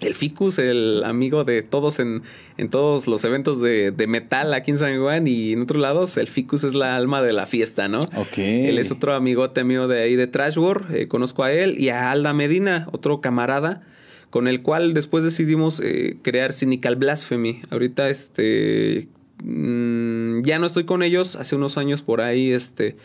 El 0.01 0.15
Ficus, 0.15 0.59
el 0.59 1.03
amigo 1.03 1.43
de 1.43 1.61
todos 1.61 1.99
en, 1.99 2.21
en 2.57 2.69
todos 2.69 3.05
los 3.07 3.23
eventos 3.25 3.59
de, 3.61 3.91
de 3.91 4.07
metal 4.07 4.53
aquí 4.53 4.71
en 4.71 4.77
San 4.77 4.97
Juan 4.99 5.27
y 5.27 5.51
en 5.51 5.61
otros 5.61 5.81
lados, 5.81 6.15
el 6.17 6.27
Ficus 6.29 6.63
es 6.63 6.73
la 6.73 6.95
alma 6.95 7.21
de 7.21 7.33
la 7.33 7.45
fiesta, 7.45 7.87
¿no? 7.89 7.99
Ok. 8.15 8.37
Él 8.37 8.77
es 8.79 8.91
otro 8.91 9.13
amigote 9.13 9.63
mío 9.65 9.87
de 9.89 10.01
ahí 10.01 10.15
de 10.15 10.27
Trashwork, 10.27 10.89
eh, 10.91 11.07
conozco 11.09 11.43
a 11.43 11.51
él 11.51 11.75
y 11.79 11.89
a 11.89 12.11
Alda 12.11 12.33
Medina, 12.33 12.87
otro 12.93 13.19
camarada, 13.19 13.81
con 14.29 14.47
el 14.47 14.61
cual 14.61 14.93
después 14.93 15.23
decidimos 15.23 15.81
eh, 15.83 16.15
crear 16.21 16.53
Cynical 16.53 16.95
Blasphemy. 16.95 17.61
Ahorita 17.71 18.09
este 18.09 19.09
mm, 19.43 20.43
ya 20.43 20.59
no 20.59 20.67
estoy 20.67 20.85
con 20.85 21.03
ellos, 21.03 21.35
hace 21.35 21.55
unos 21.55 21.77
años 21.77 22.01
por 22.01 22.21
ahí 22.21 22.51
este 22.51 22.95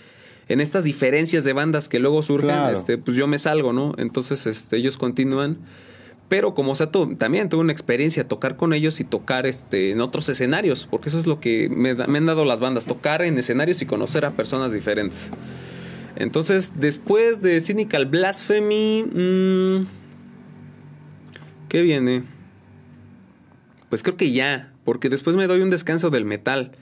en 0.47 0.61
estas 0.61 0.85
diferencias 0.85 1.43
de 1.45 1.55
bandas 1.55 1.89
que 1.89 1.99
luego 1.99 2.23
surgen, 2.23 2.51
Claro. 2.51 2.77
este 2.77 2.99
pues 2.99 3.17
yo 3.17 3.27
me 3.27 3.39
salgo, 3.39 3.73
¿no? 3.73 3.95
Entonces 3.97 4.47
este 4.47 4.77
ellos 4.77 4.97
continúan 4.99 5.57
pero 6.29 6.55
como 6.55 6.75
sea, 6.75 6.91
tu- 6.91 7.17
también 7.17 7.49
tuve 7.49 7.61
una 7.61 7.73
experiencia 7.73 8.27
tocar 8.27 8.57
con 8.57 8.73
ellos 8.73 8.99
y 9.01 9.05
tocar 9.05 9.47
este, 9.47 9.91
en 9.91 10.01
otros 10.01 10.29
escenarios, 10.29 10.87
porque 10.91 11.09
eso 11.09 11.19
es 11.19 11.27
lo 11.27 11.39
que 11.41 11.69
me 11.69 11.91
han 11.91 12.27
dado 12.27 12.45
las 12.45 12.61
bandas, 12.61 12.87
tocar 12.87 13.23
en 13.23 13.39
escenarios 13.39 13.81
y 13.83 13.87
conocer 13.87 14.25
a 14.25 14.33
personas 14.33 14.73
diferentes. 14.73 15.31
Entonces, 16.17 16.75
después 16.81 17.43
de 17.43 17.61
Cynical 17.61 18.07
Blasphemy, 18.07 19.03
mm, 19.05 19.87
¿qué 21.69 21.83
viene? 21.83 22.23
Pues 23.89 24.03
creo 24.03 24.17
que 24.17 24.33
ya, 24.33 24.73
porque 24.85 25.09
después 25.09 25.37
me 25.37 25.47
doy 25.47 25.61
un 25.61 25.71
descanso 25.71 26.11
del 26.11 26.25
metal, 26.25 26.73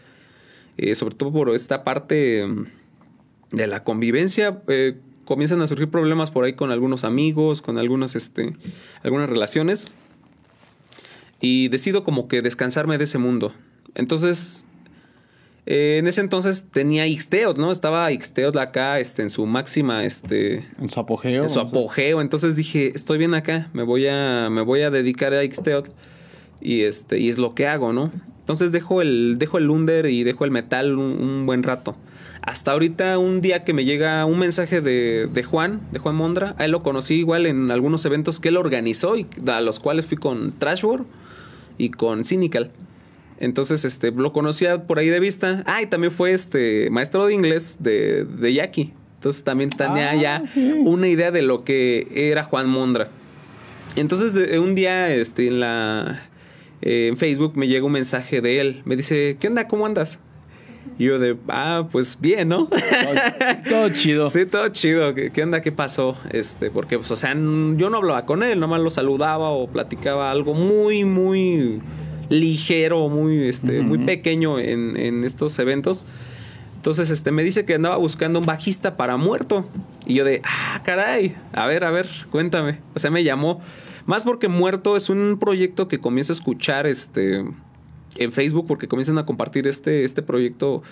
eh, 0.76 0.94
sobre 0.94 1.14
todo 1.14 1.32
por 1.32 1.50
esta 1.54 1.84
parte 1.84 2.46
mm, 2.46 2.66
de 3.52 3.66
la 3.66 3.84
convivencia. 3.84 4.62
eh, 4.68 4.98
comienzan 5.24 5.60
a 5.62 5.66
surgir 5.66 5.88
problemas 5.88 6.30
por 6.30 6.44
ahí 6.44 6.54
con 6.54 6.70
algunos 6.70 7.04
amigos, 7.04 7.62
con 7.62 7.78
algunas, 7.78 8.16
este, 8.16 8.54
algunas 9.02 9.28
relaciones. 9.28 9.86
Y 11.40 11.68
decido 11.68 12.04
como 12.04 12.28
que 12.28 12.42
descansarme 12.42 12.98
de 12.98 13.04
ese 13.04 13.18
mundo. 13.18 13.52
Entonces, 13.94 14.64
eh, 15.66 15.98
en 15.98 16.06
ese 16.06 16.20
entonces 16.20 16.66
tenía 16.70 17.06
Ixteot, 17.06 17.56
¿no? 17.56 17.72
Estaba 17.72 18.10
Ixteot 18.10 18.56
acá 18.56 18.98
este, 18.98 19.22
en 19.22 19.30
su 19.30 19.46
máxima, 19.46 20.04
este, 20.04 20.64
En 20.80 20.88
su 20.88 21.00
apogeo. 21.00 21.42
en 21.42 21.48
su 21.48 21.60
apogeo. 21.60 22.20
Entonces 22.20 22.56
dije, 22.56 22.92
estoy 22.94 23.18
bien 23.18 23.34
acá, 23.34 23.70
me 23.72 23.82
voy 23.82 24.06
a, 24.08 24.48
me 24.50 24.62
voy 24.62 24.82
a 24.82 24.90
dedicar 24.90 25.32
a 25.32 25.44
Ixteot. 25.44 25.92
Y 26.60 26.82
este, 26.82 27.18
y 27.18 27.28
es 27.28 27.38
lo 27.38 27.54
que 27.54 27.66
hago, 27.66 27.92
¿no? 27.92 28.12
Entonces 28.38 28.70
dejo 28.72 29.02
el, 29.02 29.36
dejo 29.38 29.58
el 29.58 29.70
under 29.70 30.06
y 30.06 30.24
dejo 30.24 30.44
el 30.44 30.50
metal 30.50 30.96
un, 30.96 31.20
un 31.20 31.46
buen 31.46 31.62
rato. 31.62 31.96
Hasta 32.42 32.72
ahorita, 32.72 33.18
un 33.18 33.40
día 33.40 33.62
que 33.62 33.72
me 33.72 33.84
llega 33.84 34.24
un 34.26 34.38
mensaje 34.38 34.80
de, 34.80 35.28
de 35.32 35.42
Juan, 35.44 35.80
de 35.92 36.00
Juan 36.00 36.16
Mondra, 36.16 36.56
a 36.58 36.64
él 36.64 36.72
lo 36.72 36.82
conocí 36.82 37.14
igual 37.14 37.46
en 37.46 37.70
algunos 37.70 38.04
eventos 38.04 38.40
que 38.40 38.48
él 38.48 38.56
organizó 38.56 39.16
y 39.16 39.26
a 39.46 39.60
los 39.60 39.78
cuales 39.78 40.06
fui 40.06 40.16
con 40.16 40.50
Trashboard 40.52 41.04
y 41.78 41.90
con 41.90 42.24
Cynical. 42.24 42.72
Entonces, 43.38 43.84
este, 43.84 44.10
lo 44.10 44.32
conocía 44.32 44.86
por 44.86 44.98
ahí 44.98 45.08
de 45.08 45.20
vista. 45.20 45.62
Ah, 45.66 45.82
y 45.82 45.86
también 45.86 46.12
fue 46.12 46.32
este 46.32 46.90
maestro 46.90 47.26
de 47.26 47.34
inglés 47.34 47.76
de, 47.80 48.24
de 48.24 48.52
Jackie. 48.54 48.92
Entonces 49.16 49.44
también 49.44 49.70
tenía 49.70 50.10
Ah, 50.10 50.16
ya 50.16 50.42
una 50.84 51.06
idea 51.06 51.30
de 51.30 51.42
lo 51.42 51.62
que 51.64 52.08
era 52.12 52.42
Juan 52.42 52.68
Mondra. 52.68 53.08
Entonces 53.94 54.34
de- 54.34 54.58
un 54.58 54.74
día 54.74 55.14
este, 55.14 55.46
en, 55.46 55.60
la, 55.60 56.22
eh, 56.82 57.06
en 57.08 57.16
Facebook 57.16 57.52
me 57.56 57.68
llega 57.68 57.86
un 57.86 57.92
mensaje 57.92 58.40
de 58.40 58.58
él. 58.60 58.82
Me 58.84 58.96
dice, 58.96 59.36
¿qué 59.38 59.46
onda? 59.46 59.68
¿Cómo 59.68 59.86
andas? 59.86 60.18
Y 60.98 61.06
yo 61.06 61.18
de, 61.18 61.36
ah, 61.48 61.88
pues 61.90 62.18
bien, 62.20 62.48
¿no? 62.48 62.68
Todo, 62.68 62.80
todo 63.68 63.88
chido. 63.90 64.30
Sí, 64.30 64.46
todo 64.46 64.68
chido. 64.68 65.14
¿Qué, 65.14 65.30
qué 65.30 65.42
onda? 65.42 65.60
¿Qué 65.60 65.72
pasó? 65.72 66.16
Este, 66.30 66.70
porque, 66.70 66.98
pues, 66.98 67.10
o 67.10 67.16
sea, 67.16 67.32
yo 67.34 67.90
no 67.90 67.96
hablaba 67.96 68.26
con 68.26 68.42
él, 68.42 68.60
nomás 68.60 68.80
lo 68.80 68.90
saludaba 68.90 69.50
o 69.50 69.68
platicaba 69.68 70.30
algo 70.30 70.54
muy, 70.54 71.04
muy 71.04 71.80
ligero, 72.28 73.08
muy, 73.08 73.48
este, 73.48 73.80
muy 73.80 73.98
pequeño 73.98 74.58
en, 74.58 74.96
en 74.96 75.24
estos 75.24 75.58
eventos. 75.58 76.04
Entonces, 76.76 77.10
este, 77.10 77.30
me 77.30 77.44
dice 77.44 77.64
que 77.64 77.74
andaba 77.74 77.96
buscando 77.96 78.40
un 78.40 78.46
bajista 78.46 78.96
para 78.96 79.16
muerto. 79.16 79.64
Y 80.04 80.14
yo 80.14 80.24
de, 80.24 80.42
ah, 80.44 80.82
caray, 80.84 81.36
a 81.52 81.66
ver, 81.66 81.84
a 81.84 81.90
ver, 81.90 82.08
cuéntame. 82.30 82.80
O 82.94 82.98
sea, 82.98 83.10
me 83.10 83.22
llamó. 83.22 83.60
Más 84.06 84.24
porque 84.24 84.48
Muerto 84.48 84.96
es 84.96 85.08
un 85.08 85.38
proyecto 85.38 85.86
que 85.86 86.00
comienzo 86.00 86.32
a 86.32 86.34
escuchar, 86.34 86.88
este, 86.88 87.44
en 88.16 88.32
Facebook, 88.32 88.66
porque 88.66 88.88
comienzan 88.88 89.18
a 89.18 89.26
compartir 89.26 89.66
este, 89.66 90.04
este 90.04 90.22
proyecto. 90.22 90.82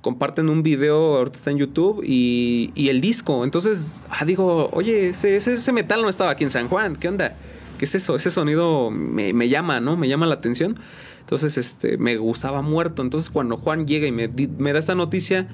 Comparten 0.00 0.50
un 0.50 0.62
video, 0.62 1.16
ahorita 1.16 1.38
está 1.38 1.50
en 1.50 1.58
YouTube, 1.58 2.02
y, 2.04 2.70
y 2.74 2.88
el 2.88 3.00
disco. 3.00 3.42
Entonces, 3.42 4.02
ah, 4.10 4.24
digo, 4.24 4.68
oye, 4.72 5.10
ese, 5.10 5.36
ese, 5.36 5.72
metal 5.72 6.02
no 6.02 6.08
estaba 6.08 6.30
aquí 6.30 6.44
en 6.44 6.50
San 6.50 6.68
Juan, 6.68 6.96
¿qué 6.96 7.08
onda? 7.08 7.36
¿Qué 7.78 7.86
es 7.86 7.94
eso? 7.94 8.14
Ese 8.14 8.30
sonido 8.30 8.90
me, 8.90 9.32
me 9.32 9.48
llama, 9.48 9.80
¿no? 9.80 9.96
Me 9.96 10.08
llama 10.08 10.26
la 10.26 10.34
atención. 10.34 10.76
Entonces, 11.20 11.56
este, 11.56 11.96
me 11.96 12.16
gustaba 12.18 12.60
muerto. 12.60 13.02
Entonces, 13.02 13.30
cuando 13.30 13.56
Juan 13.56 13.86
llega 13.86 14.06
y 14.06 14.12
me, 14.12 14.28
me 14.28 14.72
da 14.74 14.78
esta 14.78 14.94
noticia, 14.94 15.48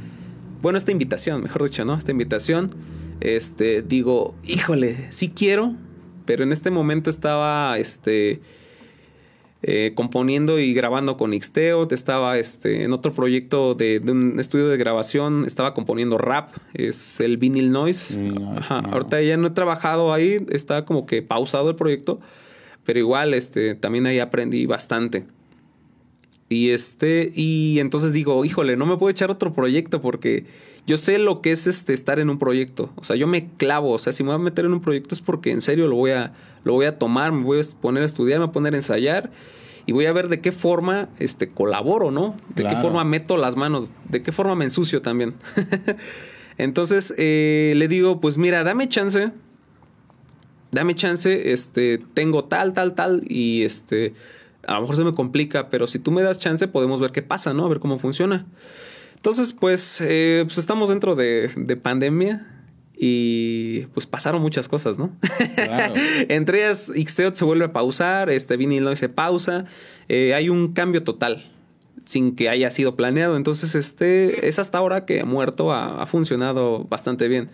bueno, 0.63 0.77
esta 0.77 0.91
invitación, 0.91 1.43
mejor 1.43 1.63
dicho, 1.63 1.85
¿no? 1.85 1.95
Esta 1.95 2.11
invitación, 2.11 2.75
este, 3.21 3.83
digo, 3.83 4.35
híjole, 4.45 5.11
sí 5.11 5.29
quiero, 5.31 5.75
pero 6.27 6.43
en 6.43 6.53
este 6.53 6.71
momento 6.71 7.09
estaba, 7.09 7.79
este, 7.79 8.41
eh, 9.63 9.93
componiendo 9.95 10.59
y 10.59 10.73
grabando 10.73 11.17
con 11.17 11.35
Ixteo, 11.35 11.87
estaba 11.91 12.39
este, 12.39 12.85
en 12.85 12.93
otro 12.93 13.13
proyecto 13.13 13.75
de, 13.75 14.01
de 14.01 14.13
un 14.13 14.41
estudio 14.41 14.69
de 14.69 14.77
grabación, 14.77 15.45
estaba 15.47 15.75
componiendo 15.75 16.17
rap, 16.17 16.51
es 16.73 17.21
el 17.21 17.37
Vinyl 17.37 17.71
Noise. 17.71 18.19
Ajá, 18.57 18.81
claro. 18.81 18.95
Ahorita 18.95 19.21
ya 19.21 19.37
no 19.37 19.49
he 19.49 19.51
trabajado 19.51 20.13
ahí, 20.13 20.45
está 20.51 20.85
como 20.85 21.05
que 21.05 21.23
pausado 21.23 21.69
el 21.71 21.77
proyecto, 21.77 22.21
pero 22.85 22.99
igual 22.99 23.35
este, 23.35 23.75
también 23.75 24.07
ahí 24.07 24.19
aprendí 24.19 24.65
bastante. 24.67 25.25
Y 26.51 26.71
este, 26.71 27.31
y 27.33 27.79
entonces 27.79 28.13
digo, 28.13 28.45
híjole, 28.45 28.77
no 28.77 28.85
me 28.85 28.97
puedo 28.97 29.09
echar 29.09 29.31
otro 29.31 29.53
proyecto 29.53 30.01
porque 30.01 30.47
yo 30.85 30.97
sé 30.97 31.19
lo 31.19 31.41
que 31.41 31.53
es 31.53 31.69
este 31.69 31.95
estar 31.95 32.19
en 32.19 32.29
un 32.29 32.41
proyecto. 32.41 32.91
O 32.97 33.05
sea, 33.05 33.15
yo 33.15 33.29
me 33.29 33.51
clavo. 33.51 33.93
O 33.93 33.99
sea, 33.99 34.13
si 34.13 34.25
me 34.25 34.31
voy 34.31 34.41
a 34.41 34.43
meter 34.43 34.65
en 34.65 34.73
un 34.73 34.81
proyecto 34.81 35.15
es 35.15 35.21
porque 35.21 35.53
en 35.53 35.61
serio 35.61 35.87
lo 35.87 35.95
voy 35.95 36.11
a, 36.11 36.33
lo 36.65 36.73
voy 36.73 36.87
a 36.87 36.99
tomar, 36.99 37.31
me 37.31 37.45
voy 37.45 37.61
a 37.61 37.81
poner 37.81 38.03
a 38.03 38.07
estudiar, 38.07 38.41
me 38.41 38.47
voy 38.47 38.51
a 38.51 38.53
poner 38.53 38.75
a 38.75 38.79
ensayar 38.79 39.31
y 39.87 39.93
voy 39.93 40.07
a 40.07 40.13
ver 40.13 40.29
de 40.29 40.41
qué 40.41 40.51
forma 40.51 41.09
este, 41.21 41.51
colaboro, 41.51 42.11
¿no? 42.11 42.37
De 42.57 42.65
qué 42.65 42.75
forma 42.75 43.05
meto 43.05 43.37
las 43.37 43.55
manos, 43.55 43.93
de 44.09 44.21
qué 44.21 44.33
forma 44.33 44.57
me 44.57 44.65
ensucio 44.65 45.03
también. 45.03 45.35
Entonces 46.59 47.15
eh, 47.17 47.75
le 47.77 47.87
digo, 47.87 48.19
pues 48.19 48.39
mira, 48.39 48.65
dame 48.65 48.89
chance. 48.89 49.31
Dame 50.73 50.97
chance, 50.97 51.53
este, 51.53 51.99
tengo 52.15 52.45
tal, 52.45 52.73
tal, 52.73 52.95
tal, 52.95 53.23
y 53.29 53.63
este, 53.63 54.15
a 54.67 54.75
lo 54.75 54.81
mejor 54.83 54.97
se 54.97 55.05
me 55.05 55.13
complica, 55.13 55.69
pero 55.69 55.87
si 55.87 55.99
tú 55.99 56.11
me 56.11 56.23
das 56.23 56.39
chance, 56.39 56.69
podemos 56.69 57.01
ver 57.01 57.13
qué 57.13 57.23
pasa, 57.23 57.55
¿no? 57.55 57.67
A 57.67 57.69
ver 57.69 57.81
cómo 57.81 57.99
funciona. 57.99 58.47
Entonces, 59.17 59.53
pues, 59.53 60.01
eh, 60.01 60.45
pues 60.47 60.59
estamos 60.59 60.89
dentro 60.89 61.15
de, 61.15 61.51
de 61.57 61.77
pandemia 61.77 62.47
y 62.97 63.87
pues 63.95 64.07
pasaron 64.07 64.43
muchas 64.43 64.69
cosas, 64.69 64.99
¿no? 64.99 65.17
Claro. 65.55 65.95
Entre 66.29 66.59
ellas, 66.59 66.93
Ixteot 66.95 67.35
se 67.35 67.45
vuelve 67.45 67.65
a 67.65 67.73
pausar, 67.73 68.29
este 68.29 68.57
Vinil 68.57 68.85
no 68.85 68.95
se 68.97 69.09
pausa, 69.09 69.65
eh, 70.09 70.35
hay 70.35 70.49
un 70.51 70.73
cambio 70.73 71.03
total 71.03 71.51
sin 72.05 72.35
que 72.35 72.49
haya 72.49 72.71
sido 72.71 72.97
planeado. 72.97 73.37
Entonces, 73.37 73.75
este 73.75 74.49
es 74.49 74.59
hasta 74.59 74.79
ahora 74.79 75.07
que 75.07 75.25
Muerto 75.25 75.73
ha, 75.73 76.03
ha 76.03 76.07
funcionado 76.07 76.85
bastante 76.85 77.29
bien. 77.29 77.49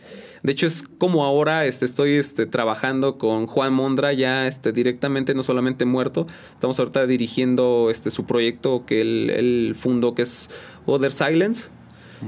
De 0.47 0.53
hecho, 0.53 0.67
es 0.67 0.85
como 0.99 1.25
ahora 1.25 1.65
este, 1.65 1.85
estoy 1.85 2.13
este, 2.13 2.47
trabajando 2.47 3.19
con 3.19 3.49
Juan 3.49 3.73
Mondra 3.73 4.13
ya 4.13 4.47
este, 4.47 4.71
directamente, 4.71 5.35
no 5.35 5.43
solamente 5.43 5.85
Muerto. 5.87 6.29
Estamos 6.53 6.79
ahorita 6.79 7.05
dirigiendo 7.09 7.89
este, 7.91 8.11
su 8.11 8.27
proyecto 8.27 8.87
que 8.87 9.01
él, 9.01 9.31
él 9.31 9.75
fundó, 9.77 10.15
que 10.15 10.23
es 10.23 10.49
Other 10.87 11.11
Silence. 11.11 11.71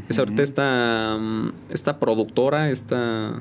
Es 0.09 0.19
ahorita 0.19 0.43
esta, 0.43 1.17
mm, 1.17 1.53
esta 1.71 2.01
productora, 2.01 2.71
esta... 2.71 3.41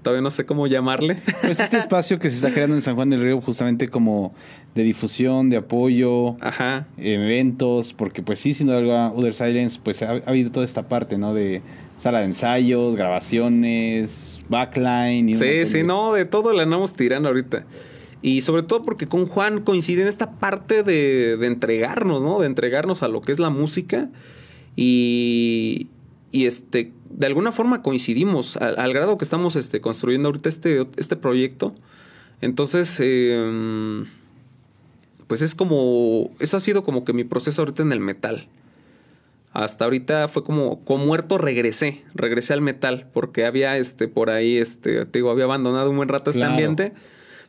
Todavía 0.00 0.22
no 0.22 0.30
sé 0.30 0.46
cómo 0.46 0.66
llamarle. 0.66 1.20
Pues 1.42 1.60
este 1.60 1.76
espacio 1.76 2.18
que 2.18 2.30
se 2.30 2.36
está 2.36 2.54
creando 2.54 2.76
en 2.76 2.80
San 2.80 2.94
Juan 2.94 3.10
del 3.10 3.20
Río 3.20 3.42
justamente 3.42 3.88
como 3.88 4.32
de 4.74 4.82
difusión, 4.82 5.50
de 5.50 5.58
apoyo, 5.58 6.38
Ajá. 6.40 6.86
eventos, 6.96 7.92
porque 7.92 8.22
pues 8.22 8.40
sí, 8.40 8.54
sin 8.54 8.68
duda 8.68 9.12
Other 9.12 9.34
Silence, 9.34 9.78
pues 9.82 10.00
ha, 10.00 10.12
ha 10.12 10.22
habido 10.24 10.50
toda 10.50 10.64
esta 10.64 10.88
parte, 10.88 11.18
¿no? 11.18 11.34
De 11.34 11.60
sala 12.00 12.20
de 12.20 12.24
ensayos, 12.26 12.96
grabaciones, 12.96 14.40
backline. 14.48 15.28
Y 15.28 15.34
Sí, 15.34 15.66
sí, 15.66 15.78
de- 15.78 15.84
no, 15.84 16.14
de 16.14 16.24
todo 16.24 16.52
le 16.54 16.62
andamos 16.62 16.94
tirando 16.94 17.28
ahorita. 17.28 17.66
Y 18.22 18.40
sobre 18.40 18.62
todo 18.62 18.84
porque 18.84 19.06
con 19.06 19.26
Juan 19.26 19.60
coincide 19.62 20.02
en 20.02 20.08
esta 20.08 20.32
parte 20.38 20.82
de, 20.82 21.36
de 21.36 21.46
entregarnos, 21.46 22.22
¿no? 22.22 22.40
De 22.40 22.46
entregarnos 22.46 23.02
a 23.02 23.08
lo 23.08 23.20
que 23.20 23.32
es 23.32 23.38
la 23.38 23.50
música. 23.50 24.08
Y, 24.76 25.88
y 26.32 26.46
este, 26.46 26.92
de 27.10 27.26
alguna 27.26 27.52
forma 27.52 27.82
coincidimos 27.82 28.56
al, 28.56 28.78
al 28.78 28.92
grado 28.94 29.18
que 29.18 29.24
estamos 29.24 29.56
este, 29.56 29.80
construyendo 29.80 30.28
ahorita 30.28 30.48
este, 30.48 30.86
este 30.96 31.16
proyecto. 31.16 31.74
Entonces, 32.40 32.98
eh, 33.02 34.04
pues 35.26 35.42
es 35.42 35.54
como, 35.54 36.30
eso 36.40 36.56
ha 36.56 36.60
sido 36.60 36.82
como 36.84 37.04
que 37.04 37.12
mi 37.12 37.24
proceso 37.24 37.60
ahorita 37.62 37.82
en 37.82 37.92
el 37.92 38.00
metal. 38.00 38.46
Hasta 39.52 39.84
ahorita 39.84 40.28
fue 40.28 40.44
como, 40.44 40.84
con 40.84 41.04
muerto 41.04 41.36
regresé, 41.36 42.04
regresé 42.14 42.52
al 42.52 42.60
metal, 42.60 43.08
porque 43.12 43.46
había 43.46 43.76
este, 43.78 44.06
por 44.06 44.30
ahí, 44.30 44.56
este, 44.56 45.06
te 45.06 45.18
digo, 45.18 45.30
había 45.30 45.44
abandonado 45.44 45.90
un 45.90 45.96
buen 45.96 46.08
rato 46.08 46.30
este 46.30 46.38
Claro. 46.40 46.52
ambiente. 46.52 46.92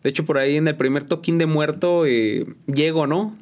De 0.04 0.10
hecho, 0.10 0.26
por 0.26 0.40
ahí 0.40 0.58
en 0.58 0.68
el 0.68 0.76
primer 0.76 1.04
toquín 1.04 1.38
de 1.38 1.46
muerto, 1.46 2.08
eh, 2.08 2.46
llego, 2.66 3.06
¿no? 3.06 3.38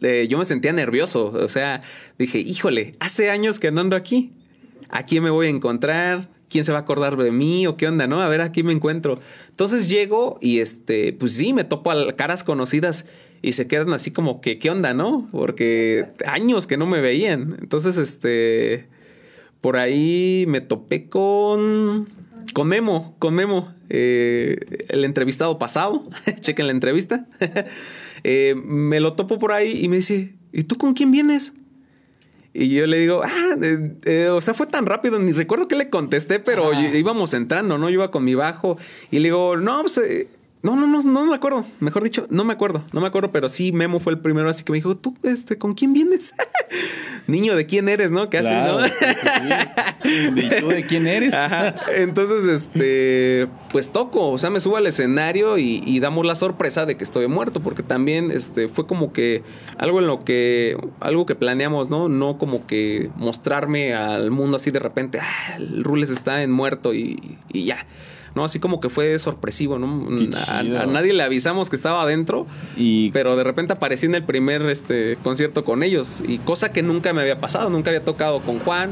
Eh, 0.00 0.26
yo 0.30 0.38
me 0.38 0.46
sentía 0.46 0.72
nervioso, 0.72 1.26
o 1.32 1.48
sea, 1.48 1.80
dije, 2.18 2.38
híjole, 2.38 2.94
hace 3.00 3.30
años 3.30 3.58
que 3.58 3.70
no 3.70 3.80
ando 3.82 3.96
aquí. 3.96 4.32
¿A 4.88 5.04
quién 5.04 5.22
me 5.22 5.28
voy 5.28 5.48
a 5.48 5.50
encontrar? 5.50 6.30
¿Quién 6.48 6.64
se 6.64 6.72
va 6.72 6.78
a 6.78 6.80
acordar 6.82 7.16
de 7.18 7.30
mí? 7.30 7.66
¿O 7.66 7.76
qué 7.76 7.86
onda, 7.88 8.06
no? 8.06 8.22
A 8.22 8.28
ver, 8.28 8.40
aquí 8.40 8.62
me 8.62 8.72
encuentro. 8.72 9.18
Entonces 9.50 9.86
llego 9.86 10.38
y 10.40 10.60
este, 10.60 11.12
pues 11.12 11.34
sí, 11.34 11.52
me 11.52 11.64
topo 11.64 11.90
a 11.90 12.12
caras 12.16 12.42
conocidas 12.42 13.04
y 13.42 13.52
se 13.52 13.66
quedan 13.68 13.92
así 13.92 14.10
como 14.10 14.40
que, 14.40 14.58
¿qué 14.58 14.70
onda, 14.70 14.94
no? 14.94 15.28
Porque 15.32 16.06
años 16.26 16.66
que 16.66 16.76
no 16.76 16.86
me 16.86 17.00
veían. 17.00 17.56
Entonces, 17.60 17.96
este, 17.98 18.88
por 19.60 19.76
ahí 19.76 20.44
me 20.48 20.60
topé 20.60 21.08
con, 21.08 22.08
con 22.52 22.68
Memo, 22.68 23.14
con 23.18 23.34
Memo, 23.34 23.74
eh, 23.88 24.84
el 24.88 25.04
entrevistado 25.04 25.58
pasado. 25.58 26.02
Chequen 26.40 26.66
la 26.66 26.72
entrevista. 26.72 27.26
Eh, 28.24 28.56
me 28.64 28.98
lo 28.98 29.12
topo 29.12 29.38
por 29.38 29.52
ahí 29.52 29.78
y 29.80 29.88
me 29.88 29.94
dice, 29.94 30.34
¿y 30.52 30.64
tú 30.64 30.76
con 30.76 30.92
quién 30.92 31.12
vienes? 31.12 31.52
Y 32.52 32.68
yo 32.70 32.84
le 32.88 32.98
digo, 32.98 33.22
ah, 33.24 33.56
eh, 33.62 33.92
eh, 34.06 34.28
o 34.30 34.40
sea, 34.40 34.54
fue 34.54 34.66
tan 34.66 34.86
rápido, 34.86 35.20
ni 35.20 35.30
recuerdo 35.30 35.68
que 35.68 35.76
le 35.76 35.88
contesté, 35.88 36.40
pero 36.40 36.72
Ah. 36.72 36.96
íbamos 36.96 37.32
entrando, 37.32 37.78
¿no? 37.78 37.88
Yo 37.88 37.94
iba 37.94 38.10
con 38.10 38.24
mi 38.24 38.34
bajo 38.34 38.76
y 39.12 39.20
le 39.20 39.28
digo, 39.28 39.56
no, 39.56 39.82
pues, 39.82 39.98
eh, 39.98 40.26
no, 40.76 40.86
no, 40.86 41.02
no, 41.02 41.02
no 41.02 41.26
me 41.26 41.34
acuerdo. 41.34 41.64
Mejor 41.80 42.02
dicho, 42.02 42.26
no 42.30 42.44
me 42.44 42.52
acuerdo, 42.52 42.84
no 42.92 43.00
me 43.00 43.06
acuerdo, 43.06 43.30
pero 43.30 43.48
sí, 43.48 43.72
Memo 43.72 44.00
fue 44.00 44.12
el 44.12 44.18
primero, 44.18 44.48
así 44.48 44.64
que 44.64 44.72
me 44.72 44.78
dijo, 44.78 44.96
¿tú, 44.96 45.16
este, 45.22 45.58
con 45.58 45.74
quién 45.74 45.92
vienes? 45.92 46.34
Niño, 47.26 47.54
¿de 47.56 47.66
quién 47.66 47.88
eres, 47.88 48.10
no? 48.10 48.30
Casi, 48.30 48.48
Claro, 48.48 48.80
¿no? 48.80 48.86
¿Y 50.06 50.60
tú 50.60 50.68
de 50.68 50.84
quién 50.88 51.06
eres? 51.06 51.34
Ajá. 51.34 51.76
Entonces, 51.94 52.44
este, 52.44 53.48
pues 53.70 53.92
toco, 53.92 54.30
o 54.30 54.38
sea, 54.38 54.48
me 54.50 54.60
subo 54.60 54.78
al 54.78 54.86
escenario 54.86 55.58
y, 55.58 55.82
y 55.84 56.00
damos 56.00 56.24
la 56.24 56.34
sorpresa 56.34 56.86
de 56.86 56.96
que 56.96 57.04
estoy 57.04 57.28
muerto, 57.28 57.60
porque 57.60 57.82
también, 57.82 58.30
este, 58.30 58.68
fue 58.68 58.86
como 58.86 59.12
que 59.12 59.42
algo 59.76 60.00
en 60.00 60.06
lo 60.06 60.20
que, 60.20 60.76
algo 61.00 61.26
que 61.26 61.34
planeamos, 61.34 61.90
¿no? 61.90 62.08
No 62.08 62.38
como 62.38 62.66
que 62.66 63.10
mostrarme 63.16 63.94
al 63.94 64.30
mundo 64.30 64.56
así 64.56 64.70
de 64.70 64.78
repente, 64.78 65.20
ah, 65.20 65.56
el 65.56 65.84
Rules 65.84 66.10
está 66.10 66.42
en 66.42 66.50
muerto 66.50 66.94
y, 66.94 67.38
y 67.52 67.64
ya. 67.64 67.86
No, 68.38 68.44
así 68.44 68.60
como 68.60 68.78
que 68.78 68.88
fue 68.88 69.18
sorpresivo, 69.18 69.80
¿no? 69.80 70.06
A, 70.48 70.62
nadie 70.86 71.12
le 71.12 71.22
avisamos 71.24 71.68
que 71.68 71.74
estaba 71.74 72.02
adentro, 72.02 72.46
Y 72.76 73.10
pero 73.10 73.34
de 73.36 73.42
repente 73.42 73.72
aparecí 73.72 74.06
en 74.06 74.14
el 74.14 74.22
primer 74.22 74.62
este, 74.70 75.16
concierto 75.24 75.64
con 75.64 75.82
ellos. 75.82 76.22
Y 76.26 76.38
cosa 76.38 76.70
que 76.72 76.84
nunca 76.84 77.12
me 77.12 77.20
había 77.20 77.40
pasado. 77.40 77.68
Nunca 77.68 77.90
había 77.90 78.04
tocado 78.04 78.40
con 78.40 78.60
Juan 78.60 78.90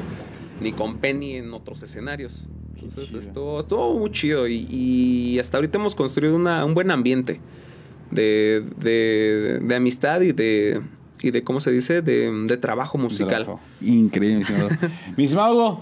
ni 0.61 0.73
con 0.73 0.99
Penny 0.99 1.37
en 1.37 1.55
otros 1.55 1.81
escenarios. 1.85 2.49
Entonces 2.75 3.15
estuvo, 3.15 3.61
estuvo 3.61 3.95
muy 3.95 4.11
chido. 4.11 4.49
Y, 4.49 4.67
y 4.69 5.39
hasta 5.39 5.59
ahorita 5.59 5.79
hemos 5.79 5.95
construido 5.95 6.35
una- 6.35 6.65
un 6.65 6.75
buen 6.75 6.91
ambiente 6.91 7.41
de, 8.11 8.65
de- 8.79 9.61
de 9.63 9.75
amistad 9.77 10.21
y 10.23 10.33
de, 10.33 10.81
y 11.23 11.31
de, 11.31 11.43
¿cómo 11.45 11.61
se 11.61 11.71
dice? 11.71 12.03
De, 12.03 12.31
de 12.47 12.57
trabajo 12.57 12.99
musical. 12.99 13.45
Trabajo. 13.45 13.61
Increíble, 13.81 14.37
mi 14.37 14.43
estimado. 14.43 14.69
mi 15.17 15.25
estimado 15.25 15.81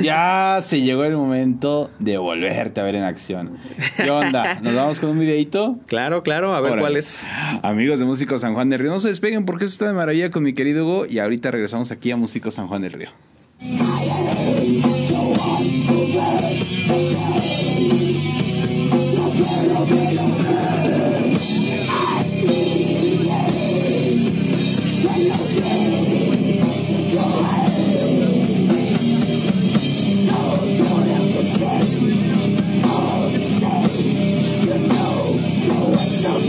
ya 0.00 0.58
se 0.60 0.80
llegó 0.80 1.04
el 1.04 1.16
momento 1.16 1.90
de 1.98 2.18
volverte 2.18 2.80
a 2.80 2.84
ver 2.84 2.94
en 2.94 3.04
acción. 3.04 3.58
¿Qué 3.96 4.10
onda? 4.10 4.60
¿Nos 4.62 4.74
vamos 4.74 5.00
con 5.00 5.10
un 5.10 5.18
videito? 5.18 5.78
Claro, 5.86 6.22
claro, 6.22 6.54
a 6.54 6.60
ver 6.60 6.72
Órale. 6.72 6.82
cuál 6.82 6.96
es. 6.96 7.28
Amigos 7.62 7.98
de 7.98 8.06
Músico 8.06 8.38
San 8.38 8.54
Juan 8.54 8.68
del 8.70 8.80
Río, 8.80 8.90
no 8.90 9.00
se 9.00 9.08
despeguen 9.08 9.44
porque 9.44 9.64
eso 9.64 9.72
está 9.72 9.86
de 9.86 9.92
maravilla 9.92 10.30
con 10.30 10.42
mi 10.42 10.52
querido 10.52 10.84
Hugo 10.84 11.06
y 11.06 11.18
ahorita 11.18 11.50
regresamos 11.50 11.90
aquí 11.90 12.10
a 12.10 12.16
Músico 12.16 12.50
San 12.50 12.68
Juan 12.68 12.82
del 12.82 12.92
Río. 12.92 13.10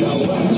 Nowhere. 0.01 0.50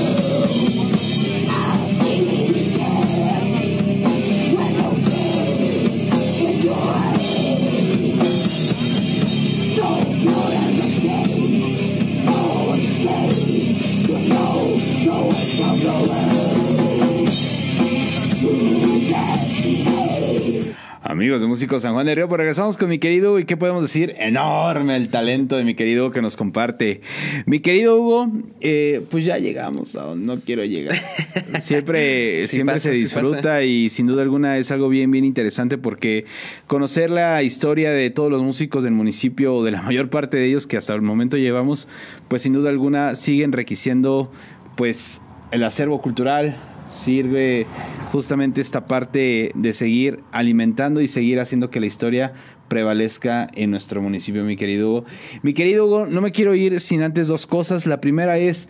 Amigos 21.14 21.40
de 21.40 21.46
Músicos 21.46 21.82
San 21.82 21.92
Juan 21.92 22.06
del 22.06 22.16
Río, 22.16 22.28
pues 22.28 22.38
regresamos 22.38 22.76
con 22.76 22.88
mi 22.88 22.98
querido 22.98 23.30
Hugo 23.30 23.38
y 23.38 23.44
qué 23.44 23.56
podemos 23.56 23.82
decir, 23.82 24.16
enorme 24.18 24.96
el 24.96 25.10
talento 25.10 25.56
de 25.56 25.62
mi 25.62 25.76
querido 25.76 26.06
Hugo 26.06 26.12
que 26.12 26.20
nos 26.20 26.36
comparte. 26.36 27.02
Mi 27.46 27.60
querido 27.60 27.96
Hugo, 27.96 28.32
eh, 28.60 29.00
pues 29.10 29.24
ya 29.24 29.38
llegamos 29.38 29.94
a 29.94 30.02
donde 30.02 30.26
no 30.26 30.40
quiero 30.40 30.64
llegar. 30.64 30.96
Siempre, 31.60 32.42
Sí 32.42 32.48
siempre 32.48 32.74
pasa, 32.74 32.88
se 32.88 32.96
disfruta 32.96 33.62
y 33.62 33.90
sin 33.90 34.08
duda 34.08 34.22
alguna 34.22 34.58
es 34.58 34.72
algo 34.72 34.88
bien, 34.88 35.12
bien 35.12 35.24
interesante 35.24 35.78
porque 35.78 36.24
conocer 36.66 37.10
la 37.10 37.44
historia 37.44 37.92
de 37.92 38.10
todos 38.10 38.28
los 38.28 38.42
músicos 38.42 38.82
del 38.82 38.94
municipio 38.94 39.54
o 39.54 39.62
de 39.62 39.70
la 39.70 39.82
mayor 39.82 40.10
parte 40.10 40.36
de 40.36 40.46
ellos 40.46 40.66
que 40.66 40.76
hasta 40.76 40.94
el 40.94 41.02
momento 41.02 41.36
llevamos, 41.36 41.86
pues 42.26 42.42
sin 42.42 42.54
duda 42.54 42.70
alguna 42.70 43.14
sigue 43.14 43.44
enriqueciendo 43.44 44.32
pues 44.76 45.22
el 45.52 45.62
acervo 45.62 46.02
cultural, 46.02 46.73
sirve 46.88 47.66
justamente 48.12 48.60
esta 48.60 48.86
parte 48.86 49.52
de 49.54 49.72
seguir 49.72 50.20
alimentando 50.32 51.00
y 51.00 51.08
seguir 51.08 51.40
haciendo 51.40 51.70
que 51.70 51.80
la 51.80 51.86
historia 51.86 52.32
prevalezca 52.68 53.48
en 53.54 53.70
nuestro 53.70 54.02
municipio, 54.02 54.44
mi 54.44 54.56
querido 54.56 54.90
Hugo. 54.90 55.04
Mi 55.42 55.54
querido 55.54 55.86
Hugo, 55.86 56.06
no 56.06 56.20
me 56.20 56.32
quiero 56.32 56.54
ir 56.54 56.80
sin 56.80 57.02
antes 57.02 57.28
dos 57.28 57.46
cosas. 57.46 57.86
La 57.86 58.00
primera 58.00 58.38
es 58.38 58.68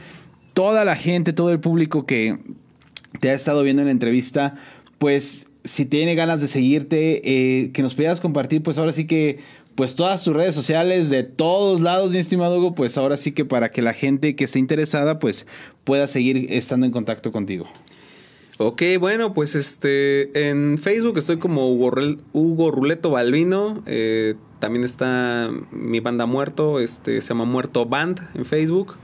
toda 0.52 0.84
la 0.84 0.96
gente, 0.96 1.32
todo 1.32 1.50
el 1.50 1.60
público 1.60 2.06
que 2.06 2.38
te 3.20 3.30
ha 3.30 3.34
estado 3.34 3.62
viendo 3.62 3.82
en 3.82 3.86
la 3.86 3.92
entrevista, 3.92 4.54
pues 4.98 5.48
si 5.64 5.86
tiene 5.86 6.14
ganas 6.14 6.40
de 6.40 6.48
seguirte, 6.48 7.22
eh, 7.24 7.70
que 7.72 7.82
nos 7.82 7.94
pudieras 7.94 8.20
compartir, 8.20 8.62
pues 8.62 8.78
ahora 8.78 8.92
sí 8.92 9.06
que, 9.06 9.38
pues 9.74 9.94
todas 9.94 10.22
tus 10.22 10.34
redes 10.34 10.54
sociales 10.54 11.10
de 11.10 11.24
todos 11.24 11.80
lados, 11.80 12.12
mi 12.12 12.18
estimado 12.18 12.58
Hugo, 12.58 12.74
pues 12.74 12.98
ahora 12.98 13.16
sí 13.16 13.32
que 13.32 13.44
para 13.44 13.70
que 13.70 13.82
la 13.82 13.92
gente 13.92 14.36
que 14.36 14.44
esté 14.44 14.58
interesada, 14.58 15.18
pues 15.18 15.46
pueda 15.84 16.06
seguir 16.06 16.46
estando 16.50 16.86
en 16.86 16.92
contacto 16.92 17.32
contigo. 17.32 17.66
Ok, 18.56 18.82
bueno, 19.00 19.34
pues 19.34 19.56
este 19.56 20.48
en 20.48 20.78
Facebook 20.78 21.18
estoy 21.18 21.38
como 21.38 21.72
Hugo, 21.72 22.70
Ruleto 22.70 23.10
Balbino. 23.10 23.82
eh, 23.84 24.36
también 24.60 24.84
está 24.84 25.50
mi 25.72 25.98
banda 25.98 26.24
Muerto, 26.26 26.78
este 26.78 27.20
se 27.20 27.28
llama 27.30 27.46
Muerto 27.46 27.84
Band 27.84 28.20
en 28.34 28.44
Facebook. 28.44 28.96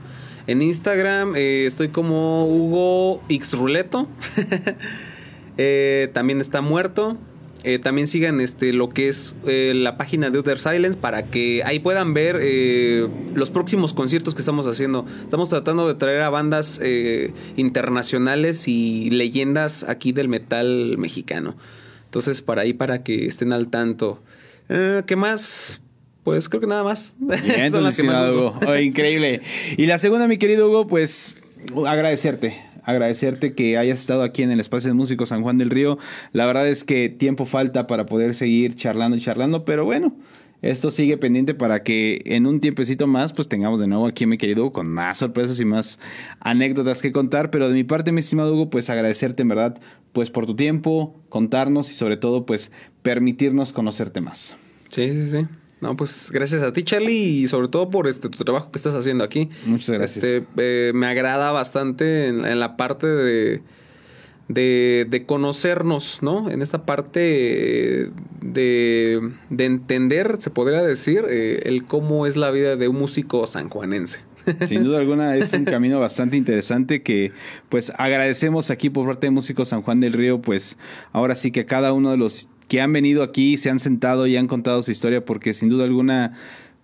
En 0.47 0.61
Instagram 0.61 1.35
eh, 1.35 1.65
estoy 1.65 1.89
como 1.89 2.45
Hugo 2.45 3.21
X 3.29 3.53
Ruleto. 3.53 4.07
Eh, 5.57 6.09
también 6.13 6.39
está 6.39 6.61
Muerto. 6.61 7.17
Eh, 7.63 7.77
también 7.77 8.07
sigan 8.07 8.41
este, 8.41 8.73
lo 8.73 8.89
que 8.89 9.07
es 9.07 9.35
eh, 9.45 9.73
la 9.75 9.95
página 9.95 10.31
de 10.31 10.39
Utter 10.39 10.59
Silence 10.59 10.97
para 10.97 11.27
que 11.27 11.61
ahí 11.63 11.77
puedan 11.77 12.15
ver 12.15 12.39
eh, 12.41 13.07
los 13.35 13.51
próximos 13.51 13.93
conciertos 13.93 14.33
que 14.33 14.41
estamos 14.41 14.65
haciendo. 14.65 15.05
Estamos 15.21 15.49
tratando 15.49 15.87
de 15.87 15.93
traer 15.93 16.21
a 16.21 16.29
bandas 16.29 16.79
internacionales 17.55 18.67
y 18.67 19.09
leyendas 19.11 19.83
aquí 19.83 20.11
del 20.11 20.27
metal 20.27 20.97
mexicano. 20.97 21.55
Entonces, 22.05 22.41
para 22.41 22.63
ahí, 22.63 22.73
para 22.73 23.03
que 23.03 23.25
estén 23.25 23.53
al 23.53 23.67
tanto. 23.67 24.21
¿Qué 24.67 25.15
más? 25.15 25.81
Pues 26.23 26.49
creo 26.49 26.61
que 26.61 26.67
nada 26.67 26.83
más. 26.83 27.15
Bien, 27.19 27.71
Son 27.71 27.83
las 27.83 27.95
que 27.95 28.03
más 28.03 28.29
uso. 28.29 28.55
Hugo. 28.57 28.59
Oh, 28.67 28.75
increíble. 28.75 29.41
Y 29.77 29.85
la 29.85 29.97
segunda, 29.97 30.27
mi 30.27 30.37
querido 30.37 30.67
Hugo, 30.67 30.87
pues 30.87 31.37
agradecerte. 31.85 32.70
Agradecerte 32.83 33.53
que 33.53 33.77
hayas 33.77 33.99
estado 33.99 34.23
aquí 34.23 34.43
en 34.43 34.51
el 34.51 34.59
espacio 34.59 34.89
de 34.89 34.93
músicos 34.93 35.29
San 35.29 35.41
Juan 35.43 35.57
del 35.57 35.69
Río. 35.69 35.97
La 36.33 36.45
verdad 36.45 36.67
es 36.67 36.83
que 36.83 37.09
tiempo 37.09 37.45
falta 37.45 37.87
para 37.87 38.05
poder 38.05 38.33
seguir 38.33 38.75
charlando 38.75 39.17
y 39.17 39.21
charlando, 39.21 39.65
pero 39.65 39.85
bueno, 39.85 40.15
esto 40.61 40.91
sigue 40.91 41.17
pendiente 41.17 41.55
para 41.55 41.81
que 41.81 42.21
en 42.25 42.45
un 42.45 42.59
tiempecito 42.59 43.07
más, 43.07 43.33
pues 43.33 43.47
tengamos 43.47 43.79
de 43.79 43.87
nuevo 43.87 44.05
aquí, 44.05 44.27
mi 44.27 44.37
querido 44.37 44.63
Hugo, 44.63 44.73
con 44.73 44.87
más 44.87 45.17
sorpresas 45.17 45.59
y 45.59 45.65
más 45.65 45.99
anécdotas 46.39 47.01
que 47.01 47.11
contar. 47.11 47.49
Pero 47.49 47.67
de 47.67 47.73
mi 47.73 47.83
parte, 47.83 48.11
mi 48.11 48.19
estimado 48.19 48.53
Hugo, 48.53 48.69
pues 48.69 48.89
agradecerte 48.91 49.41
en 49.41 49.47
verdad, 49.47 49.81
pues 50.13 50.29
por 50.29 50.45
tu 50.45 50.55
tiempo, 50.55 51.19
contarnos 51.29 51.89
y 51.89 51.95
sobre 51.95 52.17
todo, 52.17 52.45
pues 52.45 52.71
permitirnos 53.01 53.73
conocerte 53.73 54.21
más. 54.21 54.55
Sí, 54.89 55.09
sí, 55.11 55.27
sí. 55.29 55.47
No, 55.81 55.97
pues 55.97 56.29
gracias 56.31 56.61
a 56.61 56.71
ti, 56.71 56.83
Charlie, 56.83 57.41
y 57.41 57.47
sobre 57.47 57.67
todo 57.67 57.89
por 57.89 58.07
este 58.07 58.29
tu 58.29 58.43
trabajo 58.43 58.71
que 58.71 58.77
estás 58.77 58.93
haciendo 58.93 59.23
aquí. 59.23 59.49
Muchas 59.65 59.97
gracias. 59.97 60.23
Este, 60.23 60.45
eh, 60.57 60.91
me 60.93 61.07
agrada 61.07 61.51
bastante 61.51 62.27
en, 62.27 62.45
en 62.45 62.59
la 62.59 62.77
parte 62.77 63.07
de, 63.07 63.63
de, 64.47 65.07
de 65.09 65.25
conocernos, 65.25 66.19
¿no? 66.21 66.51
En 66.51 66.61
esta 66.61 66.85
parte 66.85 68.03
eh, 68.03 68.11
de, 68.41 69.31
de 69.49 69.65
entender, 69.65 70.35
se 70.39 70.51
podría 70.51 70.83
decir, 70.83 71.25
eh, 71.27 71.63
el 71.65 71.85
cómo 71.85 72.27
es 72.27 72.37
la 72.37 72.51
vida 72.51 72.75
de 72.75 72.87
un 72.87 72.99
músico 72.99 73.47
sanjuanense. 73.47 74.21
Sin 74.65 74.83
duda 74.83 74.99
alguna 74.99 75.35
es 75.35 75.53
un 75.53 75.65
camino 75.65 75.99
bastante 75.99 76.37
interesante 76.37 77.03
que 77.03 77.31
pues 77.69 77.91
agradecemos 77.97 78.71
aquí 78.71 78.89
por 78.89 79.07
parte 79.07 79.27
de 79.27 79.31
Músicos 79.31 79.69
San 79.69 79.81
Juan 79.81 79.99
del 79.99 80.13
Río, 80.13 80.41
pues 80.41 80.77
ahora 81.11 81.35
sí 81.35 81.51
que 81.51 81.65
cada 81.65 81.93
uno 81.93 82.11
de 82.11 82.17
los 82.17 82.49
que 82.71 82.79
han 82.79 82.93
venido 82.93 83.21
aquí 83.21 83.57
se 83.57 83.69
han 83.69 83.79
sentado 83.79 84.27
y 84.27 84.37
han 84.37 84.47
contado 84.47 84.81
su 84.81 84.91
historia 84.91 85.25
porque 85.25 85.53
sin 85.53 85.67
duda 85.67 85.83
alguna 85.83 86.37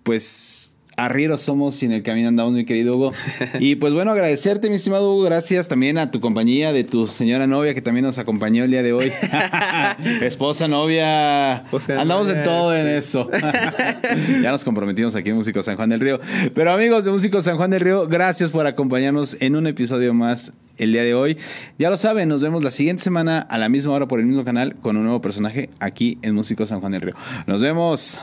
pues 0.04 0.78
arrieros 0.98 1.44
somos 1.44 1.82
y 1.82 1.86
en 1.86 1.94
el 1.94 2.04
camino 2.04 2.28
andamos 2.28 2.52
mi 2.52 2.66
querido 2.66 2.94
Hugo. 2.94 3.14
Y 3.62 3.76
pues 3.76 3.94
bueno, 3.94 4.12
agradecerte 4.12 4.70
mi 4.70 4.76
estimado 4.76 5.14
Hugo, 5.14 5.24
gracias 5.24 5.70
también 5.70 5.98
a 5.98 6.12
tu 6.12 6.20
compañía 6.20 6.74
de 6.74 6.84
tu 6.84 7.08
señora 7.08 7.48
novia 7.48 7.74
que 7.74 7.82
también 7.82 8.04
nos 8.04 8.18
acompañó 8.18 8.66
el 8.66 8.72
día 8.72 8.84
de 8.84 8.92
hoy. 8.92 9.14
Esposa, 10.22 10.68
novia, 10.68 11.64
andamos 11.98 12.28
en 12.28 12.44
todo 12.44 12.76
en 12.76 12.88
este. 12.88 12.98
eso. 12.98 13.30
ya 14.44 14.52
nos 14.52 14.66
comprometimos 14.66 15.16
aquí 15.16 15.30
en 15.30 15.38
Músicos 15.38 15.64
San 15.64 15.78
Juan 15.78 15.88
del 15.88 16.02
Río. 16.02 16.20
Pero 16.54 16.74
amigos 16.74 17.06
de 17.06 17.12
Músicos 17.12 17.46
San 17.46 17.56
Juan 17.56 17.72
del 17.72 17.80
Río, 17.80 18.10
gracias 18.10 18.52
por 18.52 18.68
acompañarnos 18.68 19.38
en 19.40 19.56
un 19.56 19.68
episodio 19.68 20.14
más 20.14 20.52
el 20.78 20.92
día 20.92 21.04
de 21.04 21.14
hoy. 21.14 21.38
Ya 21.78 21.90
lo 21.90 21.98
saben, 21.98 22.30
nos 22.30 22.42
vemos 22.42 22.64
la 22.64 22.72
siguiente 22.72 23.04
semana 23.04 23.40
a 23.40 23.58
la 23.58 23.70
misma 23.70 23.94
hora 23.94 24.08
por 24.08 24.20
el 24.20 24.26
mismo 24.26 24.44
canal 24.44 24.76
con 24.76 24.98
un 24.98 25.04
nuevo 25.04 25.22
personaje 25.22 25.70
aquí 25.80 26.18
en 26.22 26.36
Músicos 26.36 26.70
San 26.70 26.80
Juan 26.80 26.92
del 26.94 27.02
Río. 27.02 27.16
Nos 27.46 27.62
vemos. 27.62 28.22